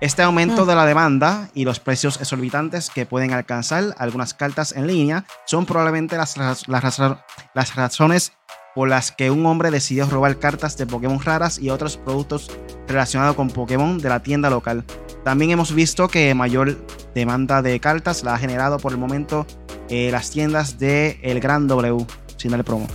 Este 0.00 0.22
aumento 0.22 0.64
de 0.64 0.74
la 0.74 0.86
demanda 0.86 1.50
y 1.52 1.66
los 1.66 1.78
precios 1.78 2.18
exorbitantes 2.18 2.88
que 2.88 3.04
pueden 3.04 3.34
alcanzar 3.34 3.94
algunas 3.98 4.32
cartas 4.32 4.72
en 4.72 4.86
línea 4.86 5.26
son 5.44 5.66
probablemente 5.66 6.16
las, 6.16 6.38
las, 6.38 6.66
las 6.66 7.74
razones 7.76 8.32
por 8.74 8.88
las 8.88 9.12
que 9.12 9.30
un 9.30 9.44
hombre 9.44 9.70
decidió 9.70 10.06
robar 10.08 10.38
cartas 10.38 10.76
de 10.78 10.86
Pokémon 10.86 11.20
raras 11.20 11.58
y 11.58 11.70
otros 11.70 11.98
productos 11.98 12.50
relacionados 12.88 13.36
con 13.36 13.50
Pokémon 13.50 13.98
de 13.98 14.08
la 14.08 14.22
tienda 14.22 14.48
local. 14.50 14.84
También 15.24 15.52
hemos 15.52 15.72
visto 15.72 16.08
que 16.08 16.34
mayor 16.34 16.84
demanda 17.14 17.62
de 17.62 17.78
cartas 17.80 18.22
la 18.24 18.34
ha 18.34 18.38
generado 18.38 18.78
por 18.78 18.92
el 18.92 18.98
momento 18.98 19.46
eh, 19.88 20.10
las 20.10 20.30
tiendas 20.30 20.78
de 20.78 21.18
El 21.22 21.40
Gran 21.40 21.68
W, 21.68 22.06
sin 22.36 22.50
darle 22.50 22.64
promo. 22.64 22.86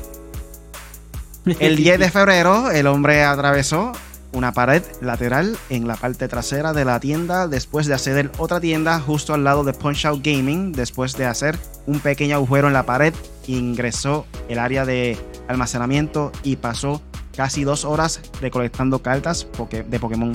El 1.60 1.76
10 1.78 2.00
de 2.00 2.10
febrero, 2.10 2.72
el 2.72 2.88
hombre 2.88 3.24
atravesó 3.24 3.94
una 4.34 4.52
pared 4.52 4.84
lateral 5.02 5.58
en 5.70 5.88
la 5.88 5.96
parte 5.96 6.28
trasera 6.28 6.74
de 6.74 6.86
la 6.86 7.00
tienda 7.00 7.48
después 7.48 7.88
de 7.88 7.94
acceder 7.94 8.32
otra 8.38 8.60
tienda 8.60 9.00
justo 9.00 9.34
al 9.34 9.44
lado 9.44 9.64
de 9.64 9.74
Punch 9.74 10.06
Out 10.06 10.22
Gaming 10.24 10.74
después 10.74 11.16
de 11.16 11.26
hacer 11.26 11.58
un 11.86 12.02
pequeño 12.02 12.36
agujero 12.36 12.68
en 12.68 12.74
la 12.74 12.86
pared 12.86 13.14
ingresó 13.48 14.26
el 14.50 14.60
área 14.60 14.86
de 14.86 15.18
almacenamiento 15.48 16.32
y 16.44 16.58
pasó 16.58 17.02
casi 17.36 17.64
dos 17.64 17.86
horas 17.86 18.20
recolectando 18.42 19.02
cartas 19.02 19.48
de 19.88 20.00
Pokémon. 20.00 20.34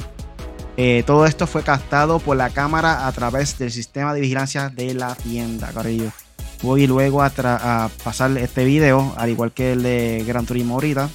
Eh, 0.77 1.03
todo 1.07 1.27
esto 1.27 1.47
fue 1.47 1.63
captado 1.63 2.19
por 2.19 2.37
la 2.37 2.51
cámara 2.51 3.07
a 3.07 3.13
través 3.13 3.59
del 3.59 3.71
sistema 3.71 4.15
de 4.15 4.21
vigilancia 4.21 4.69
de 4.71 4.95
la 4.95 5.15
tienda, 5.15 5.71
Carillo. 5.73 6.11
Voy 6.63 6.87
luego 6.87 7.23
a, 7.23 7.33
a 7.37 7.91
pasar 8.03 8.37
este 8.39 8.65
video, 8.65 9.15
al 9.17 9.31
igual 9.31 9.53
que 9.53 9.73
el 9.73 9.83
de 9.83 10.25
Gran 10.27 10.47
Turismo 10.47 10.75
ahorita, 10.75 11.11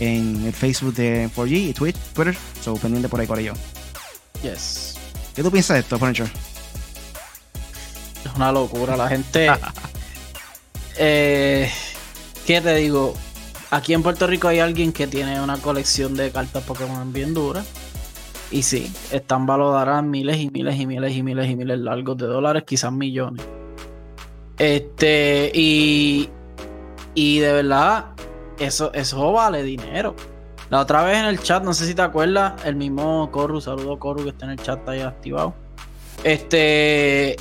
en 0.00 0.44
el 0.44 0.52
Facebook 0.52 0.94
de 0.94 1.30
4G 1.34 1.70
y 1.70 1.72
Twitter. 1.72 2.36
So, 2.60 2.74
pendiente 2.74 3.08
por 3.08 3.20
ahí, 3.20 3.26
Corillo. 3.26 3.54
Yes. 4.42 4.96
¿Qué 5.34 5.42
tú 5.42 5.50
piensas 5.50 5.76
de 5.76 5.80
esto, 5.80 5.98
Furniture? 5.98 6.30
Es 8.24 8.34
una 8.34 8.52
locura. 8.52 8.96
La 8.96 9.08
gente. 9.08 9.48
eh, 10.98 11.70
¿Qué 12.46 12.60
te 12.60 12.74
digo? 12.74 13.14
Aquí 13.70 13.94
en 13.94 14.02
Puerto 14.02 14.26
Rico 14.26 14.48
hay 14.48 14.60
alguien 14.60 14.92
que 14.92 15.06
tiene 15.06 15.40
una 15.40 15.58
colección 15.58 16.14
de 16.14 16.30
cartas 16.30 16.64
Pokémon 16.64 17.12
bien 17.12 17.34
dura. 17.34 17.64
Y 18.50 18.62
sí, 18.62 18.90
están 19.12 19.46
valoradas 19.46 20.02
miles 20.02 20.38
y 20.38 20.50
miles 20.50 20.80
y 20.80 20.86
miles 20.86 21.14
y 21.14 21.22
miles 21.22 21.50
y 21.50 21.56
miles 21.56 21.78
largos 21.78 22.16
de 22.16 22.26
dólares, 22.26 22.64
quizás 22.66 22.92
millones. 22.92 23.44
Este, 24.56 25.50
y, 25.54 26.30
y 27.14 27.38
de 27.40 27.52
verdad, 27.52 28.06
eso, 28.58 28.92
eso 28.94 29.32
vale 29.32 29.62
dinero. 29.62 30.14
La 30.70 30.80
otra 30.80 31.02
vez 31.02 31.18
en 31.18 31.26
el 31.26 31.40
chat, 31.40 31.62
no 31.62 31.72
sé 31.72 31.86
si 31.86 31.94
te 31.94 32.02
acuerdas, 32.02 32.54
el 32.64 32.76
mismo 32.76 33.30
Coru, 33.30 33.60
saludo 33.60 33.98
Coru 33.98 34.24
que 34.24 34.30
está 34.30 34.46
en 34.46 34.52
el 34.52 34.58
chat 34.58 34.86
ahí 34.88 35.00
activado. 35.00 35.54
Este, 36.24 37.36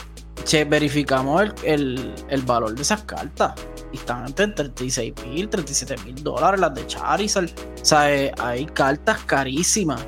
che, 0.45 0.63
verificamos 0.63 1.51
el, 1.63 2.13
valor 2.45 2.73
de 2.73 2.81
esas 2.81 3.03
cartas. 3.03 3.53
Y 3.91 3.97
están 3.97 4.25
entre 4.25 4.45
36 4.53 5.13
mil, 5.25 5.49
37 5.49 5.95
mil 6.05 6.23
dólares 6.23 6.59
las 6.59 6.73
de 6.73 6.87
Charizard. 6.87 7.49
O 7.49 7.85
sea, 7.85 8.13
eh, 8.13 8.31
hay 8.39 8.65
cartas 8.65 9.19
carísimas. 9.25 10.05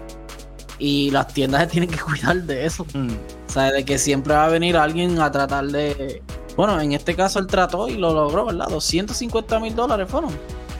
Y 0.80 1.11
las 1.11 1.27
tiendas 1.27 1.61
se 1.61 1.67
tienen 1.67 1.89
que 1.89 1.99
cuidar 1.99 2.38
de 2.43 2.65
eso. 2.65 2.86
Mm. 2.93 3.09
O 3.47 3.51
sea, 3.51 3.71
de 3.71 3.84
que 3.84 3.97
siempre 3.97 4.34
va 4.34 4.45
a 4.45 4.49
venir 4.49 4.77
alguien 4.77 5.19
a 5.19 5.32
tratar 5.32 5.65
de. 5.65 6.21
Bueno, 6.55 6.80
en 6.82 6.93
este 6.93 7.15
caso 7.15 7.39
él 7.39 7.47
trató 7.47 7.88
y 7.88 7.95
lo 7.95 8.13
logró, 8.13 8.45
¿verdad? 8.45 8.67
250 8.69 9.59
mil 9.59 9.75
dólares 9.75 10.07
fueron. 10.09 10.32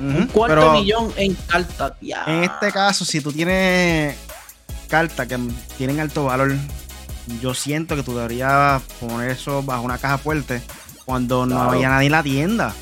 Un 0.02 0.28
cuarto 0.28 0.74
millón 0.74 1.12
en 1.18 1.36
cartas. 1.36 1.94
En 2.02 2.44
este 2.44 2.72
caso, 2.72 3.04
si 3.04 3.20
tú 3.20 3.34
tienes 3.34 4.16
cartas 4.88 5.28
que 5.28 5.38
tienen 5.78 6.00
alto 6.00 6.26
valor, 6.26 6.56
yo 7.42 7.54
siento 7.54 7.96
que 7.96 8.04
tú 8.04 8.16
deberías 8.16 8.82
poner 9.00 9.32
eso 9.32 9.62
bajo 9.62 9.84
una 9.84 9.98
caja 9.98 10.18
fuerte 10.18 10.62
cuando 11.06 11.46
no 11.46 11.62
había 11.62 11.90
nadie 11.90 12.06
en 12.08 12.12
la 12.12 12.24
tienda. 12.24 12.74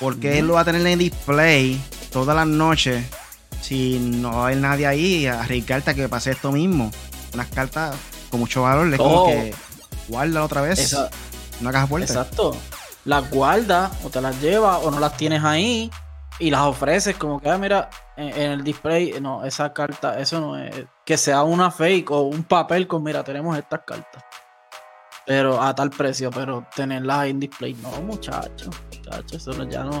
Porque 0.00 0.38
él 0.38 0.48
lo 0.48 0.54
va 0.54 0.62
a 0.62 0.64
tener 0.64 0.84
en 0.84 0.98
display 0.98 1.80
todas 2.10 2.34
las 2.34 2.46
noches 2.46 3.04
si 3.62 3.98
no 3.98 4.44
hay 4.44 4.56
nadie 4.56 4.86
ahí 4.86 5.26
a 5.26 5.40
arriesgarte 5.40 5.94
que 5.94 6.08
pase 6.08 6.32
esto 6.32 6.52
mismo. 6.52 6.90
Unas 7.32 7.48
cartas 7.48 7.96
con 8.30 8.40
mucho 8.40 8.62
valor, 8.62 8.92
es 8.92 8.98
como 8.98 9.26
que 9.26 9.54
guarda 10.08 10.44
otra 10.44 10.60
vez. 10.60 10.94
Una 11.60 11.72
caja 11.72 11.86
fuerte. 11.86 12.12
Exacto 12.12 12.54
las 13.04 13.30
guardas 13.30 13.92
o 14.04 14.10
te 14.10 14.20
las 14.20 14.40
llevas 14.40 14.80
o 14.82 14.90
no 14.90 15.00
las 15.00 15.16
tienes 15.16 15.42
ahí 15.42 15.90
y 16.38 16.50
las 16.50 16.62
ofreces 16.62 17.16
como 17.16 17.40
que, 17.40 17.48
ah, 17.48 17.58
mira, 17.58 17.90
en, 18.16 18.52
el 18.52 18.64
display, 18.64 19.14
no, 19.20 19.44
esa 19.44 19.72
carta, 19.72 20.18
eso 20.18 20.40
no 20.40 20.58
es, 20.58 20.86
que 21.04 21.16
sea 21.16 21.42
una 21.42 21.70
fake 21.70 22.10
o 22.10 22.22
un 22.22 22.44
papel 22.44 22.86
con, 22.86 23.02
mira, 23.02 23.22
tenemos 23.22 23.56
estas 23.56 23.80
cartas. 23.86 24.24
Pero 25.26 25.60
a 25.60 25.74
tal 25.74 25.90
precio, 25.90 26.30
pero 26.30 26.66
tenerlas 26.74 27.18
ahí 27.18 27.30
en 27.30 27.40
display, 27.40 27.74
no, 27.74 27.90
muchachos, 28.02 28.70
muchachos, 28.90 29.34
eso 29.34 29.52
no, 29.52 29.68
ya 29.70 29.84
no, 29.84 30.00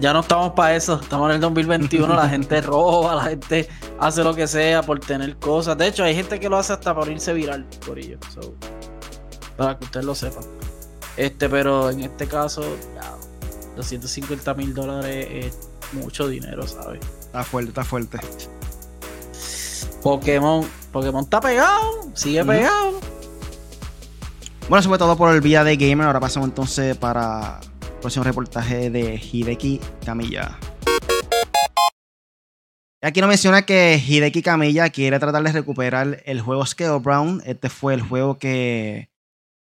ya 0.00 0.14
no 0.14 0.20
estamos 0.20 0.52
para 0.52 0.74
eso, 0.74 0.98
estamos 1.00 1.28
en 1.28 1.36
el 1.36 1.40
2021, 1.42 2.14
la 2.14 2.28
gente 2.28 2.60
roba, 2.62 3.14
la 3.16 3.24
gente 3.24 3.68
hace 4.00 4.24
lo 4.24 4.34
que 4.34 4.46
sea 4.46 4.82
por 4.82 4.98
tener 4.98 5.36
cosas. 5.36 5.76
De 5.76 5.88
hecho, 5.88 6.04
hay 6.04 6.14
gente 6.14 6.40
que 6.40 6.48
lo 6.48 6.56
hace 6.56 6.72
hasta 6.72 6.94
por 6.94 7.08
irse 7.08 7.34
viral 7.34 7.66
por 7.86 7.98
ello. 7.98 8.18
para 9.56 9.78
que 9.78 9.84
ustedes 9.84 10.06
lo 10.06 10.14
sepan. 10.14 10.44
Este, 11.16 11.48
pero 11.48 11.90
en 11.90 12.00
este 12.00 12.26
caso, 12.26 12.62
ya, 12.94 13.14
250 13.76 14.54
mil 14.54 14.72
dólares 14.74 15.28
es 15.30 15.58
mucho 15.92 16.28
dinero, 16.28 16.66
¿sabes? 16.66 17.00
Está 17.20 17.44
fuerte, 17.44 17.68
está 17.68 17.84
fuerte. 17.84 18.18
Pokémon, 20.02 20.66
Pokémon 20.90 21.24
está 21.24 21.40
pegado, 21.40 22.10
sigue 22.14 22.44
pegado. 22.44 23.11
Bueno, 24.72 24.80
eso 24.80 24.88
fue 24.88 24.96
todo 24.96 25.18
por 25.18 25.34
el 25.34 25.42
Vía 25.42 25.64
de 25.64 25.76
Gamer. 25.76 26.06
Ahora 26.06 26.18
pasamos 26.18 26.48
entonces 26.48 26.96
para 26.96 27.60
el 27.82 27.98
próximo 28.00 28.24
reportaje 28.24 28.88
de 28.88 29.20
Hideki 29.22 29.78
Camilla. 30.02 30.58
Aquí 33.02 33.20
nos 33.20 33.28
menciona 33.28 33.66
que 33.66 34.02
Hideki 34.02 34.40
Camilla 34.40 34.88
quiere 34.88 35.18
tratar 35.18 35.42
de 35.42 35.52
recuperar 35.52 36.22
el 36.24 36.40
juego 36.40 36.64
Scale 36.64 36.98
Brown. 37.00 37.42
Este 37.44 37.68
fue 37.68 37.92
el 37.92 38.00
juego 38.00 38.38
que 38.38 39.10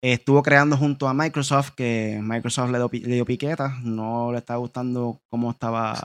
estuvo 0.03 0.43
creando 0.43 0.75
junto 0.75 1.07
a 1.07 1.13
Microsoft, 1.13 1.69
que 1.77 2.19
Microsoft 2.21 2.71
le 2.71 3.15
dio, 3.15 3.25
piqueta, 3.25 3.79
no 3.83 4.33
le 4.33 4.39
estaba 4.39 4.59
gustando 4.59 5.21
cómo 5.29 5.51
estaba. 5.51 6.03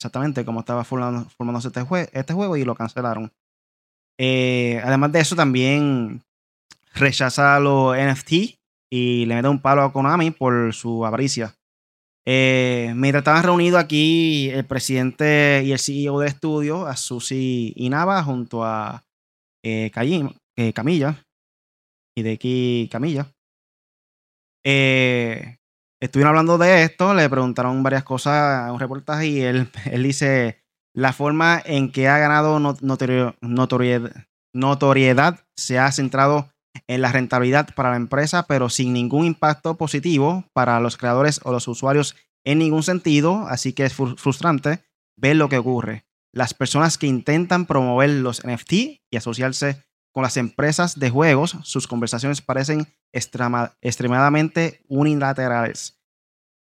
Exactamente, 0.00 0.44
cómo 0.44 0.58
estaba 0.58 0.82
formándose 0.82 1.68
este, 1.68 1.86
este, 2.12 2.34
juego 2.34 2.56
y 2.56 2.64
lo 2.64 2.74
cancelaron. 2.74 3.32
Eh, 4.18 4.80
además 4.82 5.12
de 5.12 5.20
eso, 5.20 5.36
también 5.36 6.24
rechaza 6.98 7.58
los 7.60 7.96
NFT 7.96 8.32
y 8.90 9.26
le 9.26 9.34
mete 9.34 9.48
un 9.48 9.60
palo 9.60 9.82
a 9.82 9.92
Konami 9.92 10.30
por 10.30 10.72
su 10.74 11.04
avaricia. 11.04 11.54
Eh, 12.26 12.92
mientras 12.94 13.22
estaban 13.22 13.42
reunidos 13.42 13.80
aquí 13.80 14.50
el 14.50 14.66
presidente 14.66 15.62
y 15.64 15.72
el 15.72 15.78
CEO 15.78 16.20
de 16.20 16.28
estudio, 16.28 16.86
Azusi 16.86 17.72
Inaba, 17.76 18.22
junto 18.22 18.64
a 18.64 19.04
eh, 19.64 19.90
Camilla, 19.92 21.24
de 22.22 22.32
aquí 22.32 22.88
Camilla. 22.92 23.32
Eh, 24.64 25.56
estuvieron 26.02 26.30
hablando 26.30 26.58
de 26.58 26.82
esto, 26.82 27.14
le 27.14 27.30
preguntaron 27.30 27.82
varias 27.82 28.04
cosas 28.04 28.68
a 28.68 28.72
un 28.72 28.80
reportaje 28.80 29.26
y 29.26 29.40
él, 29.40 29.70
él 29.90 30.02
dice, 30.02 30.62
la 30.94 31.12
forma 31.12 31.62
en 31.64 31.92
que 31.92 32.08
ha 32.08 32.18
ganado 32.18 32.58
notoriedad, 32.58 33.34
notoriedad 34.52 35.40
se 35.56 35.78
ha 35.78 35.90
centrado 35.92 36.50
en 36.86 37.02
la 37.02 37.12
rentabilidad 37.12 37.74
para 37.74 37.90
la 37.90 37.96
empresa, 37.96 38.44
pero 38.46 38.68
sin 38.68 38.92
ningún 38.92 39.24
impacto 39.24 39.76
positivo 39.76 40.44
para 40.52 40.80
los 40.80 40.96
creadores 40.96 41.40
o 41.44 41.52
los 41.52 41.68
usuarios 41.68 42.16
en 42.44 42.58
ningún 42.58 42.82
sentido, 42.82 43.46
así 43.48 43.72
que 43.72 43.84
es 43.84 43.94
frustrante 43.94 44.84
ver 45.16 45.36
lo 45.36 45.48
que 45.48 45.58
ocurre. 45.58 46.04
Las 46.32 46.54
personas 46.54 46.98
que 46.98 47.06
intentan 47.06 47.66
promover 47.66 48.10
los 48.10 48.46
NFT 48.46 48.72
y 48.72 49.16
asociarse 49.16 49.84
con 50.12 50.22
las 50.22 50.36
empresas 50.36 50.98
de 50.98 51.10
juegos, 51.10 51.56
sus 51.62 51.86
conversaciones 51.86 52.40
parecen 52.40 52.86
extremadamente 53.12 54.84
unilaterales. 54.88 56.00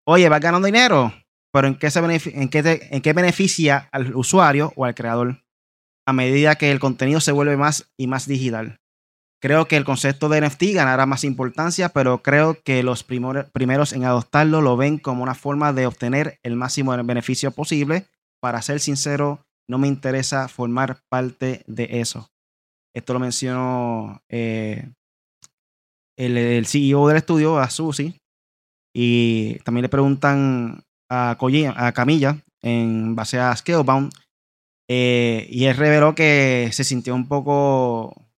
Oye, 0.05 0.29
vas 0.29 0.41
ganando 0.41 0.65
dinero, 0.65 1.13
pero 1.51 1.67
¿en 1.67 1.75
qué, 1.75 1.91
se 1.91 1.99
en, 1.99 2.49
qué 2.49 2.89
¿en 2.91 3.01
qué 3.01 3.13
beneficia 3.13 3.89
al 3.91 4.15
usuario 4.15 4.73
o 4.75 4.85
al 4.85 4.95
creador 4.95 5.43
a 6.05 6.13
medida 6.13 6.55
que 6.55 6.71
el 6.71 6.79
contenido 6.79 7.19
se 7.19 7.31
vuelve 7.31 7.57
más 7.57 7.91
y 7.97 8.07
más 8.07 8.27
digital? 8.27 8.79
Creo 9.41 9.67
que 9.67 9.77
el 9.77 9.85
concepto 9.85 10.27
de 10.27 10.41
NFT 10.41 10.73
ganará 10.73 11.05
más 11.05 11.23
importancia, 11.23 11.89
pero 11.89 12.21
creo 12.21 12.57
que 12.61 12.83
los 12.83 13.03
primeros 13.03 13.93
en 13.93 14.03
adoptarlo 14.03 14.61
lo 14.61 14.75
ven 14.75 14.97
como 14.97 15.23
una 15.23 15.33
forma 15.33 15.71
de 15.71 15.87
obtener 15.87 16.39
el 16.43 16.57
máximo 16.57 16.91
beneficio 17.03 17.51
posible. 17.51 18.05
Para 18.41 18.61
ser 18.61 18.81
sincero, 18.81 19.45
no 19.69 19.77
me 19.77 19.87
interesa 19.87 20.47
formar 20.49 20.99
parte 21.09 21.63
de 21.67 22.01
eso. 22.01 22.29
Esto 22.93 23.13
lo 23.13 23.19
mencionó 23.19 24.21
eh, 24.27 24.91
el, 26.17 26.65
CEO 26.65 27.07
del 27.07 27.17
estudio, 27.17 27.59
a 27.59 27.69
Susi. 27.69 28.19
Y 28.93 29.59
también 29.59 29.83
le 29.83 29.89
preguntan 29.89 30.83
a, 31.09 31.37
a 31.77 31.91
Camilla 31.93 32.37
en 32.61 33.15
base 33.15 33.39
a 33.39 33.55
Scalebound. 33.55 34.11
Eh, 34.89 35.47
y 35.49 35.65
él 35.65 35.77
reveló 35.77 36.15
que 36.15 36.69
se 36.73 36.83
sintió 36.83 37.15
un 37.15 37.27
poco 37.27 38.28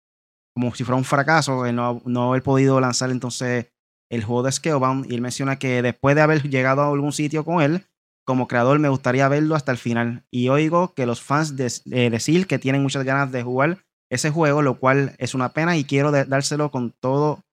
como 0.53 0.73
si 0.75 0.83
fuera 0.83 0.97
un 0.97 1.03
fracaso 1.03 1.71
no, 1.71 2.01
no 2.05 2.29
haber 2.29 2.43
podido 2.43 2.79
lanzar 2.79 3.09
entonces 3.11 3.71
el 4.11 4.23
juego 4.23 4.43
de 4.43 4.51
Scalebound. 4.51 5.11
Y 5.11 5.15
él 5.15 5.21
menciona 5.21 5.57
que 5.57 5.81
después 5.81 6.15
de 6.15 6.21
haber 6.21 6.43
llegado 6.49 6.81
a 6.81 6.91
algún 6.91 7.13
sitio 7.13 7.43
con 7.43 7.61
él, 7.61 7.85
como 8.25 8.47
creador 8.47 8.79
me 8.79 8.89
gustaría 8.89 9.27
verlo 9.27 9.55
hasta 9.55 9.71
el 9.71 9.77
final. 9.77 10.25
Y 10.29 10.49
oigo 10.49 10.93
que 10.93 11.05
los 11.05 11.21
fans 11.21 11.55
de, 11.55 11.71
eh, 11.91 12.09
decir 12.09 12.47
que 12.47 12.59
tienen 12.59 12.83
muchas 12.83 13.03
ganas 13.03 13.31
de 13.31 13.43
jugar 13.43 13.79
ese 14.09 14.29
juego, 14.29 14.61
lo 14.61 14.79
cual 14.79 15.15
es 15.17 15.33
una 15.33 15.53
pena 15.53 15.77
y 15.77 15.85
quiero 15.85 16.11
dárselo 16.11 16.69
con 16.69 16.91
todo, 16.91 17.43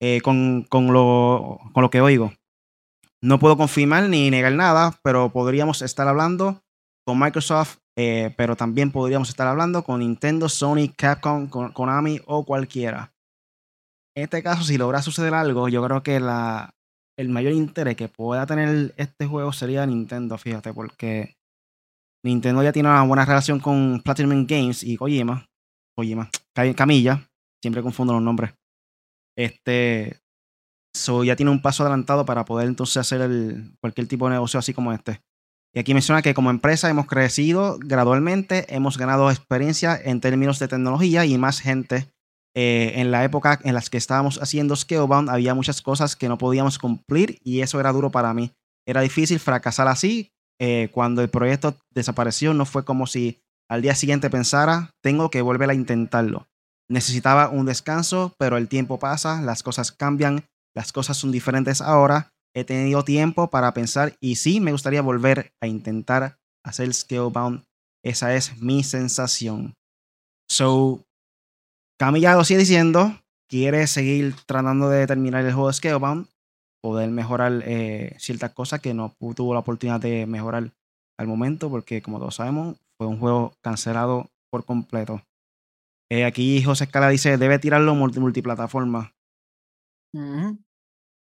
eh, 0.00 0.20
con, 0.22 0.66
con, 0.68 0.92
lo, 0.92 1.60
con 1.72 1.82
lo 1.82 1.90
que 1.90 2.00
oigo. 2.00 2.32
No 3.22 3.38
puedo 3.38 3.58
confirmar 3.58 4.08
ni 4.08 4.30
negar 4.30 4.54
nada, 4.54 4.98
pero 5.02 5.30
podríamos 5.30 5.82
estar 5.82 6.08
hablando 6.08 6.62
con 7.04 7.18
Microsoft, 7.18 7.79
eh, 8.02 8.32
pero 8.34 8.56
también 8.56 8.90
podríamos 8.90 9.28
estar 9.28 9.46
hablando 9.46 9.84
con 9.84 10.00
Nintendo, 10.00 10.48
Sony, 10.48 10.88
Capcom, 10.96 11.50
Konami 11.50 12.18
o 12.24 12.46
cualquiera. 12.46 13.12
En 14.16 14.24
este 14.24 14.42
caso, 14.42 14.64
si 14.64 14.78
logra 14.78 15.02
suceder 15.02 15.34
algo, 15.34 15.68
yo 15.68 15.84
creo 15.84 16.02
que 16.02 16.16
el 16.16 17.28
mayor 17.28 17.52
interés 17.52 17.96
que 17.96 18.08
pueda 18.08 18.46
tener 18.46 18.94
este 18.96 19.26
juego 19.26 19.52
sería 19.52 19.84
Nintendo, 19.84 20.38
fíjate, 20.38 20.72
porque 20.72 21.36
Nintendo 22.24 22.62
ya 22.62 22.72
tiene 22.72 22.88
una 22.88 23.02
buena 23.02 23.26
relación 23.26 23.60
con 23.60 24.00
Platinum 24.02 24.46
Games 24.46 24.82
y 24.82 24.96
Kojima. 24.96 25.46
Kojima, 25.94 26.30
Camilla, 26.74 27.28
siempre 27.62 27.82
confundo 27.82 28.14
los 28.14 28.22
nombres. 28.22 28.54
Este, 29.36 30.20
ya 31.24 31.36
tiene 31.36 31.52
un 31.52 31.60
paso 31.60 31.82
adelantado 31.82 32.24
para 32.24 32.46
poder 32.46 32.66
entonces 32.66 32.96
hacer 32.96 33.28
cualquier 33.78 34.08
tipo 34.08 34.26
de 34.26 34.36
negocio 34.36 34.58
así 34.58 34.72
como 34.72 34.90
este. 34.90 35.20
Y 35.72 35.78
aquí 35.78 35.94
menciona 35.94 36.22
que 36.22 36.34
como 36.34 36.50
empresa 36.50 36.90
hemos 36.90 37.06
crecido 37.06 37.78
gradualmente, 37.78 38.66
hemos 38.74 38.98
ganado 38.98 39.30
experiencia 39.30 39.98
en 40.02 40.20
términos 40.20 40.58
de 40.58 40.68
tecnología 40.68 41.24
y 41.24 41.38
más 41.38 41.60
gente. 41.60 42.08
Eh, 42.56 42.94
en 42.96 43.12
la 43.12 43.22
época 43.22 43.60
en 43.62 43.74
las 43.74 43.90
que 43.90 43.96
estábamos 43.96 44.42
haciendo 44.42 44.74
Scalebound 44.74 45.30
había 45.30 45.54
muchas 45.54 45.82
cosas 45.82 46.16
que 46.16 46.28
no 46.28 46.36
podíamos 46.36 46.80
cumplir 46.80 47.38
y 47.44 47.60
eso 47.60 47.78
era 47.78 47.92
duro 47.92 48.10
para 48.10 48.34
mí. 48.34 48.50
Era 48.86 49.02
difícil 49.02 49.38
fracasar 49.38 49.86
así. 49.86 50.32
Eh, 50.58 50.88
cuando 50.92 51.22
el 51.22 51.30
proyecto 51.30 51.76
desapareció 51.94 52.52
no 52.52 52.66
fue 52.66 52.84
como 52.84 53.06
si 53.06 53.40
al 53.68 53.82
día 53.82 53.94
siguiente 53.94 54.28
pensara, 54.28 54.90
tengo 55.00 55.30
que 55.30 55.42
volver 55.42 55.70
a 55.70 55.74
intentarlo. 55.74 56.48
Necesitaba 56.88 57.48
un 57.48 57.66
descanso, 57.66 58.34
pero 58.36 58.56
el 58.56 58.66
tiempo 58.66 58.98
pasa, 58.98 59.40
las 59.40 59.62
cosas 59.62 59.92
cambian, 59.92 60.44
las 60.74 60.92
cosas 60.92 61.16
son 61.16 61.30
diferentes 61.30 61.80
ahora 61.80 62.32
he 62.54 62.64
tenido 62.64 63.04
tiempo 63.04 63.50
para 63.50 63.72
pensar 63.74 64.16
y 64.20 64.36
sí 64.36 64.60
me 64.60 64.72
gustaría 64.72 65.02
volver 65.02 65.52
a 65.60 65.66
intentar 65.66 66.38
hacer 66.64 66.92
Scalebound. 66.92 67.64
Esa 68.04 68.34
es 68.34 68.60
mi 68.60 68.82
sensación. 68.82 69.74
So, 70.48 71.04
Camilla 71.98 72.34
lo 72.34 72.44
sigue 72.44 72.60
diciendo, 72.60 73.14
quiere 73.48 73.86
seguir 73.86 74.34
tratando 74.46 74.88
de 74.88 75.06
terminar 75.06 75.44
el 75.44 75.52
juego 75.52 75.68
de 75.68 75.74
Scalebound, 75.74 76.26
poder 76.82 77.10
mejorar 77.10 77.62
eh, 77.66 78.16
ciertas 78.18 78.52
cosas 78.52 78.80
que 78.80 78.94
no 78.94 79.14
tuvo 79.36 79.54
la 79.54 79.60
oportunidad 79.60 80.00
de 80.00 80.26
mejorar 80.26 80.72
al 81.18 81.26
momento, 81.26 81.68
porque 81.68 82.00
como 82.00 82.18
todos 82.18 82.36
sabemos, 82.36 82.78
fue 82.96 83.06
un 83.06 83.18
juego 83.18 83.52
cancelado 83.60 84.30
por 84.50 84.64
completo. 84.64 85.22
Eh, 86.10 86.24
aquí 86.24 86.62
José 86.62 86.84
Escala 86.84 87.08
dice, 87.08 87.36
debe 87.36 87.58
tirarlo 87.58 87.94
multi 87.94 88.18
multiplataforma. 88.18 89.12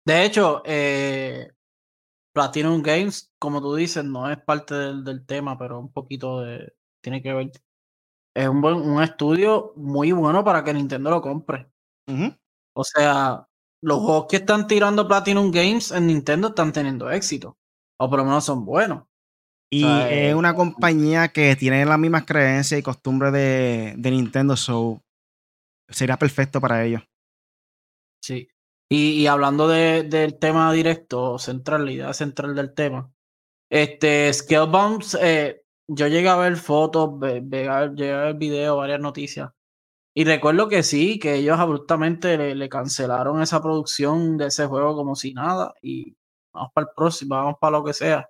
De 0.05 0.23
hecho, 0.23 0.61
eh, 0.65 1.51
Platinum 2.33 2.81
Games, 2.81 3.33
como 3.39 3.61
tú 3.61 3.75
dices, 3.75 4.03
no 4.05 4.29
es 4.29 4.37
parte 4.37 4.75
del, 4.75 5.25
tema, 5.25 5.57
pero 5.57 5.79
un 5.79 5.91
poquito 5.91 6.41
de, 6.41 6.73
tiene 7.01 7.21
que 7.21 7.33
ver. 7.33 7.51
Es 8.35 8.47
un, 8.47 8.61
buen, 8.61 8.75
un 8.75 9.01
estudio 9.01 9.73
muy 9.75 10.11
bueno 10.11 10.43
para 10.43 10.63
que 10.63 10.73
Nintendo 10.73 11.09
lo 11.09 11.21
compre. 11.21 11.69
O 12.75 12.83
sea, 12.83 13.47
los 13.81 13.99
juegos 13.99 14.27
que 14.29 14.37
están 14.37 14.67
tirando 14.67 15.07
Platinum 15.07 15.49
Games 15.49 15.91
en 15.91 16.07
Nintendo 16.07 16.49
están 16.49 16.71
teniendo 16.73 17.09
éxito. 17.09 17.57
O 17.97 18.09
por 18.09 18.19
lo 18.19 18.25
menos 18.25 18.43
son 18.43 18.65
buenos. 18.65 19.05
Y 19.71 19.85
es 19.85 20.31
eh, 20.31 20.35
una 20.35 20.53
compañía 20.53 21.29
que 21.29 21.55
tiene 21.55 21.85
las 21.85 21.97
mismas 21.97 22.25
creencias 22.25 22.79
y 22.79 22.83
costumbres 22.83 23.33
de, 23.33 23.95
de 23.97 24.11
Nintendo, 24.11 24.55
so 24.55 25.01
sería 25.89 26.17
perfecto 26.17 26.61
para 26.61 26.83
ellos. 26.83 27.01
Sí. 28.21 28.47
Y, 28.89 29.25
hablando 29.27 29.67
del 29.67 30.37
tema 30.39 30.71
directo, 30.71 31.39
central, 31.39 31.85
la 31.85 31.91
idea 31.91 32.13
central 32.13 32.55
del 32.55 32.73
tema, 32.73 33.11
este, 33.69 34.31
Scalebound, 34.31 35.03
eh, 35.21 35.63
yo 35.87 36.07
llegué 36.07 36.29
a 36.29 36.37
ver 36.37 36.55
fotos, 36.57 37.19
llegué 37.21 37.69
a 37.69 37.87
ver 37.87 38.35
video, 38.35 38.77
varias 38.77 38.99
noticias. 38.99 39.49
Y 40.15 40.25
recuerdo 40.25 40.69
que 40.69 40.83
sí, 40.83 41.19
que 41.19 41.35
ellos 41.35 41.59
abruptamente 41.59 42.37
le, 42.55 42.69
cancelaron 42.69 43.41
esa 43.41 43.61
producción 43.61 44.37
de 44.37 44.47
ese 44.47 44.65
juego 44.67 44.95
como 44.95 45.15
si 45.15 45.33
nada. 45.33 45.73
Y 45.81 46.15
vamos 46.53 46.71
para 46.73 46.87
el 46.87 46.93
próximo, 46.95 47.35
vamos 47.35 47.55
para 47.59 47.79
lo 47.79 47.83
que 47.83 47.93
sea. 47.93 48.29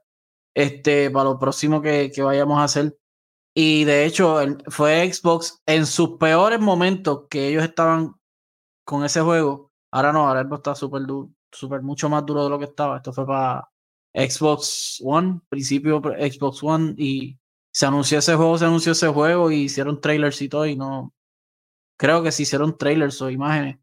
Este, 0.56 1.12
para 1.12 1.26
lo 1.26 1.40
próximo 1.40 1.82
que, 1.82 2.12
que 2.12 2.24
vayamos 2.24 2.60
a 2.60 2.66
hacer. 2.66 2.98
Y 3.56 3.86
de 3.86 4.06
hecho, 4.06 4.40
fue 4.70 5.12
Xbox 5.14 5.62
en 5.68 5.86
sus 5.86 6.18
peores 6.18 6.60
momentos 6.60 7.26
que 7.30 7.50
ellos 7.50 7.64
estaban 7.64 8.16
con 8.86 9.06
ese 9.06 9.22
juego 9.22 9.72
Ahora 9.96 10.12
no, 10.12 10.28
ahora 10.28 10.42
está 10.54 10.76
súper 10.76 11.04
super 11.52 11.82
mucho 11.82 12.10
más 12.10 12.26
duro 12.26 12.44
de 12.44 12.50
lo 12.50 12.60
que 12.60 12.66
estaba. 12.66 12.98
Esto 12.98 13.14
fue 13.14 13.26
para 13.26 13.70
Xbox 14.14 15.02
One, 15.02 15.40
principio 15.48 16.02
Xbox 16.02 16.62
One, 16.64 16.96
y 16.98 17.40
se 17.72 17.86
anunció 17.86 18.20
ese 18.20 18.36
juego, 18.36 18.58
se 18.58 18.66
anunció 18.66 18.92
ese 18.92 19.08
juego, 19.08 19.52
y 19.52 19.64
hicieron 19.64 20.02
trailers 20.02 20.42
y 20.42 20.50
todo, 20.50 20.66
y 20.66 20.76
no. 20.76 21.14
Creo 21.98 22.24
que 22.24 22.34
se 22.34 22.44
hicieron 22.44 22.78
trailers 22.78 23.22
o 23.22 23.30
imágenes, 23.30 23.80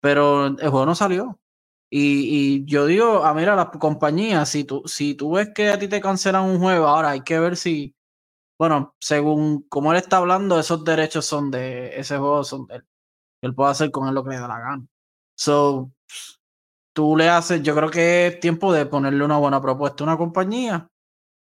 pero 0.00 0.46
el 0.46 0.56
juego 0.70 0.86
no 0.86 0.94
salió. 0.94 1.40
Y, 1.90 2.64
yo 2.66 2.86
digo, 2.86 3.24
a 3.24 3.34
mira, 3.34 3.56
la 3.56 3.70
compañía, 3.70 4.46
si 4.46 4.64
tú, 4.64 4.82
si 4.86 5.14
tú 5.16 5.32
ves 5.32 5.50
que 5.54 5.70
a 5.70 5.78
ti 5.78 5.88
te 5.88 6.00
cancelan 6.00 6.44
un 6.44 6.60
juego, 6.60 6.86
ahora 6.86 7.10
hay 7.10 7.22
que 7.22 7.40
ver 7.40 7.56
si, 7.56 7.96
bueno, 8.58 8.96
según 9.00 9.62
como 9.68 9.92
él 9.92 9.98
está 9.98 10.18
hablando, 10.18 10.60
esos 10.60 10.84
derechos 10.84 11.26
son 11.26 11.50
de 11.50 11.98
ese 11.98 12.18
juego, 12.18 12.44
son 12.44 12.66
de 12.66 12.76
él. 12.76 12.86
Él 13.42 13.54
puede 13.54 13.72
hacer 13.72 13.90
con 13.90 14.08
él 14.08 14.14
lo 14.14 14.24
que 14.24 14.30
le 14.30 14.40
da 14.40 14.48
la 14.48 14.60
gana. 14.60 14.86
So, 15.36 15.92
tú 16.94 17.14
le 17.16 17.28
haces, 17.28 17.62
yo 17.62 17.74
creo 17.76 17.90
que 17.90 18.26
es 18.26 18.40
tiempo 18.40 18.72
de 18.72 18.86
ponerle 18.86 19.22
una 19.22 19.36
buena 19.36 19.60
propuesta 19.60 20.02
a 20.02 20.06
una 20.06 20.16
compañía 20.16 20.88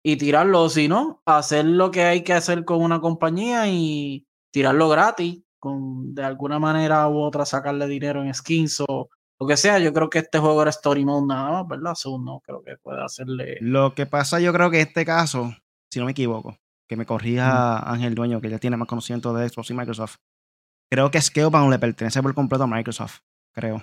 y 0.03 0.17
tirarlo, 0.17 0.69
si 0.69 0.87
no, 0.87 1.21
hacer 1.25 1.65
lo 1.65 1.91
que 1.91 2.03
hay 2.03 2.23
que 2.23 2.33
hacer 2.33 2.65
con 2.65 2.81
una 2.81 2.99
compañía 2.99 3.67
y 3.67 4.25
tirarlo 4.51 4.89
gratis, 4.89 5.43
con 5.59 6.15
de 6.15 6.23
alguna 6.23 6.57
manera 6.57 7.07
u 7.07 7.19
otra 7.19 7.45
sacarle 7.45 7.87
dinero 7.87 8.23
en 8.23 8.33
skins 8.33 8.81
o 8.87 9.09
lo 9.39 9.47
que 9.47 9.55
sea. 9.55 9.77
Yo 9.77 9.93
creo 9.93 10.09
que 10.09 10.19
este 10.19 10.39
juego 10.39 10.61
era 10.63 10.71
Story 10.71 11.05
Mode 11.05 11.27
nada 11.27 11.51
más, 11.51 11.67
¿verdad? 11.67 11.93
Según 11.93 12.25
no, 12.25 12.41
creo 12.43 12.63
que 12.63 12.77
puede 12.77 13.03
hacerle. 13.03 13.57
Lo 13.61 13.93
que 13.93 14.07
pasa, 14.07 14.39
yo 14.39 14.51
creo 14.51 14.71
que 14.71 14.81
en 14.81 14.87
este 14.87 15.05
caso, 15.05 15.53
si 15.91 15.99
no 15.99 16.05
me 16.05 16.11
equivoco, 16.11 16.57
que 16.87 16.97
me 16.97 17.05
corrija 17.05 17.79
Ángel 17.79 18.15
Dueño, 18.15 18.41
que 18.41 18.49
ya 18.49 18.57
tiene 18.57 18.77
más 18.77 18.87
conocimiento 18.87 19.31
de 19.33 19.47
Xbox 19.47 19.69
y 19.69 19.73
Microsoft. 19.75 20.17
Creo 20.89 21.11
que 21.11 21.21
Scalebound 21.21 21.71
le 21.71 21.79
pertenece 21.79 22.21
por 22.23 22.33
completo 22.33 22.63
a 22.63 22.67
Microsoft 22.67 23.19
creo. 23.55 23.81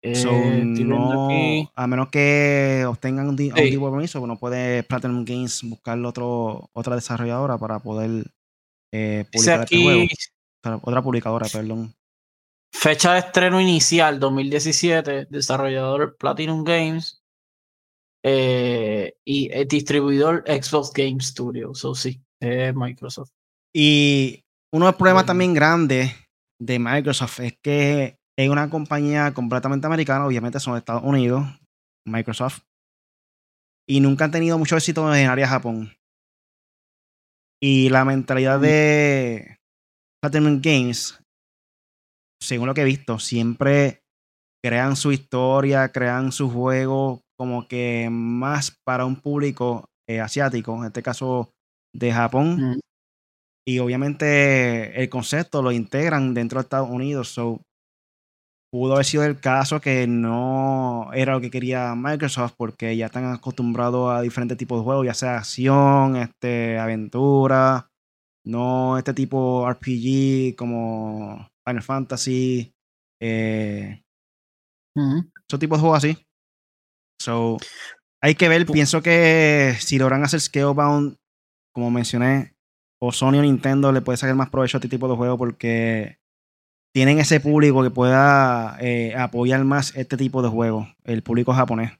Eh, 0.00 1.68
a 1.74 1.86
menos 1.88 2.08
que 2.08 2.84
obtengan 2.86 3.28
un, 3.28 3.36
tipo 3.36 3.56
de 3.56 3.78
permiso, 3.78 4.24
no 4.26 4.38
puede 4.38 4.84
Platinum 4.84 5.24
Games 5.24 5.62
buscar 5.64 5.98
otro, 6.04 6.70
otra 6.72 6.94
desarrolladora 6.94 7.58
para 7.58 7.80
poder 7.80 8.30
eh, 8.92 9.24
publicar 9.32 9.64
este 9.64 9.82
juego. 9.82 10.06
Otra 10.82 11.02
publicadora, 11.02 11.46
perdón. 11.52 11.94
Fecha 12.72 13.14
de 13.14 13.20
estreno 13.20 13.60
inicial 13.60 14.20
2017, 14.20 15.26
desarrollador 15.30 16.16
Platinum 16.16 16.62
Games 16.62 17.24
eh, 18.22 19.16
y 19.24 19.48
distribuidor 19.64 20.44
Xbox 20.46 20.92
Game 20.92 21.20
Studios. 21.20 21.78
So 21.80 21.94
sí, 21.94 22.22
Microsoft. 22.40 23.30
Y 23.74 24.44
uno 24.72 24.86
de 24.86 24.92
los 24.92 24.98
problemas 24.98 25.26
también 25.26 25.54
grandes 25.54 26.12
de 26.60 26.78
Microsoft 26.78 27.40
es 27.40 27.58
que 27.60 28.17
es 28.38 28.48
una 28.48 28.70
compañía 28.70 29.34
completamente 29.34 29.88
americana, 29.88 30.24
obviamente 30.24 30.60
son 30.60 30.76
Estados 30.76 31.02
Unidos, 31.02 31.44
Microsoft, 32.06 32.60
y 33.88 33.98
nunca 33.98 34.26
han 34.26 34.30
tenido 34.30 34.56
mucho 34.58 34.76
éxito 34.76 35.12
en 35.12 35.24
el 35.24 35.30
área 35.30 35.46
de 35.46 35.50
Japón. 35.50 35.92
Y 37.60 37.88
la 37.88 38.04
mentalidad 38.04 38.60
de 38.60 39.56
Platinum 40.22 40.60
Games, 40.62 41.18
según 42.40 42.68
lo 42.68 42.74
que 42.74 42.82
he 42.82 42.84
visto, 42.84 43.18
siempre 43.18 44.02
crean 44.64 44.94
su 44.94 45.10
historia, 45.10 45.90
crean 45.90 46.30
su 46.30 46.48
juego 46.48 47.22
como 47.36 47.66
que 47.66 48.08
más 48.08 48.76
para 48.84 49.04
un 49.04 49.16
público 49.20 49.86
eh, 50.08 50.20
asiático, 50.20 50.76
en 50.76 50.84
este 50.84 51.02
caso 51.02 51.50
de 51.92 52.12
Japón. 52.12 52.78
Y 53.66 53.80
obviamente 53.80 55.02
el 55.02 55.08
concepto 55.08 55.60
lo 55.60 55.72
integran 55.72 56.34
dentro 56.34 56.60
de 56.60 56.62
Estados 56.62 56.88
Unidos. 56.88 57.28
So, 57.28 57.60
pudo 58.70 58.94
haber 58.94 59.04
sido 59.04 59.24
el 59.24 59.40
caso 59.40 59.80
que 59.80 60.06
no 60.06 61.10
era 61.12 61.32
lo 61.32 61.40
que 61.40 61.50
quería 61.50 61.94
Microsoft 61.94 62.54
porque 62.56 62.96
ya 62.96 63.06
están 63.06 63.24
acostumbrados 63.26 64.12
a 64.12 64.20
diferentes 64.20 64.58
tipos 64.58 64.78
de 64.78 64.84
juegos, 64.84 65.06
ya 65.06 65.14
sea 65.14 65.38
acción, 65.38 66.16
este, 66.16 66.78
aventura, 66.78 67.90
no 68.44 68.98
este 68.98 69.14
tipo 69.14 69.68
RPG 69.70 70.56
como 70.56 71.48
Final 71.66 71.82
Fantasy, 71.82 72.72
eh, 73.20 74.02
esos 74.94 75.60
tipos 75.60 75.78
de 75.78 75.80
juegos 75.80 75.98
así. 75.98 76.18
So, 77.20 77.56
hay 78.22 78.34
que 78.34 78.48
ver, 78.48 78.66
pienso 78.66 79.02
que 79.02 79.74
si 79.80 79.98
logran 79.98 80.24
hacer 80.24 80.40
Scalebound, 80.40 81.16
como 81.74 81.90
mencioné, 81.90 82.54
o 83.00 83.12
Sony 83.12 83.38
o 83.38 83.42
Nintendo 83.42 83.92
le 83.92 84.00
puede 84.00 84.16
sacar 84.16 84.34
más 84.34 84.50
provecho 84.50 84.76
a 84.76 84.80
este 84.80 84.88
tipo 84.88 85.08
de 85.08 85.16
juegos 85.16 85.38
porque 85.38 86.18
tienen 86.98 87.20
ese 87.20 87.38
público 87.38 87.84
que 87.84 87.92
pueda 87.92 88.76
eh, 88.80 89.14
apoyar 89.14 89.62
más 89.62 89.94
este 89.94 90.16
tipo 90.16 90.42
de 90.42 90.48
juegos, 90.48 90.88
el 91.04 91.22
público 91.22 91.52
japonés. 91.52 91.92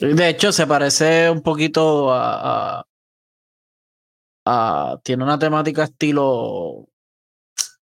De 0.00 0.28
hecho, 0.28 0.50
se 0.50 0.66
parece 0.66 1.30
un 1.30 1.40
poquito 1.40 2.12
a, 2.12 2.84
a, 4.44 5.00
Tiene 5.04 5.22
una 5.22 5.38
temática 5.38 5.84
estilo. 5.84 6.88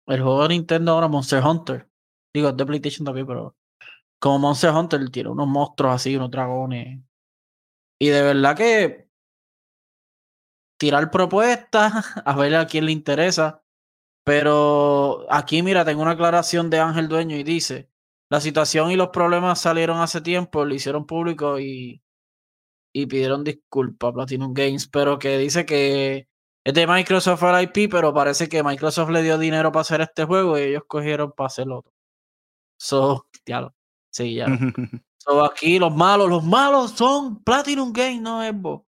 El 0.07 0.23
juego 0.23 0.41
de 0.41 0.49
Nintendo 0.49 0.93
ahora, 0.93 1.07
Monster 1.07 1.43
Hunter. 1.45 1.87
Digo, 2.33 2.49
es 2.49 2.57
de 2.57 2.65
PlayStation 2.65 3.05
también, 3.05 3.27
pero. 3.27 3.55
Como 4.19 4.39
Monster 4.39 4.71
Hunter 4.71 5.07
tiene 5.11 5.29
unos 5.29 5.47
monstruos 5.47 5.93
así, 5.93 6.15
unos 6.15 6.31
dragones. 6.31 6.99
Y 8.01 8.07
de 8.07 8.23
verdad 8.23 8.57
que. 8.57 9.07
Tirar 10.79 11.11
propuestas, 11.11 11.93
a 12.25 12.35
ver 12.37 12.55
a 12.55 12.65
quién 12.65 12.87
le 12.87 12.91
interesa. 12.91 13.63
Pero 14.23 15.22
aquí, 15.37 15.63
mira, 15.63 15.85
tengo 15.85 16.01
una 16.01 16.11
aclaración 16.11 16.69
de 16.69 16.79
Ángel 16.79 17.07
Dueño 17.07 17.35
y 17.37 17.43
dice: 17.43 17.89
La 18.29 18.41
situación 18.41 18.91
y 18.91 18.95
los 18.95 19.09
problemas 19.09 19.61
salieron 19.61 19.99
hace 19.99 20.21
tiempo, 20.21 20.65
lo 20.65 20.73
hicieron 20.75 21.05
público 21.05 21.59
y 21.59 22.03
y 22.93 23.07
pidieron 23.07 23.43
disculpas 23.43 24.09
a 24.09 24.13
Platinum 24.13 24.53
Games, 24.53 24.87
pero 24.87 25.17
que 25.17 25.37
dice 25.39 25.65
que 25.65 26.27
es 26.63 26.73
de 26.73 26.87
Microsoft 26.87 27.43
el 27.43 27.63
IP, 27.63 27.91
pero 27.91 28.13
parece 28.13 28.47
que 28.47 28.63
Microsoft 28.63 29.09
le 29.09 29.23
dio 29.23 29.37
dinero 29.37 29.71
para 29.71 29.81
hacer 29.81 30.01
este 30.01 30.23
juego 30.25 30.57
y 30.57 30.61
ellos 30.61 30.83
cogieron 30.87 31.33
para 31.33 31.47
hacer 31.47 31.69
otro. 31.69 31.91
So, 32.77 33.27
ya 33.45 33.61
lo, 33.61 33.75
sí, 34.11 34.35
ya. 34.35 34.45
so, 35.17 35.43
aquí 35.43 35.79
los 35.79 35.93
malos, 35.93 36.29
los 36.29 36.43
malos 36.43 36.91
son 36.91 37.43
Platinum 37.43 37.91
Games, 37.91 38.21
no 38.21 38.41
Xbox. 38.41 38.85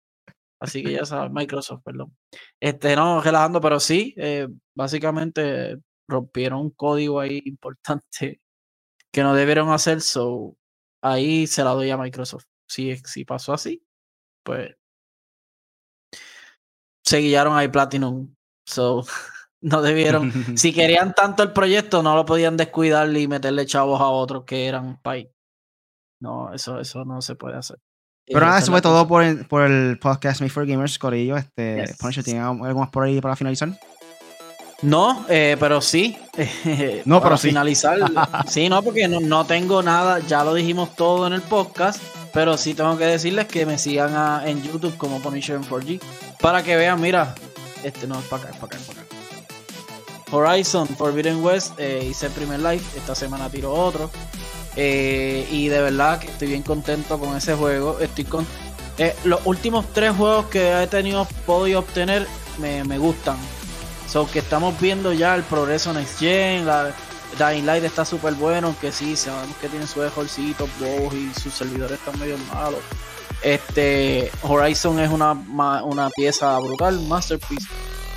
Así 0.61 0.83
que 0.83 0.93
ya 0.93 1.05
sabes, 1.05 1.33
Microsoft, 1.33 1.83
perdón. 1.83 2.15
Este, 2.61 2.95
no, 2.97 3.21
relajando, 3.21 3.61
pero 3.61 3.81
sí, 3.81 4.15
eh, 4.17 4.49
básicamente 4.75 5.79
rompieron 6.09 6.61
un 6.61 6.71
código 6.71 7.21
ahí 7.21 7.43
importante 7.45 8.41
que 9.13 9.23
no 9.23 9.35
debieron 9.35 9.71
hacer, 9.71 10.01
so 10.01 10.57
ahí 11.03 11.47
se 11.47 11.65
la 11.65 11.71
doy 11.71 11.91
a 11.91 11.97
Microsoft. 11.97 12.47
Si, 12.69 12.97
si 12.99 13.25
pasó 13.25 13.53
así, 13.53 13.85
pues 14.43 14.75
se 17.05 17.19
guiaron 17.19 17.57
ahí 17.57 17.69
Platinum. 17.69 18.35
So, 18.67 19.05
no 19.61 19.83
debieron. 19.83 20.33
si 20.59 20.73
querían 20.73 21.15
tanto 21.15 21.43
el 21.43 21.53
proyecto, 21.53 22.03
no 22.03 22.17
lo 22.17 22.25
podían 22.25 22.57
descuidar 22.57 23.15
y 23.17 23.29
meterle 23.29 23.67
chavos 23.67 24.01
a 24.01 24.09
otros 24.09 24.45
que 24.45 24.67
eran 24.67 25.01
pay. 25.03 25.31
No, 26.21 26.53
eso, 26.55 26.81
eso 26.81 27.05
no 27.05 27.21
se 27.21 27.35
puede 27.35 27.57
hacer. 27.57 27.79
Pero 28.27 28.41
nada, 28.41 28.59
eso 28.59 28.73
fue 28.73 28.81
todo 28.81 29.07
por 29.07 29.23
el, 29.23 29.47
por 29.47 29.63
el 29.63 29.99
podcast 29.99 30.41
Me 30.41 30.49
for 30.49 30.67
Gamers, 30.67 30.99
Corillo. 30.99 31.37
Este, 31.37 31.85
¿tiene 32.25 32.41
algo 32.41 32.81
más 32.81 32.89
por 32.89 33.05
ahí 33.05 33.21
para 33.21 33.37
finalizar? 33.37 33.79
No, 34.85 35.25
eh, 35.31 35.57
pero 35.59 35.81
sí. 35.81 36.17
no, 37.07 37.23
pero 37.23 37.39
sí. 37.39 37.49
finalizar. 37.49 37.99
sí, 38.47 38.69
no, 38.69 38.83
porque 38.83 39.09
no, 39.09 39.19
no 39.19 39.47
tengo 39.47 39.83
nada. 39.83 40.19
Ya 40.21 40.45
lo 40.45 40.53
dijimos 40.53 40.95
todo 40.95 41.27
en 41.27 41.33
el 41.33 41.41
podcast. 41.41 42.03
Pero 42.35 42.59
sí 42.59 42.75
tengo 42.75 42.99
que 42.99 43.07
decirles 43.07 43.47
que 43.47 43.65
me 43.65 43.79
sigan 43.79 44.47
en 44.47 44.63
YouTube 44.63 44.97
como 44.99 45.21
Punisher 45.21 45.57
en 45.57 45.63
4G. 45.65 46.01
Para 46.41 46.63
que 46.63 46.77
vean, 46.77 47.01
mira. 47.01 47.35
Este 47.83 48.07
no, 48.07 48.19
es 48.19 48.27
para 48.27 48.45
acá, 48.45 48.53
es 48.53 48.59
para 48.59 48.77
acá, 48.77 48.87
para 48.87 49.01
acá. 49.01 49.15
Horizon 50.33 50.89
Forbidden 50.89 51.45
West 51.45 51.79
eh, 51.79 52.07
hice 52.11 52.27
el 52.27 52.33
primer 52.33 52.61
live. 52.61 52.83
Esta 52.95 53.15
semana 53.15 53.49
tiro 53.49 53.73
otro. 53.73 54.11
Eh, 54.77 55.47
y 55.51 55.69
de 55.69 55.81
verdad 55.81 56.19
que 56.19 56.27
estoy 56.27 56.49
bien 56.49 56.63
contento 56.63 57.19
con 57.19 57.35
ese 57.37 57.55
juego. 57.55 58.01
Estoy 58.01 58.25
con. 58.25 58.47
Eh, 58.99 59.15
los 59.25 59.41
últimos 59.47 59.87
tres 59.95 60.15
juegos 60.15 60.47
que 60.47 60.83
he 60.83 60.87
tenido 60.89 61.27
podido 61.47 61.79
obtener 61.79 62.27
me, 62.59 62.85
me 62.85 62.99
gustan. 62.99 63.37
So 64.15 64.31
que 64.31 64.39
estamos 64.39 64.81
viendo 64.81 65.13
ya 65.13 65.35
el 65.35 65.43
progreso 65.43 65.93
Next 65.93 66.21
Gen, 66.21 66.65
la, 66.65 66.95
Dying 67.37 67.67
Light 67.67 67.83
está 67.83 68.05
súper 68.05 68.35
bueno, 68.35 68.73
que 68.81 68.93
sí, 68.93 69.17
sabemos 69.17 69.57
que 69.57 69.69
tiene 69.69 69.89
sus 69.89 70.05
ejorcitos, 70.05 70.71
bugs 70.79 71.17
y 71.17 71.35
sus 71.35 71.53
servidores 71.53 71.99
están 71.99 72.17
medio 72.21 72.39
malos. 72.53 72.79
Este 73.43 74.31
Horizon 74.43 75.01
es 75.01 75.11
una, 75.11 75.33
una 75.33 76.11
pieza 76.11 76.57
brutal, 76.61 77.01
masterpiece. 77.09 77.67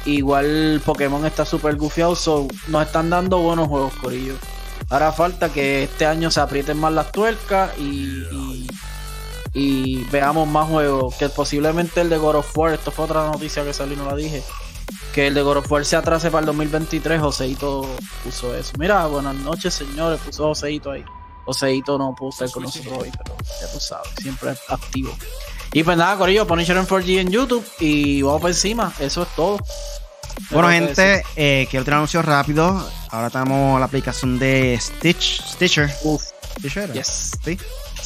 Igual 0.06 0.84
Pokémon 0.86 1.26
está 1.26 1.45
súper 1.45 1.76
gufiado, 1.78 2.16
so 2.16 2.48
nos 2.68 2.86
están 2.86 3.10
dando 3.10 3.39
buenos 3.39 3.68
juegos, 3.68 3.95
Corillo. 3.95 4.36
Ahora 4.91 5.12
falta 5.12 5.50
que 5.50 5.86
este 5.86 6.06
año 6.06 6.30
se 6.30 6.41
aprieten 6.41 6.78
más 6.78 6.93
las 6.93 7.12
tuercas 7.12 7.72
y, 7.80 8.24
y, 9.52 10.04
veamos 10.12 10.48
más 10.48 10.68
juegos. 10.68 11.16
Que 11.16 11.28
posiblemente 11.28 12.02
el 12.02 12.10
de 12.10 12.20
God 12.20 12.36
of 12.36 12.56
War, 12.56 12.76
esto 12.76 12.91
fue 12.91 13.06
otra 13.06 13.26
noticia 13.26 13.64
que 13.64 13.74
salió 13.74 13.98
no 13.98 14.06
la 14.06 14.16
dije 14.16 14.43
que 15.18 15.26
el 15.26 15.34
de 15.34 15.41
God 15.41 15.57
of 15.57 15.72
War 15.72 15.84
se 15.84 15.95
atrase 15.95 16.30
para 16.30 16.41
el 16.41 16.45
2023, 16.45 17.20
Joseito 17.20 17.89
puso 18.24 18.55
eso. 18.55 18.74
Mira, 18.78 19.07
buenas 19.07 19.34
noches, 19.38 19.74
señores, 19.74 20.20
puso 20.24 20.43
Joseito 20.43 20.91
ahí. 20.91 21.03
Joseito 21.43 21.97
no 21.97 22.13
pudo 22.13 22.30
estar 22.30 22.51
con 22.51 22.61
nosotros 22.61 22.99
hoy, 22.99 23.11
pero 23.18 23.36
ya 23.59 23.68
tú 23.74 23.80
sabes, 23.80 24.09
siempre 24.22 24.53
activo. 24.68 25.18
Y 25.74 25.82
pues 25.82 25.97
nada, 25.97 26.15
Corillo, 26.18 26.45
Punisher 26.45 26.78
en 26.78 26.86
4G 26.86 27.18
en 27.18 27.32
YouTube 27.32 27.65
y 27.80 28.22
vamos 28.22 28.41
por 28.41 28.51
encima, 28.51 28.93
eso 28.99 29.24
es 29.24 29.30
todo. 29.36 29.57
Bueno, 30.51 30.70
gente, 30.70 31.24
eh, 31.36 31.65
quiero 31.68 31.84
tener 31.84 31.95
anuncio 31.95 32.22
rápido. 32.22 32.88
Ahora 33.09 33.32
tenemos 33.32 33.80
la 33.80 33.88
aplicación 33.88 34.38
de 34.38 34.78
Stitch, 34.80 35.41
Stitcher. 35.41 35.91
Uf. 36.03 36.26
Stitcher. 36.59 36.93
Yes. 36.93 37.32
Sí. 37.43 37.57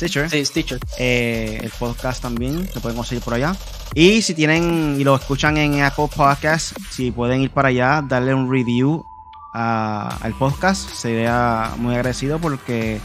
Stitcher. 0.02 0.30
Sí, 0.32 0.44
Stitcher. 0.44 0.80
Eh, 0.98 1.60
el 1.62 1.70
podcast 1.70 2.24
también 2.24 2.68
se 2.68 2.80
pueden 2.80 2.98
conseguir 2.98 3.24
por 3.24 3.36
allá. 3.36 3.56
Y 3.94 4.24
si 4.24 4.34
tienen 4.34 4.96
y 5.00 5.04
lo 5.04 5.16
escuchan 5.16 5.58
en 5.58 5.84
Apple 5.84 6.10
Podcast, 6.16 6.76
si 6.90 7.12
pueden 7.12 7.42
ir 7.42 7.52
para 7.52 7.68
allá, 7.68 8.04
darle 8.08 8.34
un 8.34 8.52
review 8.52 9.06
al 9.54 10.34
podcast, 10.40 10.90
sería 10.90 11.72
muy 11.78 11.94
agradecido 11.94 12.40
porque 12.40 13.00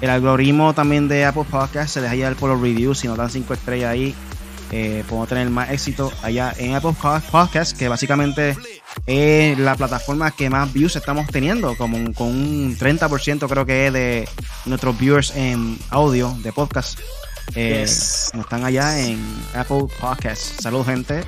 el 0.00 0.08
algoritmo 0.08 0.72
también 0.72 1.06
de 1.06 1.26
Apple 1.26 1.44
Podcast 1.50 1.92
se 1.92 2.00
deja 2.00 2.14
llevar 2.14 2.36
por 2.36 2.48
los 2.48 2.62
reviews. 2.62 2.98
Si 2.98 3.08
nos 3.08 3.18
dan 3.18 3.28
5 3.28 3.52
estrellas 3.52 3.90
ahí, 3.90 4.14
eh, 4.72 5.04
podemos 5.06 5.28
tener 5.28 5.50
más 5.50 5.70
éxito 5.70 6.10
allá 6.22 6.54
en 6.56 6.74
Apple 6.74 6.94
Podcast, 7.30 7.76
que 7.76 7.88
básicamente 7.88 8.56
es 9.06 9.58
la 9.58 9.74
plataforma 9.76 10.30
que 10.30 10.50
más 10.50 10.72
views 10.72 10.96
estamos 10.96 11.26
teniendo, 11.28 11.76
como 11.76 12.12
con 12.14 12.28
un 12.28 12.76
30% 12.76 13.48
creo 13.48 13.66
que 13.66 13.86
es 13.86 13.92
de 13.92 14.28
nuestros 14.66 14.98
viewers 14.98 15.34
en 15.34 15.78
audio 15.90 16.36
de 16.42 16.52
podcast. 16.52 16.98
Eh, 17.54 17.82
Están 17.82 18.64
allá 18.64 19.00
en 19.00 19.18
Apple 19.54 19.86
Podcasts. 20.00 20.54
Saludos, 20.60 20.86
gente. 20.86 21.24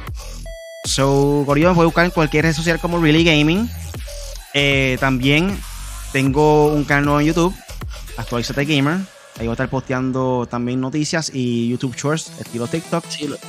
So, 0.84 1.44
Gorillo, 1.46 1.74
voy 1.74 1.82
a 1.82 1.86
buscar 1.86 2.04
en 2.04 2.10
cualquier 2.10 2.44
red 2.44 2.54
social 2.54 2.80
como 2.80 3.00
Really 3.00 3.24
Gaming. 3.24 3.70
Eh, 4.54 4.96
también 5.00 5.58
tengo 6.12 6.66
un 6.66 6.84
canal 6.84 7.20
en 7.20 7.28
YouTube, 7.28 7.54
Actualizate 8.16 8.64
Gamer 8.64 8.98
Ahí 9.40 9.46
voy 9.46 9.52
a 9.52 9.52
estar 9.52 9.70
posteando 9.70 10.46
también 10.50 10.80
noticias 10.82 11.30
y 11.32 11.68
YouTube 11.70 11.96
Shorts, 11.96 12.32
estilo 12.40 12.66
TikTok. 12.66 13.02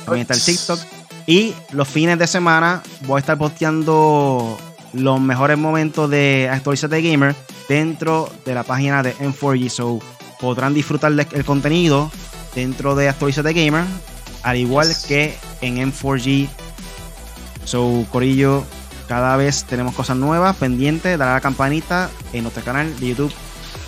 también 0.06 0.22
está 0.22 0.32
el 0.32 0.42
TikTok. 0.42 1.01
Y 1.26 1.54
los 1.72 1.88
fines 1.88 2.18
de 2.18 2.26
semana 2.26 2.82
voy 3.06 3.18
a 3.18 3.20
estar 3.20 3.38
posteando 3.38 4.58
los 4.92 5.20
mejores 5.20 5.56
momentos 5.58 6.10
de 6.10 6.48
Actualizate 6.50 7.00
Gamer 7.00 7.34
dentro 7.68 8.30
de 8.44 8.54
la 8.54 8.62
página 8.62 9.02
de 9.02 9.14
M4G. 9.16 9.68
So 9.68 10.00
podrán 10.40 10.74
disfrutar 10.74 11.12
del 11.12 11.44
contenido 11.44 12.10
dentro 12.54 12.94
de 12.94 13.08
Actualizate 13.08 13.52
Gamer, 13.52 13.84
al 14.42 14.56
igual 14.56 14.88
que 15.06 15.36
en 15.60 15.76
M4G. 15.76 16.48
So, 17.64 18.04
Corillo, 18.10 18.64
cada 19.06 19.36
vez 19.36 19.64
tenemos 19.64 19.94
cosas 19.94 20.16
nuevas 20.16 20.56
pendientes. 20.56 21.16
Dará 21.18 21.34
la 21.34 21.40
campanita 21.40 22.10
en 22.32 22.42
nuestro 22.42 22.64
canal 22.64 22.98
de 22.98 23.08
YouTube 23.08 23.32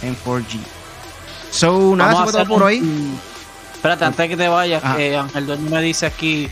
M4G. 0.03 0.59
So, 1.51 1.97
nada, 1.97 2.25
todo 2.25 2.47
por 2.47 2.63
hoy. 2.63 2.83
Espérate, 3.75 4.05
antes 4.05 4.19
de 4.19 4.29
que 4.29 4.37
te 4.37 4.49
vayas, 4.49 4.83
eh, 4.99 5.17
Ángel 5.17 5.47
Dueño 5.47 5.71
me 5.71 5.83
dice 5.83 6.07
aquí. 6.07 6.49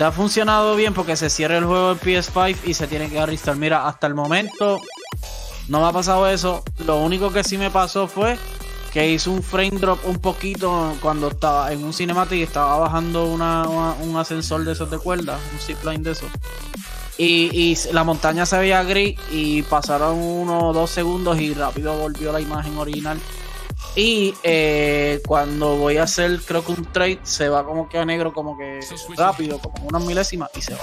Te 0.00 0.04
ha 0.06 0.12
funcionado 0.12 0.76
bien 0.76 0.94
porque 0.94 1.14
se 1.14 1.28
cierra 1.28 1.58
el 1.58 1.66
juego 1.66 1.92
en 1.92 2.00
PS5 2.00 2.56
y 2.64 2.72
se 2.72 2.86
tiene 2.86 3.10
que 3.10 3.16
dar 3.16 3.28
restart. 3.28 3.58
Mira, 3.58 3.86
hasta 3.86 4.06
el 4.06 4.14
momento 4.14 4.80
no 5.68 5.82
me 5.82 5.88
ha 5.88 5.92
pasado 5.92 6.26
eso. 6.26 6.64
Lo 6.86 7.00
único 7.00 7.30
que 7.30 7.44
sí 7.44 7.58
me 7.58 7.70
pasó 7.70 8.08
fue 8.08 8.38
que 8.94 9.10
hizo 9.10 9.30
un 9.30 9.42
frame 9.42 9.78
drop 9.78 9.98
un 10.06 10.18
poquito 10.18 10.96
cuando 11.02 11.28
estaba 11.28 11.70
en 11.70 11.84
un 11.84 11.92
cinematic 11.92 12.38
y 12.38 12.42
estaba 12.44 12.78
bajando 12.78 13.26
una, 13.26 13.68
un 13.68 14.16
ascensor 14.16 14.64
de 14.64 14.72
esos 14.72 14.90
de 14.90 14.96
cuerda, 14.96 15.38
un 15.52 15.58
zipline 15.58 16.02
de 16.02 16.12
esos. 16.12 16.30
Y, 17.18 17.76
la 17.92 18.02
montaña 18.02 18.46
se 18.46 18.56
veía 18.56 18.82
gris 18.82 19.18
y 19.30 19.60
pasaron 19.64 20.16
unos 20.16 20.74
dos 20.74 20.88
segundos 20.88 21.38
y 21.38 21.52
rápido 21.52 21.94
volvió 21.98 22.32
la 22.32 22.40
imagen 22.40 22.78
original. 22.78 23.20
Y 23.96 24.34
eh, 24.44 25.20
cuando 25.26 25.76
voy 25.76 25.96
a 25.96 26.04
hacer, 26.04 26.40
creo 26.46 26.64
que 26.64 26.72
un 26.72 26.84
trade, 26.92 27.18
se 27.24 27.48
va 27.48 27.64
como 27.64 27.88
que 27.88 27.98
a 27.98 28.04
negro, 28.04 28.32
como 28.32 28.56
que 28.56 28.80
rápido, 29.16 29.58
como 29.58 29.86
unas 29.88 30.04
milésimas 30.04 30.48
y 30.56 30.62
se 30.62 30.74
va. 30.74 30.80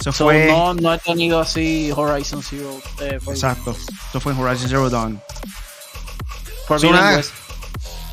Eso 0.00 0.12
So, 0.12 0.24
fue. 0.26 0.46
no, 0.46 0.74
no 0.74 0.94
he 0.94 0.98
tenido 0.98 1.40
así 1.40 1.90
Horizon 1.94 2.42
Zero. 2.42 2.70
eh, 3.00 3.18
Exacto. 3.28 3.74
Eso 4.10 4.20
fue 4.20 4.32
en 4.32 4.38
Horizon 4.38 4.68
Zero 4.68 4.88
Dawn. 4.90 5.20
So, 6.68 6.90
nada. 6.92 7.18
Eso 7.20 7.32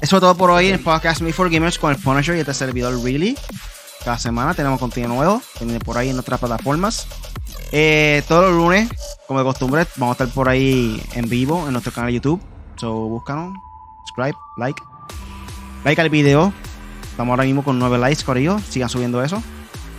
fue 0.09 0.19
todo 0.19 0.35
por 0.35 0.49
hoy 0.49 0.67
en 0.67 0.73
el 0.75 0.79
podcast 0.79 1.21
Me 1.21 1.31
for 1.33 1.49
Gamers 1.49 1.77
con 1.79 1.91
el 1.91 1.97
Punisher 1.97 2.35
y 2.35 2.39
este 2.39 2.53
servidor 2.53 3.01
Really. 3.03 3.37
Cada 4.03 4.19
semana 4.19 4.53
tenemos 4.53 4.79
contenido 4.79 5.13
nuevo. 5.13 5.41
por 5.85 5.97
ahí 5.97 6.09
en 6.09 6.19
otras 6.19 6.39
plataformas. 6.39 7.07
Eh, 7.71 8.21
todos 8.27 8.45
los 8.45 8.53
lunes, 8.53 8.89
como 9.27 9.39
de 9.39 9.45
costumbre, 9.45 9.87
vamos 9.95 10.19
a 10.19 10.23
estar 10.23 10.33
por 10.35 10.49
ahí 10.49 11.01
en 11.13 11.29
vivo 11.29 11.65
en 11.67 11.71
nuestro 11.73 11.91
canal 11.93 12.09
de 12.09 12.15
YouTube. 12.15 12.41
So, 12.75 12.91
búscanos, 12.93 13.55
subscribe, 14.13 14.37
like. 14.57 14.81
Like 15.83 16.01
al 16.01 16.09
video. 16.09 16.53
Estamos 17.03 17.31
ahora 17.31 17.43
mismo 17.43 17.63
con 17.63 17.77
9 17.79 17.97
likes, 17.97 18.23
Corillo. 18.23 18.59
Sigan 18.59 18.89
subiendo 18.89 19.23
eso. 19.23 19.41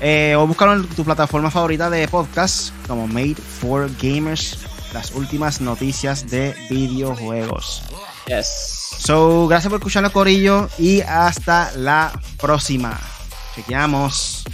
Eh, 0.01 0.35
o 0.37 0.47
búscalo 0.47 0.75
en 0.75 0.87
tu 0.89 1.05
plataforma 1.05 1.51
favorita 1.51 1.89
de 1.91 2.09
podcast, 2.09 2.73
como 2.89 3.07
Made 3.07 3.37
for 3.37 3.91
Gamers. 4.01 4.59
Las 4.93 5.13
últimas 5.13 5.61
noticias 5.61 6.31
de 6.31 6.55
videojuegos. 6.71 7.83
Yes. 8.27 8.97
So, 8.99 9.47
gracias 9.49 9.71
por 9.71 9.79
escucharnos, 9.79 10.13
Corillo. 10.13 10.69
Y 10.79 11.01
hasta 11.03 11.73
la 11.77 12.13
próxima. 12.39 12.99
Chequeamos. 13.55 14.45